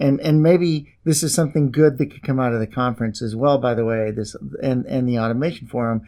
And 0.00 0.20
and 0.20 0.42
maybe 0.42 0.94
this 1.04 1.22
is 1.22 1.34
something 1.34 1.70
good 1.70 1.98
that 1.98 2.10
could 2.10 2.22
come 2.22 2.40
out 2.40 2.52
of 2.52 2.60
the 2.60 2.66
conference 2.66 3.22
as 3.22 3.36
well, 3.36 3.58
by 3.58 3.74
the 3.74 3.84
way, 3.84 4.10
this 4.10 4.34
and, 4.62 4.84
and 4.86 5.08
the 5.08 5.18
automation 5.18 5.66
forum 5.66 6.02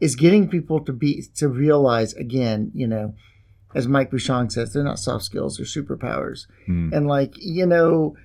is 0.00 0.16
getting 0.16 0.48
people 0.48 0.84
to 0.84 0.92
be 0.92 1.22
to 1.36 1.48
realize 1.48 2.12
again, 2.14 2.70
you 2.74 2.86
know, 2.86 3.14
as 3.74 3.86
Mike 3.86 4.10
Bushong 4.10 4.50
says, 4.50 4.72
they're 4.72 4.82
not 4.82 4.98
soft 4.98 5.24
skills, 5.24 5.56
they're 5.56 5.66
superpowers. 5.66 6.46
Hmm. 6.66 6.90
And 6.92 7.06
like, 7.06 7.34
you 7.38 7.66
know, 7.66 8.16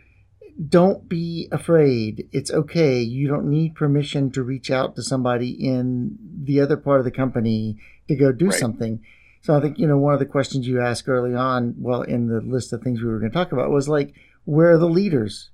don't 0.68 1.08
be 1.08 1.48
afraid. 1.52 2.28
It's 2.32 2.52
okay. 2.52 3.00
You 3.02 3.28
don't 3.28 3.50
need 3.50 3.76
permission 3.76 4.32
to 4.32 4.44
reach 4.44 4.72
out 4.72 4.96
to 4.96 5.04
somebody 5.04 5.50
in 5.50 6.18
the 6.44 6.60
other 6.62 6.78
part 6.78 7.00
of 7.00 7.06
the 7.06 7.12
company 7.12 7.78
to 8.08 8.16
go 8.16 8.32
do 8.32 8.48
Right. 8.50 8.60
something. 8.60 9.02
So 9.42 9.56
I 9.56 9.62
think, 9.62 9.80
you 9.80 9.88
know, 9.88 9.98
one 9.98 10.14
of 10.14 10.20
the 10.20 10.26
questions 10.26 10.68
you 10.68 10.80
asked 10.82 11.10
early 11.10 11.34
on, 11.34 11.76
well, 11.80 12.04
in 12.04 12.28
the 12.28 12.42
list 12.42 12.74
of 12.74 12.82
things 12.82 13.02
we 13.02 13.08
were 13.08 13.18
going 13.20 13.32
to 13.32 13.38
talk 13.38 13.52
about 13.52 13.72
was 13.72 13.90
like, 13.90 14.14
where 14.46 14.72
are 14.72 14.78
the 14.78 14.90
leaders? 14.90 15.50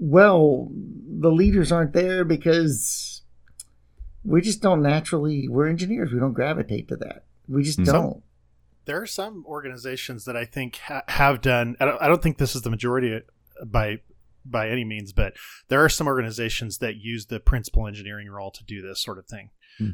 Well, 0.00 0.70
the 0.72 1.30
leaders 1.30 1.72
aren't 1.72 1.92
there 1.92 2.24
because 2.24 3.22
we 4.24 4.40
just 4.40 4.62
don't 4.62 4.82
naturally, 4.82 5.48
we're 5.48 5.68
engineers. 5.68 6.12
We 6.12 6.20
don't 6.20 6.32
gravitate 6.34 6.88
to 6.88 6.96
that. 6.96 7.24
We 7.48 7.62
just 7.62 7.78
Hmm. 7.78 7.84
don't. 7.84 8.22
there 8.84 9.00
are 9.02 9.06
some 9.06 9.44
organizations 9.46 10.24
that 10.24 10.34
I 10.36 10.44
think 10.46 10.76
ha- 10.76 11.02
have 11.08 11.42
done. 11.42 11.76
I 11.78 11.84
don't, 11.84 12.00
I 12.02 12.08
don't 12.08 12.22
think 12.22 12.38
this 12.38 12.56
is 12.56 12.62
the 12.62 12.70
majority 12.70 13.20
by 13.66 14.00
by 14.46 14.70
any 14.70 14.82
means, 14.82 15.12
but 15.12 15.34
there 15.68 15.84
are 15.84 15.90
some 15.90 16.06
organizations 16.06 16.78
that 16.78 16.96
use 16.96 17.26
the 17.26 17.38
principal 17.38 17.86
engineering 17.86 18.30
role 18.30 18.50
to 18.52 18.64
do 18.64 18.80
this 18.80 18.98
sort 19.02 19.18
of 19.18 19.26
thing. 19.26 19.50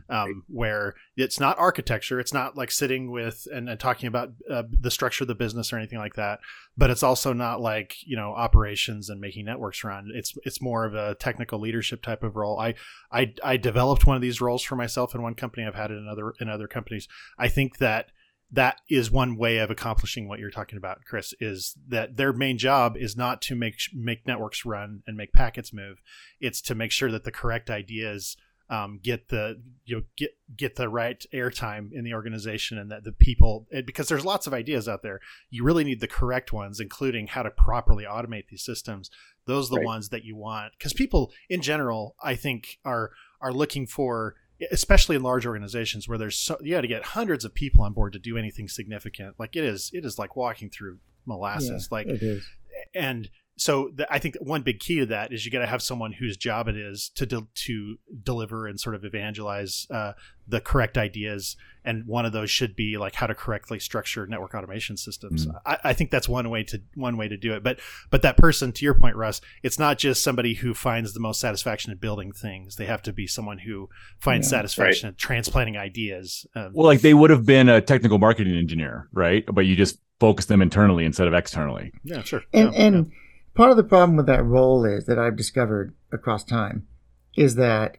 Um, 0.09 0.45
where 0.49 0.95
it's 1.17 1.39
not 1.39 1.59
architecture, 1.59 2.21
it's 2.21 2.33
not 2.33 2.57
like 2.57 2.71
sitting 2.71 3.11
with 3.11 3.47
and, 3.53 3.69
and 3.69 3.79
talking 3.79 4.07
about 4.07 4.33
uh, 4.51 4.63
the 4.69 4.91
structure 4.91 5.25
of 5.25 5.29
the 5.29 5.35
business 5.35 5.73
or 5.73 5.77
anything 5.77 5.99
like 5.99 6.15
that, 6.15 6.41
but 6.77 6.91
it's 6.91 7.03
also 7.03 7.33
not 7.33 7.61
like 7.61 7.97
you 8.07 8.17
know 8.17 8.33
operations 8.35 9.09
and 9.09 9.21
making 9.21 9.45
networks 9.45 9.85
run. 9.85 10.11
It's 10.15 10.35
it's 10.45 10.63
more 10.63 10.85
of 10.85 10.95
a 10.95 11.15
technical 11.15 11.59
leadership 11.61 12.03
type 12.03 12.23
of 12.23 12.37
role. 12.37 12.59
I 12.59 12.75
I, 13.13 13.35
I 13.43 13.57
developed 13.57 14.07
one 14.07 14.17
of 14.17 14.23
these 14.23 14.41
roles 14.41 14.63
for 14.63 14.77
myself 14.77 15.15
in 15.15 15.23
one 15.23 15.35
company. 15.35 15.67
I've 15.67 15.75
had 15.75 15.91
it 15.91 15.95
in 15.95 16.09
other 16.09 16.35
in 16.41 16.49
other 16.49 16.69
companies. 16.69 17.09
I 17.39 17.49
think 17.49 17.79
that 17.79 18.11
that 18.55 18.81
is 18.89 19.11
one 19.11 19.37
way 19.37 19.59
of 19.59 19.71
accomplishing 19.71 20.29
what 20.29 20.39
you're 20.39 20.51
talking 20.51 20.77
about, 20.79 21.05
Chris. 21.09 21.35
Is 21.41 21.77
that 21.89 22.17
their 22.17 22.33
main 22.33 22.59
job 22.59 22.97
is 22.97 23.17
not 23.17 23.43
to 23.43 23.55
make 23.55 23.77
make 23.93 24.27
networks 24.27 24.65
run 24.65 25.03
and 25.07 25.17
make 25.17 25.33
packets 25.33 25.73
move. 25.73 26.01
It's 26.41 26.61
to 26.63 26.75
make 26.75 26.93
sure 26.93 27.11
that 27.11 27.25
the 27.25 27.33
correct 27.33 27.71
ideas 27.71 28.37
um, 28.71 28.99
get 29.03 29.29
the 29.29 29.61
you 29.85 29.97
know 29.97 30.03
get 30.17 30.31
get 30.57 30.77
the 30.77 30.89
right 30.89 31.25
airtime 31.33 31.93
in 31.93 32.05
the 32.05 32.15
organization 32.15 32.79
and 32.79 32.91
that 32.91 33.05
the 33.05 33.13
people 33.13 33.67
and 33.71 33.85
because 33.85 34.09
there's 34.09 34.25
lots 34.25 34.47
of 34.47 34.55
ideas 34.55 34.89
out 34.89 35.03
there. 35.03 35.21
You 35.51 35.65
really 35.65 35.85
need 35.85 36.01
the 36.01 36.09
correct 36.09 36.53
ones, 36.53 36.81
including 36.81 37.27
how 37.29 37.43
to 37.43 37.51
properly 37.51 38.05
automate 38.05 38.49
these 38.49 38.65
systems. 38.65 39.11
Those 39.47 39.69
are 39.71 39.75
the 39.75 39.81
Right. 39.81 39.87
ones 39.87 40.09
that 40.09 40.25
you 40.25 40.37
want 40.37 40.73
because 40.79 40.93
people 40.95 41.33
in 41.51 41.61
general, 41.61 42.17
I 42.23 42.35
think, 42.35 42.79
are 42.85 43.11
are 43.41 43.53
looking 43.53 43.87
for 43.87 44.37
especially 44.71 45.17
in 45.17 45.23
large 45.23 45.45
organizations 45.45 46.09
where 46.09 46.17
there's 46.17 46.37
so 46.39 46.57
you 46.63 46.75
got 46.75 46.81
to 46.83 46.89
get 46.89 47.03
hundreds 47.03 47.45
of 47.45 47.53
people 47.53 47.83
on 47.83 47.93
board 47.93 48.13
to 48.13 48.19
do 48.21 48.39
anything 48.39 48.69
significant 48.69 49.35
like 49.39 49.57
it 49.57 49.65
is 49.65 49.91
it 49.93 50.05
is 50.05 50.17
like 50.17 50.37
walking 50.37 50.71
through 50.71 50.97
molasses 51.27 51.89
like 51.91 52.07
it 52.07 52.23
is. 52.23 52.47
and 52.95 53.29
so 53.57 53.91
the, 53.95 54.13
I 54.13 54.19
think 54.19 54.35
that 54.35 54.45
one 54.45 54.63
big 54.63 54.81
key 54.81 54.99
to 55.01 55.07
that 55.07 55.33
is 55.33 55.45
you 55.45 55.53
got 55.53 55.61
to 55.61 55.67
have 55.67 55.81
someone 55.83 56.13
whose 56.13 56.37
job 56.37 56.67
it 56.69 56.77
is 56.77 57.11
to 57.15 57.25
de- 57.27 57.47
to 57.67 57.99
deliver 58.23 58.67
and 58.67 58.81
sort 58.81 58.95
of 58.97 59.05
evangelize 59.05 59.87
uh, 59.91 60.13
the 60.49 60.61
correct 60.61 60.99
ideas, 60.99 61.57
and 61.85 62.05
one 62.07 62.27
of 62.27 62.33
those 62.33 62.51
should 62.51 62.75
be 62.75 62.99
like 62.99 63.15
how 63.15 63.27
to 63.27 63.35
correctly 63.35 63.79
structure 63.79 64.27
network 64.27 64.55
automation 64.55 64.97
systems. 64.97 65.47
Mm. 65.47 65.61
I, 65.65 65.79
I 65.85 65.93
think 65.93 66.11
that's 66.11 66.29
one 66.29 66.51
way 66.51 66.65
to 66.65 66.83
one 66.95 67.17
way 67.17 67.29
to 67.29 67.37
do 67.37 67.55
it. 67.55 67.63
But 67.63 67.79
but 68.11 68.23
that 68.23 68.37
person, 68.37 68.73
to 68.73 68.85
your 68.85 68.95
point, 68.95 69.17
Russ, 69.17 69.41
it's 69.63 69.79
not 69.79 69.99
just 69.99 70.23
somebody 70.25 70.55
who 70.55 70.75
finds 70.75 71.13
the 71.15 71.21
most 71.21 71.41
satisfaction 71.41 71.93
in 71.93 71.99
building 71.99 72.33
things. 72.33 72.77
They 72.77 72.87
have 72.87 73.03
to 73.03 73.13
be 73.13 73.27
someone 73.27 73.59
who 73.59 73.89
finds 74.19 74.49
Yeah. 74.49 74.59
satisfaction 74.59 75.09
in 75.11 75.15
transplanting 75.15 75.77
ideas. 75.77 76.47
Um, 76.57 76.73
Well, 76.75 76.87
like 76.87 77.03
they 77.03 77.15
would 77.15 77.31
have 77.31 77.47
been 77.47 77.69
a 77.69 77.81
technical 77.81 78.19
marketing 78.19 78.57
engineer, 78.57 79.09
right? 79.13 79.45
But 79.47 79.67
you 79.67 79.77
just 79.77 79.99
focus 80.21 80.47
them 80.47 80.61
internally 80.63 81.05
instead 81.05 81.27
of 81.29 81.35
externally. 81.35 81.93
yeah, 82.03 82.23
sure. 82.23 82.43
And 82.53 82.73
Yeah, 82.75 82.81
and 82.81 83.13
part 83.55 83.71
of 83.71 83.77
the 83.77 83.85
problem 83.85 84.17
with 84.17 84.27
that 84.27 84.45
role 84.45 84.85
is 84.85 85.07
that 85.07 85.19
I've 85.19 85.37
discovered 85.37 85.95
across 86.13 86.45
time 86.45 86.87
is 87.37 87.55
that 87.57 87.97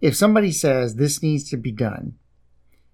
if 0.00 0.14
somebody 0.14 0.52
says 0.52 0.96
this 0.96 1.22
needs 1.22 1.48
to 1.50 1.56
be 1.56 1.72
done, 1.72 2.14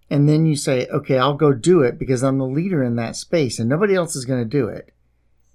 and 0.08 0.28
then 0.28 0.44
you 0.46 0.56
say, 0.56 0.86
okay, 0.88 1.18
I'll 1.18 1.34
go 1.34 1.52
do 1.52 1.82
it 1.82 1.98
because 1.98 2.22
I'm 2.24 2.38
the 2.38 2.46
leader 2.46 2.82
in 2.82 2.96
that 2.96 3.16
space 3.16 3.58
and 3.58 3.68
nobody 3.68 3.94
else 3.94 4.16
is 4.16 4.24
going 4.24 4.40
to 4.42 4.48
do 4.58 4.68
it, 4.68 4.92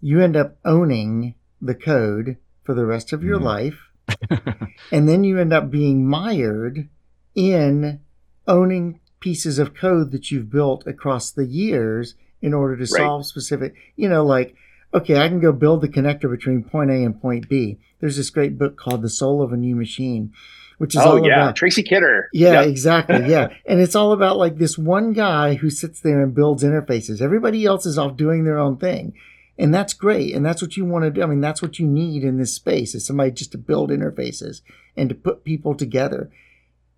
you 0.01 0.21
end 0.21 0.35
up 0.37 0.57
owning 0.63 1.35
the 1.61 1.75
code 1.75 2.37
for 2.63 2.73
the 2.73 2.85
rest 2.85 3.11
of 3.13 3.23
your 3.23 3.39
Mhm. 3.39 3.43
life. 3.43 3.79
and 4.91 5.09
then 5.09 5.23
you 5.23 5.39
end 5.39 5.51
up 5.53 5.69
being 5.71 6.05
mired 6.07 6.87
in 7.33 7.99
owning 8.47 8.99
pieces 9.19 9.57
of 9.59 9.73
code 9.73 10.11
that 10.11 10.29
you've 10.31 10.49
built 10.51 10.85
across 10.85 11.31
the 11.31 11.45
years 11.47 12.15
in 12.41 12.53
order 12.53 12.75
to 12.75 12.81
Right. 12.81 12.87
solve 13.05 13.25
specific, 13.25 13.73
you 13.95 14.07
know, 14.07 14.23
like, 14.25 14.55
okay, 14.93 15.17
I 15.19 15.27
can 15.27 15.39
go 15.39 15.51
build 15.51 15.81
the 15.81 15.87
connector 15.89 16.29
between 16.29 16.63
point 16.63 16.91
A 16.91 17.03
and 17.03 17.19
point 17.19 17.49
B. 17.49 17.77
There's 17.99 18.17
this 18.17 18.29
great 18.29 18.57
book 18.57 18.77
called 18.77 19.01
The 19.01 19.09
Soul 19.09 19.41
of 19.41 19.51
a 19.51 19.57
New 19.57 19.75
Machine, 19.75 20.33
which 20.77 20.95
is 20.95 21.01
Oh 21.01 21.17
all 21.17 21.25
yeah, 21.25 21.43
about 21.43 21.55
Tracy 21.55 21.83
Kidder. 21.83 22.29
yeah, 22.33 22.61
Yep. 22.61 22.67
exactly. 22.67 23.25
Yeah. 23.29 23.49
And 23.65 23.79
it's 23.79 23.95
all 23.95 24.11
about 24.11 24.37
like 24.37 24.57
this 24.57 24.77
one 24.77 25.13
guy 25.13 25.55
who 25.55 25.69
sits 25.69 25.99
there 26.01 26.21
and 26.21 26.33
builds 26.35 26.63
interfaces. 26.63 27.21
Everybody 27.21 27.65
else 27.65 27.85
is 27.85 27.97
off 27.97 28.17
doing 28.17 28.43
their 28.43 28.57
own 28.59 28.77
thing. 28.77 29.13
And 29.57 29.73
that's 29.73 29.93
great. 29.93 30.35
And 30.35 30.45
that's 30.45 30.61
what 30.61 30.75
you 30.75 30.83
want 30.83 31.05
to 31.05 31.11
do. 31.11 31.23
I 31.23 31.27
mean, 31.27 31.39
that's 31.39 31.61
what 31.61 31.79
you 31.79 31.87
need 31.87 32.23
in 32.25 32.37
this 32.37 32.53
space 32.53 32.93
is 32.93 33.05
somebody 33.05 33.31
just 33.31 33.53
to 33.53 33.57
build 33.57 33.89
interfaces 33.89 34.59
and 34.97 35.07
to 35.07 35.15
put 35.15 35.45
people 35.45 35.75
together. 35.75 36.29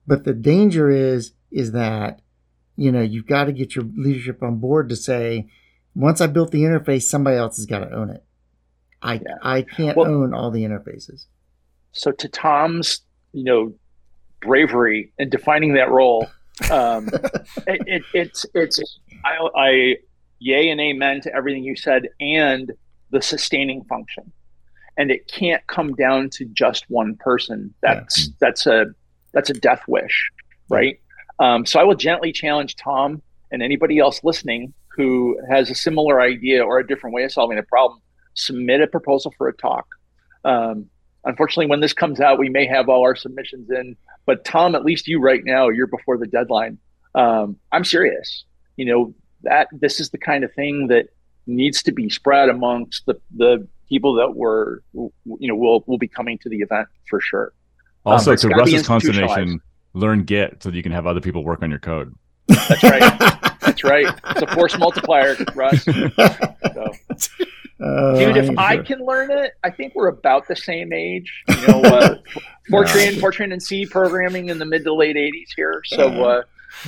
But 0.08 0.24
the 0.24 0.34
danger 0.34 0.90
is, 0.90 1.34
is 1.52 1.72
that, 1.74 2.22
you 2.76 2.92
know, 2.92 3.02
you've 3.02 3.28
got 3.28 3.44
to 3.46 3.52
get 3.52 3.76
your 3.76 3.86
leadership 3.96 4.42
on 4.42 4.58
board 4.58 4.90
to 4.90 4.96
say, 4.96 5.48
once 5.98 6.22
I 6.22 6.28
built 6.28 6.52
the 6.52 6.62
interface, 6.62 7.04
somebody 7.04 7.38
else 7.38 7.58
has 7.58 7.66
got 7.66 7.80
to 7.80 7.92
own 7.92 8.10
it. 8.12 8.24
I, 9.02 9.16
Yeah. 9.16 9.20
I 9.42 9.62
can't 9.64 9.98
Well- 9.98 10.08
own 10.08 10.34
all 10.34 10.52
the 10.52 10.64
interfaces. 10.64 11.26
So 11.92 12.12
to 12.12 12.28
Tom's, 12.30 13.02
you 13.34 13.44
know, 13.44 13.74
bravery 14.42 15.12
in 15.18 15.30
defining 15.30 15.74
that 15.74 15.90
role, 15.90 16.28
um, 16.72 17.08
it, 17.68 17.82
it, 17.88 18.04
it's 18.14 18.46
it's 18.54 18.80
I, 19.26 19.48
I 19.56 19.96
yay 20.40 20.70
and 20.70 20.80
amen 20.80 21.22
to 21.22 21.34
everything 21.34 21.64
you 21.64 21.76
said 21.76 22.10
and 22.20 22.72
the 23.10 23.22
sustaining 23.22 23.84
function, 23.86 24.32
and 24.98 25.10
it 25.10 25.28
can't 25.28 25.66
come 25.68 25.94
down 25.96 26.30
to 26.32 26.46
just 26.46 26.86
one 26.90 27.16
person. 27.16 27.74
That's 27.82 28.30
that's 28.40 28.68
a 28.68 28.86
that's 29.34 29.50
a 29.50 29.54
death 29.54 29.82
wish, 29.88 30.30
right? 30.70 31.00
Um, 31.40 31.66
so 31.66 31.80
I 31.80 31.84
will 31.84 31.96
gently 31.96 32.32
challenge 32.32 32.76
Tom 32.76 33.22
and 33.52 33.64
anybody 33.64 33.98
else 33.98 34.24
listening 34.24 34.74
who 34.98 35.40
has 35.50 35.70
a 35.70 35.76
similar 35.76 36.20
idea 36.20 36.66
or 36.66 36.80
a 36.80 36.86
different 36.86 37.14
way 37.14 37.24
of 37.24 37.32
solving 37.32 37.60
a 37.60 37.64
problem. 37.64 38.02
Submit 38.34 38.82
a 38.82 38.88
proposal 38.88 39.34
for 39.38 39.48
a 39.48 39.54
talk. 39.54 39.86
Um, 40.44 40.88
unfortunately, 41.24 41.68
when 41.68 41.80
this 41.80 41.94
comes 41.94 42.20
out, 42.20 42.40
we 42.40 42.50
may 42.50 42.66
have 42.66 42.90
all 42.90 43.04
our 43.04 43.16
submissions 43.16 43.70
in. 43.70 43.96
But 44.26 44.44
Tom, 44.44 44.76
at 44.76 44.84
least 44.84 45.08
you 45.08 45.22
right 45.22 45.42
now, 45.46 45.70
you're 45.70 45.88
before 45.88 46.18
the 46.18 46.26
deadline. 46.26 46.80
Um, 47.16 47.58
I'm 47.72 47.86
serious. 47.86 48.44
You 48.76 48.86
know 48.86 49.14
that 49.44 49.68
this 49.72 50.00
is 50.00 50.10
the 50.10 50.18
kind 50.18 50.44
of 50.44 50.52
thing 50.54 50.88
that 50.88 51.08
needs 51.46 51.82
to 51.84 51.92
be 51.92 52.10
spread 52.10 52.50
amongst 52.50 53.06
the 53.06 53.16
the 53.36 53.68
people 53.88 54.16
that 54.16 54.36
were 54.36 54.84
you 54.94 55.12
know 55.48 55.56
will 55.56 55.84
will 55.88 55.98
be 55.98 56.08
coming 56.08 56.38
to 56.40 56.50
the 56.50 56.58
event 56.58 56.88
for 57.10 57.22
sure. 57.22 57.54
Also, 58.06 58.32
um, 58.32 58.38
to 58.38 58.48
Russ's 58.50 58.86
consternation, 58.86 59.62
learn 59.94 60.24
Git 60.24 60.64
so 60.64 60.70
that 60.70 60.76
you 60.76 60.84
can 60.84 60.92
have 60.92 61.06
other 61.08 61.22
people 61.22 61.44
work 61.44 61.62
on 61.62 61.70
your 61.70 61.80
code. 61.80 62.14
That's 62.48 62.84
right. 62.84 63.52
That's 63.78 63.84
right. 63.84 64.20
It's 64.32 64.42
a 64.42 64.56
force 64.56 64.78
multiplier, 64.78 65.36
Russ. 65.56 65.86
So. 66.74 66.94
Uh, 67.80 68.18
Dude, 68.18 68.38
if 68.38 68.58
I 68.58 68.78
can 68.78 69.06
learn 69.06 69.32
it, 69.32 69.54
I 69.64 69.70
think 69.70 69.94
we're 69.96 70.08
about 70.08 70.48
the 70.48 70.56
same 70.56 70.92
age. 70.94 71.44
You 71.48 71.68
know, 71.68 71.82
uh, 71.82 72.16
Fortran, 72.72 73.20
Fortran 73.20 73.52
and 73.52 73.62
C 73.62 73.86
programming 73.86 74.50
in 74.50 74.58
the 74.58 74.66
mid 74.66 74.84
to 74.84 74.94
late 74.94 75.16
'80s 75.16 75.50
here. 75.56 75.82
So, 75.86 76.08
uh, 76.24 76.42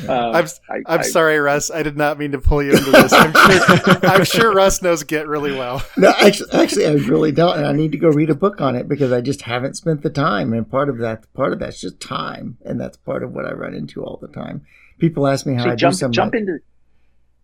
um, 0.07 0.35
I'm 0.35 0.45
I, 0.69 0.75
I'm 0.87 0.99
I, 0.99 1.01
sorry, 1.03 1.37
Russ. 1.37 1.69
I 1.71 1.83
did 1.83 1.95
not 1.95 2.17
mean 2.17 2.31
to 2.31 2.39
pull 2.39 2.61
you 2.61 2.71
into 2.71 2.91
this. 2.91 3.13
I'm 3.13 3.33
sure 3.33 4.05
I'm 4.05 4.23
sure 4.25 4.53
Russ 4.53 4.81
knows 4.81 5.03
Git 5.03 5.27
really 5.27 5.51
well. 5.51 5.83
No, 5.95 6.09
actually, 6.09 6.51
actually, 6.53 6.87
I 6.87 6.93
really 6.93 7.31
don't, 7.31 7.57
and 7.57 7.67
I 7.67 7.71
need 7.71 7.91
to 7.91 7.97
go 7.99 8.09
read 8.09 8.29
a 8.29 8.35
book 8.35 8.61
on 8.61 8.75
it 8.75 8.87
because 8.87 9.11
I 9.11 9.21
just 9.21 9.43
haven't 9.43 9.75
spent 9.75 10.01
the 10.01 10.09
time. 10.09 10.53
And 10.53 10.69
part 10.69 10.89
of 10.89 10.97
that, 10.99 11.31
part 11.33 11.53
of 11.53 11.59
that's 11.59 11.81
just 11.81 11.99
time, 11.99 12.57
and 12.65 12.79
that's 12.79 12.97
part 12.97 13.23
of 13.23 13.33
what 13.33 13.45
I 13.45 13.51
run 13.51 13.73
into 13.73 14.03
all 14.03 14.17
the 14.17 14.27
time. 14.27 14.65
People 14.99 15.27
ask 15.27 15.45
me 15.45 15.53
how 15.53 15.63
so 15.63 15.69
I 15.69 15.75
jump, 15.75 15.93
do 15.93 15.97
something. 15.97 16.13
Jump 16.13 16.35
into 16.35 16.59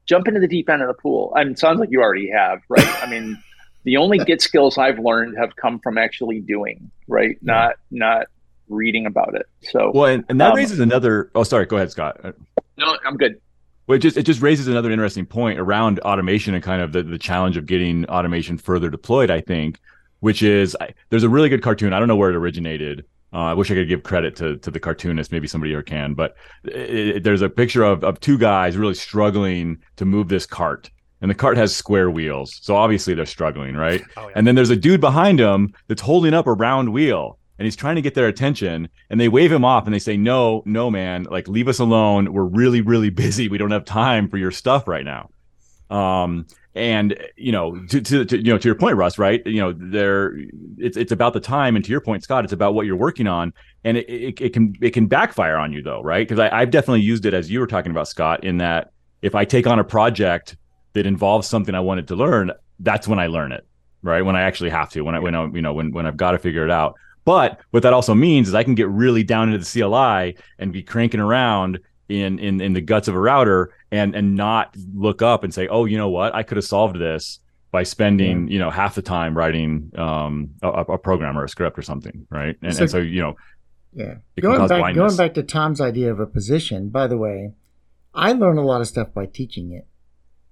jump 0.06 0.28
into 0.28 0.40
the 0.40 0.48
deep 0.48 0.70
end 0.70 0.82
of 0.82 0.88
the 0.88 0.94
pool. 0.94 1.34
I 1.36 1.44
mean, 1.44 1.56
sounds 1.56 1.80
like 1.80 1.90
you 1.92 2.02
already 2.02 2.30
have, 2.30 2.62
right? 2.70 3.04
I 3.04 3.10
mean, 3.10 3.38
the 3.84 3.98
only 3.98 4.18
Git 4.20 4.42
skills 4.42 4.78
I've 4.78 5.00
learned 5.00 5.38
have 5.38 5.56
come 5.56 5.80
from 5.80 5.98
actually 5.98 6.40
doing, 6.40 6.92
right? 7.08 7.38
Not 7.42 7.76
not 7.92 8.28
reading 8.68 9.06
about 9.06 9.36
it. 9.36 9.48
So 9.62 9.92
well, 9.94 10.06
and, 10.06 10.26
and 10.30 10.42
that 10.42 10.52
um, 10.52 10.56
raises 10.56 10.80
another. 10.80 11.32
Oh, 11.36 11.44
sorry. 11.44 11.66
Go 11.66 11.76
ahead, 11.76 11.92
Scott. 11.92 12.20
No, 12.78 12.98
I'm 13.06 13.18
good. 13.18 13.40
Well, 13.88 13.98
it 13.98 14.00
just 14.00 14.18
it 14.18 14.24
just 14.24 14.42
raises 14.42 14.68
another 14.68 14.92
interesting 14.92 15.26
point 15.26 15.60
around 15.60 16.00
automation 16.00 16.56
and 16.56 16.64
kind 16.64 16.82
of 16.82 16.92
the, 16.92 17.04
the 17.04 17.20
challenge 17.20 17.58
of 17.58 17.66
getting 17.66 18.06
automation 18.08 18.58
further 18.58 18.90
deployed. 18.90 19.30
I 19.30 19.42
think, 19.42 19.80
which 20.20 20.42
is 20.42 20.76
I, 20.82 20.94
there's 21.10 21.24
a 21.24 21.30
really 21.30 21.50
good 21.50 21.62
cartoon. 21.62 21.94
I 21.94 22.00
don't 22.00 22.08
know 22.08 22.16
where 22.16 22.32
it 22.32 22.36
originated. 22.36 23.06
Uh, 23.36 23.40
I 23.40 23.54
wish 23.54 23.70
I 23.70 23.74
could 23.74 23.90
give 23.90 24.04
credit 24.04 24.38
to 24.38 24.56
to 24.58 24.72
the 24.72 24.80
cartoonist. 24.80 25.32
Maybe 25.32 25.46
somebody 25.46 25.74
here 25.74 25.84
can. 25.84 26.14
But 26.14 26.36
it, 26.64 27.18
it, 27.18 27.24
there's 27.24 27.42
a 27.42 27.50
picture 27.50 27.84
of 27.84 28.04
of 28.06 28.20
two 28.22 28.38
guys 28.38 28.78
really 28.78 28.94
struggling 28.94 29.80
to 29.98 30.06
move 30.06 30.30
this 30.30 30.46
cart, 30.46 30.90
and 31.20 31.30
the 31.30 31.36
cart 31.36 31.58
has 31.58 31.76
square 31.76 32.10
wheels. 32.10 32.58
So 32.62 32.78
obviously 32.78 33.14
they're 33.14 33.26
struggling, 33.26 33.76
right? 33.76 34.02
Oh, 34.18 34.30
yeah. 34.30 34.34
And 34.36 34.48
then 34.48 34.56
there's 34.56 34.70
a 34.70 34.76
dude 34.78 35.02
behind 35.02 35.40
him 35.40 35.74
that's 35.90 36.02
holding 36.02 36.34
up 36.34 36.48
a 36.48 36.54
round 36.54 36.94
wheel 36.94 37.38
and 37.58 37.66
he's 37.66 37.76
trying 37.76 37.96
to 37.96 38.02
get 38.02 38.16
their 38.16 38.28
attention 38.28 38.90
and 39.10 39.20
they 39.20 39.28
wave 39.28 39.52
him 39.52 39.66
off 39.66 39.86
and 39.86 39.94
they 39.94 40.00
say 40.00 40.18
no 40.18 40.62
no 40.66 40.90
man 40.92 41.24
like 41.24 41.48
leave 41.48 41.68
us 41.68 41.80
alone 41.80 42.32
we're 42.34 42.44
really 42.44 42.82
really 42.82 43.10
busy 43.10 43.48
we 43.48 43.58
don't 43.58 43.72
have 43.72 43.86
time 43.86 44.30
for 44.30 44.38
your 44.38 44.52
stuff 44.52 44.88
right 44.88 45.06
now 45.06 45.30
um 45.90 46.46
and 46.76 47.18
you 47.38 47.54
know 47.54 47.80
to, 47.88 48.02
to, 48.02 48.26
to, 48.26 48.38
you 48.38 48.52
know 48.52 48.58
to 48.58 48.68
your 48.68 48.76
point 48.76 48.98
russ 48.98 49.18
right? 49.18 49.42
You 49.46 49.62
know 49.62 49.74
there 49.74 50.36
it's 50.78 50.98
it's 50.98 51.12
about 51.12 51.34
the 51.34 51.40
time. 51.40 51.76
And 51.76 51.84
to 51.86 51.92
your 51.92 52.02
point 52.02 52.24
scott 52.24 52.44
it's 52.44 52.54
about 52.54 52.76
what 52.76 52.86
you're 52.86 52.98
working 52.98 53.28
on. 53.28 53.54
And 53.84 53.98
it, 53.98 54.10
it, 54.10 54.42
it 54.42 54.54
can 54.54 54.76
it 54.82 54.92
can 54.92 55.08
backfire 55.08 55.58
on 55.58 55.72
you 55.72 55.82
though 55.82 56.02
right? 56.02 56.28
Because 56.28 56.40
i've 56.52 56.70
definitely 56.70 57.02
used 57.02 57.26
it 57.26 57.34
as 57.34 57.50
you 57.50 57.60
were 57.60 57.68
talking 57.68 57.92
about 57.92 58.08
scott 58.08 58.44
in 58.44 58.58
that 58.58 58.92
if 59.22 59.34
i 59.36 59.46
take 59.46 59.66
on 59.66 59.80
a 59.80 59.84
project 59.84 60.58
that 60.94 61.06
involves 61.06 61.48
something 61.48 61.74
i 61.74 61.80
wanted 61.80 62.08
to 62.10 62.16
learn 62.16 62.52
that's 62.80 63.08
when 63.08 63.20
i 63.20 63.28
learn 63.28 63.52
it 63.52 63.66
right? 64.02 64.22
When 64.22 64.36
i 64.36 64.42
actually 64.42 64.70
have 64.70 64.90
to 64.92 65.02
when 65.02 65.16
i 65.16 65.20
when 65.20 65.34
i 65.34 65.46
you 65.46 65.62
know 65.62 65.74
when, 65.74 65.92
when 65.92 66.06
i've 66.06 66.18
got 66.18 66.32
to 66.32 66.40
figure 66.40 66.66
it 66.66 66.72
out. 66.72 66.96
But 67.24 67.60
what 67.72 67.82
that 67.82 67.94
also 67.94 68.14
means 68.14 68.48
is 68.48 68.54
I 68.54 68.64
can 68.64 68.76
get 68.76 68.88
really 68.88 69.24
down 69.24 69.52
into 69.52 69.58
the 69.58 69.82
CLI 69.82 70.36
and 70.60 70.72
be 70.72 70.84
cranking 70.84 71.20
around 71.20 71.80
in 72.10 72.40
in 72.40 72.62
in 72.62 72.74
the 72.74 72.82
guts 72.82 73.08
of 73.08 73.16
a 73.16 73.20
router 73.20 73.74
and 73.92 74.16
and 74.16 74.36
not 74.36 74.76
look 74.94 75.22
up 75.22 75.44
and 75.44 75.54
say, 75.54 75.68
oh, 75.68 75.86
you 75.86 75.98
know 75.98 76.10
what, 76.10 76.34
I 76.36 76.44
could 76.44 76.58
have 76.58 76.66
solved 76.66 77.00
this 77.00 77.40
by 77.72 77.84
spending 77.84 78.48
yeah. 78.48 78.54
you 78.54 78.60
know 78.60 78.70
half 78.70 78.96
the 78.96 79.02
time 79.02 79.38
writing 79.38 79.92
um, 79.98 80.52
a, 80.62 80.70
a, 80.70 80.98
program 80.98 81.38
or 81.38 81.44
a 81.44 81.50
script 81.50 81.78
or 81.78 81.82
something, 81.82 82.26
right? 82.30 82.56
And 82.62 82.76
so, 82.76 82.82
and 82.84 82.92
so 82.92 82.98
you 83.00 83.22
know, 83.22 83.36
yeah. 83.94 84.16
Going 84.40 84.68
back 84.68 84.96
going 84.96 85.18
back 85.18 85.34
to 85.36 85.44
Tom's 85.44 85.82
idea 85.82 86.12
of 86.12 86.20
a 86.20 86.26
position. 86.26 86.90
By 86.90 87.08
the 87.08 87.18
way, 87.18 87.54
I 88.14 88.34
learn 88.34 88.58
a 88.58 88.66
lot 88.66 88.82
of 88.82 88.88
stuff 88.88 89.14
by 89.14 89.26
teaching 89.26 89.72
it. 89.72 89.88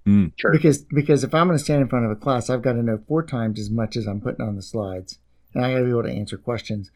Mm. 0.06 0.32
Sure. 0.36 0.52
Because 0.52 0.78
because 0.82 1.24
if 1.24 1.34
I'm 1.34 1.46
going 1.46 1.58
to 1.58 1.64
stand 1.64 1.82
in 1.82 1.88
front 1.88 2.04
of 2.04 2.10
a 2.10 2.16
class, 2.16 2.50
I've 2.50 2.62
got 2.62 2.72
to 2.72 2.82
know 2.82 2.98
four 3.08 3.22
times 3.22 3.58
as 3.58 3.70
much 3.70 3.96
as 3.96 4.06
I'm 4.06 4.20
putting 4.20 4.44
on 4.46 4.56
the 4.56 4.62
slides 4.62 5.18
and 5.54 5.64
I 5.64 5.72
got 5.72 5.78
to 5.78 5.84
be 5.84 5.90
able 5.90 6.02
to 6.02 6.10
answer 6.10 6.36
questions. 6.36 6.90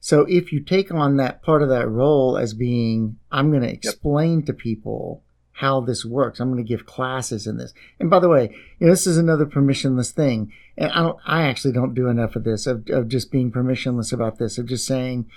So 0.00 0.22
if 0.22 0.50
you 0.50 0.60
take 0.60 0.92
on 0.92 1.16
that 1.16 1.42
part 1.42 1.62
of 1.62 1.68
that 1.68 1.88
role 1.88 2.38
as 2.38 2.54
being, 2.54 3.18
I'm 3.30 3.50
going 3.50 3.62
to 3.62 3.72
explain 3.72 4.38
yep. 4.40 4.46
to 4.46 4.52
people 4.54 5.22
how 5.52 5.82
this 5.82 6.06
works. 6.06 6.40
I'm 6.40 6.50
going 6.50 6.64
to 6.64 6.68
give 6.68 6.86
classes 6.86 7.46
in 7.46 7.58
this. 7.58 7.74
And 7.98 8.08
by 8.08 8.18
the 8.18 8.30
way, 8.30 8.56
you 8.78 8.86
know, 8.86 8.92
this 8.92 9.06
is 9.06 9.18
another 9.18 9.44
permissionless 9.44 10.10
thing. 10.10 10.52
And 10.78 10.90
I 10.90 11.02
don't, 11.02 11.18
I 11.26 11.42
actually 11.42 11.74
don't 11.74 11.94
do 11.94 12.08
enough 12.08 12.34
of 12.34 12.44
this, 12.44 12.66
of, 12.66 12.88
of 12.88 13.08
just 13.08 13.30
being 13.30 13.52
permissionless 13.52 14.10
about 14.10 14.38
this, 14.38 14.56
of 14.56 14.66
just 14.66 14.86
saying, 14.86 15.30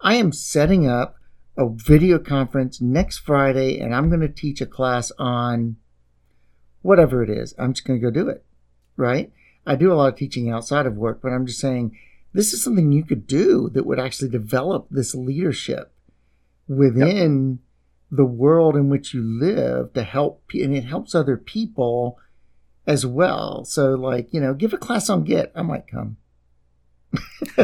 I 0.00 0.14
am 0.14 0.32
setting 0.32 0.88
up 0.88 1.16
a 1.58 1.68
video 1.68 2.18
conference 2.18 2.80
next 2.80 3.18
Friday 3.18 3.78
and 3.78 3.94
I'm 3.94 4.08
going 4.08 4.20
to 4.20 4.28
teach 4.28 4.62
a 4.62 4.66
class 4.66 5.12
on 5.18 5.76
whatever 6.80 7.22
it 7.22 7.28
is. 7.28 7.54
I'm 7.58 7.74
just 7.74 7.86
going 7.86 8.00
to 8.00 8.04
go 8.04 8.10
do 8.10 8.30
it. 8.30 8.44
Right. 8.96 9.30
I 9.66 9.76
do 9.76 9.92
a 9.92 9.94
lot 9.94 10.12
of 10.12 10.18
teaching 10.18 10.50
outside 10.50 10.86
of 10.86 10.96
work, 10.96 11.20
but 11.20 11.32
I'm 11.32 11.44
just 11.44 11.60
saying 11.60 11.98
this 12.36 12.52
is 12.52 12.62
something 12.62 12.92
you 12.92 13.04
could 13.04 13.26
do 13.26 13.70
that 13.70 13.86
would 13.86 13.98
actually 13.98 14.28
develop 14.28 14.88
this 14.90 15.14
leadership 15.14 15.92
within 16.68 17.50
yep. 17.50 17.58
the 18.10 18.26
world 18.26 18.76
in 18.76 18.90
which 18.90 19.14
you 19.14 19.22
live 19.22 19.94
to 19.94 20.02
help, 20.02 20.42
and 20.52 20.76
it 20.76 20.84
helps 20.84 21.14
other 21.14 21.38
people 21.38 22.18
as 22.86 23.06
well. 23.06 23.64
So, 23.64 23.94
like, 23.94 24.34
you 24.34 24.40
know, 24.40 24.52
give 24.52 24.74
a 24.74 24.78
class 24.78 25.08
on 25.08 25.24
Git. 25.24 25.50
I 25.54 25.62
might 25.62 25.88
come. 25.88 26.18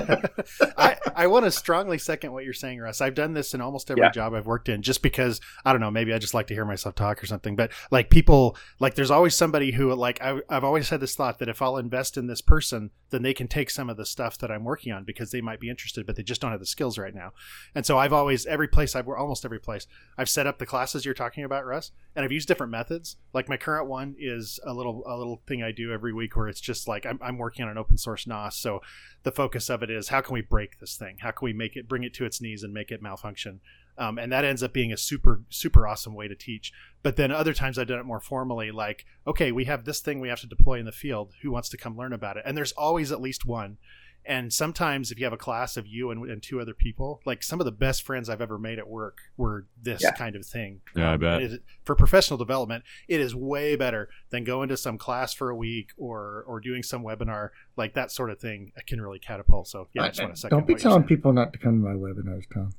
I, 0.79 0.97
I 1.15 1.27
want 1.27 1.45
to 1.45 1.51
strongly 1.51 1.99
second 1.99 2.33
what 2.33 2.45
you're 2.45 2.55
saying, 2.55 2.81
Russ. 2.81 3.03
I've 3.03 3.15
done 3.15 3.35
this 3.35 3.53
in 3.53 3.61
almost 3.61 3.91
every 3.91 4.05
yeah. 4.05 4.11
job 4.11 4.33
I've 4.33 4.47
worked 4.47 4.71
in 4.71 4.81
just 4.81 5.03
because 5.03 5.41
I 5.67 5.73
don't 5.73 5.81
know, 5.83 5.91
maybe 5.91 6.15
I 6.15 6.19
just 6.19 6.33
like 6.33 6.47
to 6.47 6.55
hear 6.55 6.65
myself 6.65 6.95
talk 6.95 7.23
or 7.23 7.27
something. 7.27 7.57
But 7.57 7.73
like 7.91 8.09
people, 8.09 8.57
like 8.81 8.95
there's 8.95 9.11
always 9.11 9.35
somebody 9.35 9.73
who, 9.73 9.93
like, 9.95 10.23
I, 10.23 10.41
I've 10.49 10.65
always 10.65 10.89
had 10.89 11.01
this 11.01 11.15
thought 11.15 11.41
that 11.41 11.51
if 11.51 11.61
I'll 11.61 11.77
invest 11.77 12.17
in 12.17 12.27
this 12.27 12.41
person, 12.41 12.91
then 13.13 13.23
they 13.23 13.35
can 13.35 13.47
take 13.47 13.71
some 13.71 13.89
of 13.89 13.97
the 13.97 14.07
stuff 14.07 14.39
that 14.39 14.51
I'm 14.51 14.65
working 14.65 14.91
on 14.91 15.05
because 15.05 15.31
they 15.31 15.43
might 15.43 15.61
be 15.61 15.69
interested, 15.69 16.07
but 16.07 16.17
they 16.17 16.23
just 16.23 16.41
don't 16.41 16.51
have 16.51 16.61
the 16.61 16.67
skills 16.67 16.99
right 16.99 17.15
now. 17.15 17.33
And 17.75 17.87
so 17.87 17.99
I've 17.99 18.13
always, 18.13 18.47
every 18.47 18.67
place 18.67 18.97
I've, 18.97 19.07
almost 19.07 19.45
every 19.45 19.61
place, 19.61 19.87
I've 20.17 20.31
set 20.31 20.47
up 20.47 20.59
the 20.59 20.67
classes 20.67 21.05
you're 21.05 21.15
talking 21.15 21.45
about, 21.45 21.67
Russ, 21.67 21.93
and 22.17 22.25
I've 22.25 22.33
used 22.33 22.49
different 22.49 22.73
methods. 22.73 23.17
Like 23.35 23.49
my 23.49 23.59
current 23.59 23.87
one 23.87 24.17
is 24.19 24.59
a 24.65 24.73
little, 24.73 25.05
a 25.07 25.17
little 25.17 25.43
thing 25.47 25.63
I 25.63 25.73
do 25.73 25.93
every 25.93 26.13
week 26.13 26.35
where 26.37 26.49
it's 26.49 26.61
just 26.61 26.89
like 26.89 27.05
I'm, 27.05 27.19
I'm 27.23 27.39
working 27.39 27.65
on 27.65 27.71
an 27.71 27.79
open 27.79 27.99
source 27.99 28.27
NOS. 28.27 28.57
So 28.57 28.81
the 29.23 29.31
focus 29.31 29.69
of 29.69 29.83
it 29.83 29.91
is 29.91 30.09
how 30.09 30.23
can 30.23 30.33
we 30.33 30.41
break 30.41 30.81
this 30.81 30.97
thing? 30.97 31.19
How 31.21 31.31
can 31.31 31.45
we 31.45 31.53
make 31.53 31.77
it 31.77 31.87
bring 31.87 32.05
it 32.05 32.15
to 32.15 32.25
its 32.25 32.41
knees 32.41 32.63
and 32.63 32.73
make 32.73 32.91
it 32.91 33.03
malfunction? 33.03 33.61
Um, 33.99 34.19
and 34.19 34.33
that 34.33 34.45
ends 34.45 34.63
up 34.63 34.73
being 34.73 34.93
a 34.93 34.97
super 34.97 35.43
super 35.51 35.87
awesome 35.87 36.15
way 36.15 36.29
to 36.29 36.35
teach. 36.35 36.73
But 37.03 37.17
then 37.17 37.31
other 37.31 37.53
times 37.53 37.79
I've 37.79 37.89
done 37.89 37.99
it 37.99 38.07
more 38.07 38.21
formally, 38.21 38.71
like 38.71 39.05
okay, 39.27 39.53
we 39.53 39.65
have 39.67 39.85
this 39.85 40.01
thing 40.01 40.21
we 40.21 40.29
have 40.29 40.41
to 40.41 40.47
deploy 40.47 40.79
in 40.79 40.87
the 40.87 40.93
field. 40.93 41.35
Who 41.43 41.51
wants 41.51 41.69
to 41.71 41.77
come 41.77 41.97
learn 41.97 42.13
about 42.13 42.37
it? 42.37 42.45
And 42.47 42.57
there's 42.57 42.73
always 42.73 43.13
at 43.13 43.21
least 43.21 43.45
one 43.45 43.79
and 44.25 44.53
sometimes 44.53 45.11
if 45.11 45.19
you 45.19 45.25
have 45.25 45.33
a 45.33 45.39
class 45.39 45.77
of 45.77 45.87
you 45.87 46.11
and, 46.11 46.29
and, 46.31 46.43
two 46.43 46.61
other 46.61 46.75
people 46.75 47.21
like 47.25 47.43
some 47.43 47.61
of 47.61 47.65
the 47.65 47.73
best 47.73 48.03
friends 48.03 48.29
i've 48.29 48.41
ever 48.41 48.59
made 48.59 48.79
at 48.79 48.89
work 48.89 49.19
were 49.37 49.67
this 49.81 50.03
yeah. 50.03 50.11
kind 50.13 50.35
of 50.35 50.45
thing. 50.45 50.81
Yeah 50.97 51.11
i 51.11 51.15
um, 51.15 51.21
bet. 51.21 51.51
for 51.85 51.95
professional 51.95 52.37
development 52.37 52.85
it 53.09 53.21
is 53.21 53.35
way 53.35 53.77
better 53.77 54.09
than 54.31 54.45
going 54.45 54.69
to 54.69 54.77
some 54.77 54.99
class 54.99 55.33
for 55.33 55.51
a 55.51 55.57
week 55.57 55.91
or 55.97 56.45
or 56.47 56.61
doing 56.61 56.83
some 56.83 57.05
webinar 57.05 57.51
like 57.77 57.95
that 57.95 58.11
sort 58.11 58.31
of 58.31 58.39
thing 58.39 58.73
I 58.77 58.83
can 58.83 59.01
really 59.01 59.19
catapult. 59.19 59.69
So 59.69 59.89
yeah 59.93 60.03
i, 60.03 60.07
I 60.07 60.09
just 60.09 60.23
want 60.23 60.37
to 60.37 60.49
don't 60.49 60.67
be 60.67 60.75
telling 60.75 61.05
people 61.05 61.33
not 61.33 61.53
to 61.53 61.59
come 61.59 61.83
to 61.83 61.89
my 61.89 61.95
webinars 61.95 62.45
tom. 62.53 62.73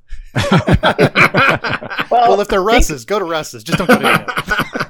Well, 2.10 2.30
well, 2.30 2.42
if 2.42 2.48
they're 2.48 2.62
russ's 2.62 3.06
go 3.06 3.20
to 3.20 3.26
russ's 3.26 3.64
just 3.64 3.78
don't 3.78 3.88
go 3.88 4.00
to 4.00 4.80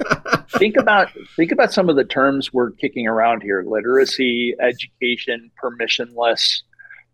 think 0.64 0.78
about 0.78 1.10
think 1.36 1.52
about 1.52 1.74
some 1.74 1.90
of 1.90 1.98
the 1.98 2.06
terms 2.06 2.54
we're 2.54 2.72
kicking 2.72 3.06
around 3.06 3.44
here: 3.44 3.66
literacy, 3.68 4.56
education, 4.62 5.52
permissionless. 5.62 6.62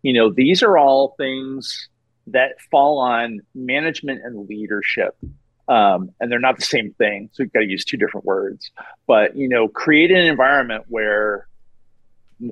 You 0.02 0.12
know, 0.12 0.32
these 0.32 0.62
are 0.62 0.78
all 0.78 1.14
things 1.18 1.88
that 2.28 2.52
fall 2.70 2.98
on 2.98 3.40
management 3.54 4.20
and 4.24 4.48
leadership. 4.48 5.16
Um, 5.66 6.10
and 6.20 6.30
they're 6.30 6.38
not 6.38 6.56
the 6.56 6.64
same 6.64 6.92
thing. 6.94 7.28
So 7.32 7.42
you've 7.42 7.52
got 7.52 7.60
to 7.60 7.66
use 7.66 7.84
two 7.84 7.96
different 7.96 8.24
words. 8.24 8.70
But 9.08 9.36
you 9.36 9.48
know, 9.48 9.66
create 9.66 10.12
an 10.12 10.26
environment 10.26 10.84
where 10.88 11.48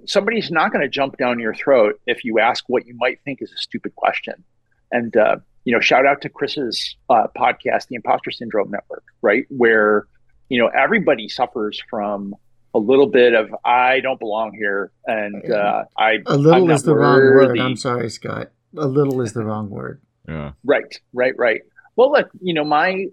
somebody's 0.07 0.51
not 0.51 0.73
going 0.73 0.83
to 0.83 0.89
jump 0.89 1.17
down 1.17 1.39
your 1.39 1.55
throat 1.55 2.01
if 2.09 2.25
you 2.25 2.41
ask 2.41 2.65
what 2.67 2.87
you 2.87 2.95
might 2.97 3.21
think 3.25 3.41
is 3.41 3.53
a 3.53 3.57
stupid 3.59 3.95
question. 3.95 4.43
And 4.91 5.17
uh, 5.17 5.37
you 5.65 5.73
know, 5.73 5.81
shout 5.81 6.07
out 6.07 6.23
to 6.23 6.29
Chris's 6.29 6.97
uh, 7.09 7.29
podcast, 7.37 7.87
the 7.87 7.95
Imposter 7.95 8.33
Syndrome 8.33 8.73
Network, 8.73 9.05
right? 9.23 9.47
Where 9.49 10.09
you 10.49 10.59
know, 10.59 10.69
everybody 10.69 11.29
suffers 11.29 11.81
from 11.91 12.35
a 12.75 12.79
little 12.79 13.07
bit 13.07 13.35
of 13.35 13.55
I 13.65 14.01
don't 14.01 14.19
belong 14.19 14.55
here, 14.55 14.91
and 15.07 15.51
uh, 15.51 15.85
I 15.97 16.19
a 16.27 16.37
little 16.37 16.71
is 16.71 16.83
the 16.83 16.95
wrong 16.95 17.19
word. 17.19 17.59
I'm 17.59 17.77
sorry, 17.77 18.11
Scott. 18.11 18.51
A 18.77 18.87
little 18.87 19.21
is 19.23 19.33
the 19.33 19.45
wrong 19.45 19.71
word. 19.71 20.01
Yeah. 20.29 20.53
Right. 20.65 21.01
Right. 21.13 21.35
Right. 21.37 21.63
Well, 21.97 22.13
look, 22.13 22.31
you 22.41 22.55
know, 22.55 22.65
my 22.65 23.07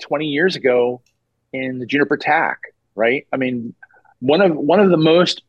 20 0.00 0.26
years 0.26 0.56
ago 0.56 1.02
in 1.52 1.78
the 1.78 1.86
Juniper 1.86 2.16
TAC, 2.16 2.58
right? 2.94 3.26
I 3.32 3.36
mean, 3.36 3.74
one 4.20 4.40
of 4.40 4.54
one 4.56 4.80
of 4.80 4.90
the 4.90 4.96
most 4.96 5.42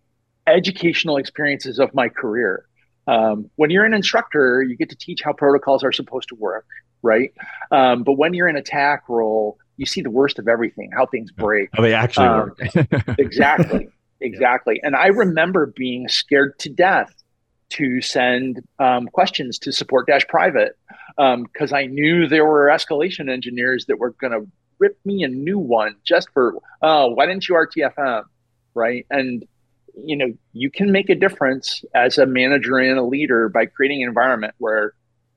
educational 0.45 1.17
experiences 1.17 1.79
of 1.79 1.93
my 1.93 2.09
career. 2.09 2.65
Um, 3.07 3.49
when 3.55 3.69
you're 3.69 3.85
an 3.85 3.93
instructor, 3.93 4.61
you 4.61 4.75
get 4.75 4.89
to 4.89 4.95
teach 4.95 5.21
how 5.23 5.33
protocols 5.33 5.83
are 5.83 5.91
supposed 5.91 6.29
to 6.29 6.35
work, 6.35 6.65
right? 7.01 7.33
Um, 7.71 8.03
but 8.03 8.13
when 8.13 8.33
you're 8.33 8.49
in 8.49 8.57
a 8.57 8.61
TAC 8.61 9.07
role, 9.07 9.57
you 9.77 9.85
see 9.85 10.01
the 10.01 10.09
worst 10.09 10.39
of 10.39 10.47
everything, 10.47 10.89
how 10.95 11.05
things 11.05 11.31
break. 11.31 11.69
How 11.73 11.83
they 11.83 11.93
actually 11.93 12.27
um, 12.27 12.39
work. 12.39 12.59
exactly. 13.19 13.89
Exactly. 14.19 14.79
And 14.83 14.95
I 14.95 15.07
remember 15.07 15.67
being 15.67 16.07
scared 16.07 16.57
to 16.59 16.69
death 16.69 17.13
to 17.69 18.01
send 18.01 18.61
um, 18.79 19.07
questions 19.07 19.59
to 19.59 19.71
support 19.71 20.07
dash 20.07 20.25
private 20.27 20.77
because 21.17 21.71
um, 21.71 21.77
I 21.77 21.85
knew 21.85 22.27
there 22.27 22.45
were 22.45 22.67
escalation 22.67 23.29
engineers 23.29 23.85
that 23.87 23.99
were 23.99 24.11
going 24.11 24.33
to 24.33 24.47
rip 24.79 24.97
me 25.05 25.23
a 25.23 25.27
new 25.27 25.59
one 25.59 25.95
just 26.03 26.29
for, 26.33 26.55
oh, 26.81 27.09
why 27.09 27.25
didn't 27.25 27.47
you 27.47 27.55
RTFM? 27.55 28.23
Right. 28.73 29.05
And, 29.09 29.45
you 29.95 30.15
know, 30.15 30.33
you 30.53 30.69
can 30.69 30.91
make 30.91 31.09
a 31.09 31.15
difference 31.15 31.83
as 31.93 32.17
a 32.17 32.25
manager 32.25 32.77
and 32.77 32.97
a 32.97 33.03
leader 33.03 33.49
by 33.49 33.65
creating 33.65 34.03
an 34.03 34.09
environment 34.09 34.53
where 34.59 34.93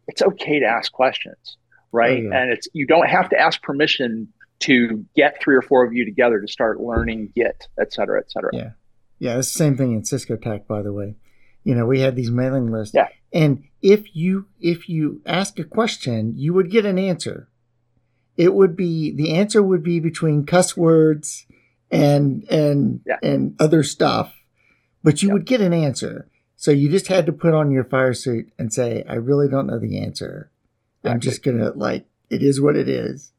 it's 0.06 0.22
okay 0.22 0.60
to 0.60 0.66
ask 0.66 0.92
questions. 0.92 1.56
Right. 1.92 2.18
Oh, 2.18 2.28
yeah. 2.30 2.42
And 2.42 2.52
it's, 2.52 2.68
you 2.72 2.86
don't 2.86 3.08
have 3.08 3.28
to 3.30 3.38
ask 3.38 3.62
permission 3.62 4.32
to 4.60 5.04
get 5.16 5.40
three 5.42 5.56
or 5.56 5.62
four 5.62 5.84
of 5.84 5.92
you 5.92 6.04
together 6.04 6.40
to 6.40 6.48
start 6.48 6.80
learning 6.80 7.32
Git, 7.34 7.68
et 7.80 7.92
cetera, 7.92 8.20
et 8.20 8.30
cetera. 8.30 8.50
Yeah. 8.52 8.70
Yeah. 9.18 9.38
It's 9.38 9.52
the 9.52 9.58
same 9.58 9.76
thing 9.76 9.92
in 9.92 10.04
Cisco 10.04 10.36
TAC, 10.36 10.66
by 10.66 10.82
the 10.82 10.92
way. 10.92 11.16
You 11.64 11.74
know, 11.74 11.86
we 11.86 12.00
had 12.00 12.16
these 12.16 12.30
mailing 12.30 12.70
lists. 12.70 12.94
Yeah. 12.94 13.08
And 13.32 13.64
if 13.82 14.14
you 14.16 14.46
if 14.60 14.88
you 14.88 15.20
ask 15.26 15.58
a 15.58 15.64
question, 15.64 16.34
you 16.36 16.54
would 16.54 16.70
get 16.70 16.84
an 16.84 16.98
answer. 16.98 17.48
It 18.36 18.54
would 18.54 18.76
be 18.76 19.12
the 19.14 19.34
answer 19.34 19.62
would 19.62 19.82
be 19.82 20.00
between 20.00 20.46
cuss 20.46 20.76
words 20.76 21.46
and 21.90 22.44
and 22.50 23.00
yeah. 23.06 23.18
and 23.22 23.54
other 23.60 23.82
stuff, 23.82 24.34
but 25.02 25.22
you 25.22 25.28
yeah. 25.28 25.34
would 25.34 25.44
get 25.44 25.60
an 25.60 25.72
answer. 25.72 26.28
So 26.56 26.70
you 26.70 26.90
just 26.90 27.08
had 27.08 27.26
to 27.26 27.32
put 27.32 27.54
on 27.54 27.70
your 27.70 27.84
fire 27.84 28.14
suit 28.14 28.52
and 28.58 28.72
say, 28.72 29.04
"I 29.08 29.14
really 29.14 29.48
don't 29.48 29.66
know 29.66 29.78
the 29.78 29.98
answer. 29.98 30.50
Exactly. 31.02 31.10
I'm 31.10 31.20
just 31.20 31.42
gonna 31.42 31.72
like 31.74 32.06
it 32.28 32.42
is 32.42 32.60
what 32.60 32.76
it 32.76 32.88
is." 32.88 33.32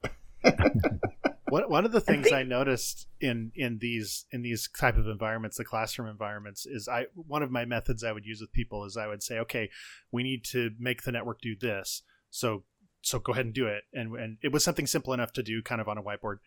one, 1.50 1.70
one 1.70 1.86
of 1.86 1.92
the 1.92 2.02
things 2.02 2.32
I 2.32 2.44
noticed 2.44 3.08
in 3.20 3.52
in 3.56 3.78
these 3.80 4.26
in 4.32 4.42
these 4.42 4.70
type 4.78 4.98
of 4.98 5.08
environments, 5.08 5.58
the 5.58 5.66
classroom 5.66 6.08
environments, 6.10 6.66
is 6.66 6.88
I 6.88 7.08
one 7.14 7.44
of 7.44 7.52
my 7.52 7.66
methods 7.66 8.04
I 8.04 8.12
would 8.12 8.26
use 8.26 8.42
with 8.42 8.54
people 8.54 8.86
is 8.86 8.98
I 8.98 9.08
would 9.08 9.22
say, 9.22 9.38
okay, 9.40 9.70
we 10.12 10.24
need 10.24 10.46
to 10.46 10.72
make 10.80 11.04
the 11.04 11.12
network 11.12 11.42
do 11.42 11.56
this, 11.60 12.04
so 12.30 12.64
so 13.02 13.20
go 13.20 13.34
ahead 13.34 13.46
and 13.46 13.54
do 13.54 13.68
it, 13.68 13.84
and 13.94 14.16
and 14.16 14.38
it 14.42 14.52
was 14.52 14.64
something 14.64 14.88
simple 14.88 15.14
enough 15.14 15.34
to 15.34 15.44
do, 15.44 15.62
kind 15.62 15.82
of 15.82 15.90
on 15.90 15.98
a 15.98 16.04
whiteboard, 16.04 16.38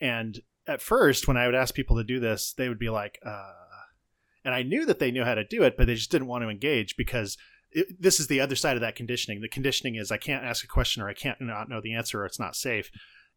and 0.00 0.40
at 0.66 0.80
first 0.80 1.26
when 1.26 1.36
I 1.36 1.46
would 1.46 1.56
ask 1.56 1.74
people 1.74 1.96
to 1.96 2.04
do 2.04 2.20
this, 2.20 2.54
they 2.56 2.68
would 2.68 2.78
be 2.78 2.88
like, 2.88 3.18
uh, 3.26 3.52
and 4.44 4.54
I 4.54 4.62
knew 4.62 4.86
that 4.86 5.00
they 5.00 5.10
knew 5.10 5.24
how 5.24 5.34
to 5.34 5.44
do 5.44 5.64
it, 5.64 5.76
but 5.76 5.86
they 5.86 5.96
just 5.96 6.10
didn't 6.10 6.28
want 6.28 6.42
to 6.42 6.48
engage 6.48 6.96
because 6.96 7.36
this 7.98 8.20
is 8.20 8.26
the 8.26 8.40
other 8.40 8.56
side 8.56 8.76
of 8.76 8.80
that 8.80 8.96
conditioning. 8.96 9.40
The 9.40 9.48
conditioning 9.48 9.96
is 9.96 10.10
I 10.10 10.16
can't 10.16 10.44
ask 10.44 10.64
a 10.64 10.68
question 10.68 11.02
or 11.02 11.08
I 11.08 11.14
can't 11.14 11.40
not 11.40 11.68
know 11.68 11.80
the 11.80 11.94
answer 11.94 12.22
or 12.22 12.26
it's 12.26 12.40
not 12.40 12.56
safe. 12.56 12.90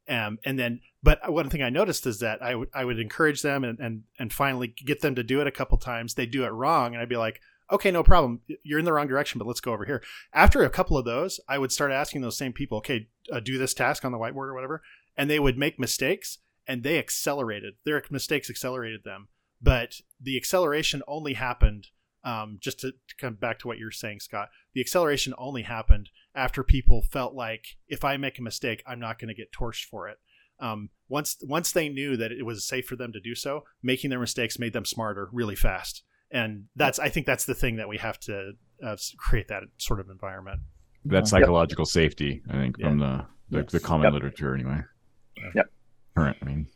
Um, 0.08 0.38
and 0.46 0.60
then, 0.60 0.82
but 1.02 1.20
one 1.32 1.50
thing 1.50 1.64
I 1.64 1.70
noticed 1.70 2.06
is 2.06 2.20
that 2.20 2.42
I, 2.42 2.52
w- 2.52 2.70
I 2.74 2.86
would 2.86 3.00
encourage 3.00 3.42
them 3.42 3.64
and, 3.64 3.80
and, 3.80 4.04
and 4.20 4.32
finally 4.32 4.68
get 4.68 5.02
them 5.02 5.16
to 5.16 5.24
do 5.24 5.42
it 5.42 5.48
a 5.48 5.52
couple 5.52 5.78
times. 5.78 6.14
They 6.14 6.28
do 6.28 6.46
it 6.46 6.50
wrong. 6.50 6.94
And 6.94 7.02
I'd 7.02 7.10
be 7.10 7.18
like, 7.18 7.42
okay, 7.72 7.90
no 7.90 8.04
problem. 8.04 8.42
You're 8.64 8.80
in 8.80 8.86
the 8.86 8.94
wrong 8.94 9.08
direction, 9.08 9.40
but 9.40 9.48
let's 9.48 9.62
go 9.62 9.74
over 9.74 9.86
here. 9.86 10.04
After 10.34 10.64
a 10.64 10.70
couple 10.70 10.98
of 10.98 11.06
those, 11.06 11.40
I 11.50 11.58
would 11.58 11.72
start 11.72 11.92
asking 11.92 12.22
those 12.22 12.38
same 12.38 12.54
people, 12.54 12.78
okay, 12.80 13.08
uh, 13.32 13.40
do 13.40 13.58
this 13.58 13.74
task 13.74 14.06
on 14.06 14.12
the 14.12 14.20
whiteboard 14.20 14.50
or 14.50 14.54
whatever. 14.54 14.84
And 15.18 15.30
they 15.30 15.40
would 15.40 15.58
make 15.58 15.80
mistakes 15.80 16.38
and 16.68 16.84
they 16.84 17.00
accelerated. 17.00 17.76
Their 17.84 18.04
mistakes 18.12 18.50
accelerated 18.50 19.04
them. 19.04 19.30
But 19.62 20.02
the 20.22 20.38
acceleration 20.38 21.02
only 21.08 21.34
happened 21.34 21.88
um, 22.26 22.58
just 22.60 22.80
to, 22.80 22.92
to 22.92 23.16
come 23.18 23.36
back 23.36 23.60
to 23.60 23.68
what 23.68 23.78
you're 23.78 23.92
saying, 23.92 24.20
Scott, 24.20 24.50
the 24.74 24.82
acceleration 24.82 25.34
only 25.38 25.62
happened 25.62 26.10
after 26.34 26.64
people 26.64 27.04
felt 27.04 27.34
like 27.34 27.78
if 27.88 28.04
I 28.04 28.18
make 28.18 28.40
a 28.40 28.44
mistake, 28.44 28.84
I'm 28.86 29.00
not 29.00 29.20
going 29.20 29.30
to 29.30 29.36
get 29.36 29.54
torched 29.54 29.86
for 29.86 30.10
it. 30.10 30.18
Um, 30.60 30.90
once 31.10 31.38
once 31.44 31.72
they 31.72 31.90
knew 31.90 32.18
that 32.18 32.32
it 32.32 32.44
was 32.44 32.66
safe 32.66 32.88
for 32.88 32.96
them 32.96 33.12
to 33.14 33.20
do 33.20 33.36
so, 33.36 33.64
making 33.84 34.10
their 34.10 34.20
mistakes 34.20 34.58
made 34.58 34.74
them 34.74 34.86
smarter 34.86 35.30
really 35.32 35.56
fast. 35.56 36.04
And 36.32 36.66
that's 36.76 36.98
I 36.98 37.10
think 37.10 37.26
that's 37.26 37.46
the 37.46 37.54
thing 37.54 37.76
that 37.76 37.88
we 37.88 37.98
have 37.98 38.20
to 38.22 38.54
uh, 38.84 38.96
create 39.18 39.50
that 39.50 39.64
sort 39.78 40.00
of 40.00 40.10
environment. 40.10 40.62
That 41.04 41.28
psychological 41.28 41.84
yep. 41.84 41.90
safety, 41.90 42.42
I 42.50 42.54
think, 42.54 42.80
from 42.80 43.00
the 43.00 43.26
the, 43.50 43.60
yes. 43.60 43.72
the 43.72 43.80
common 43.80 44.06
yep. 44.06 44.14
literature 44.14 44.56
anyway. 44.56 44.82
Yep. 45.54 45.70
Current, 46.16 46.38
I 46.42 46.46
mean. 46.46 46.68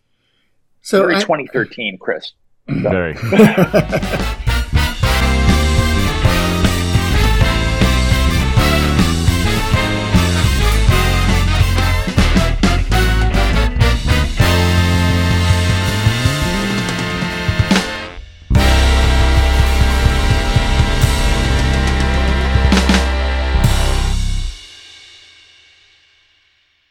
So 0.82 1.02
Very 1.04 1.16
I, 1.16 1.22
2013, 1.22 1.98
Chris. 2.00 2.34
Very. 2.68 3.14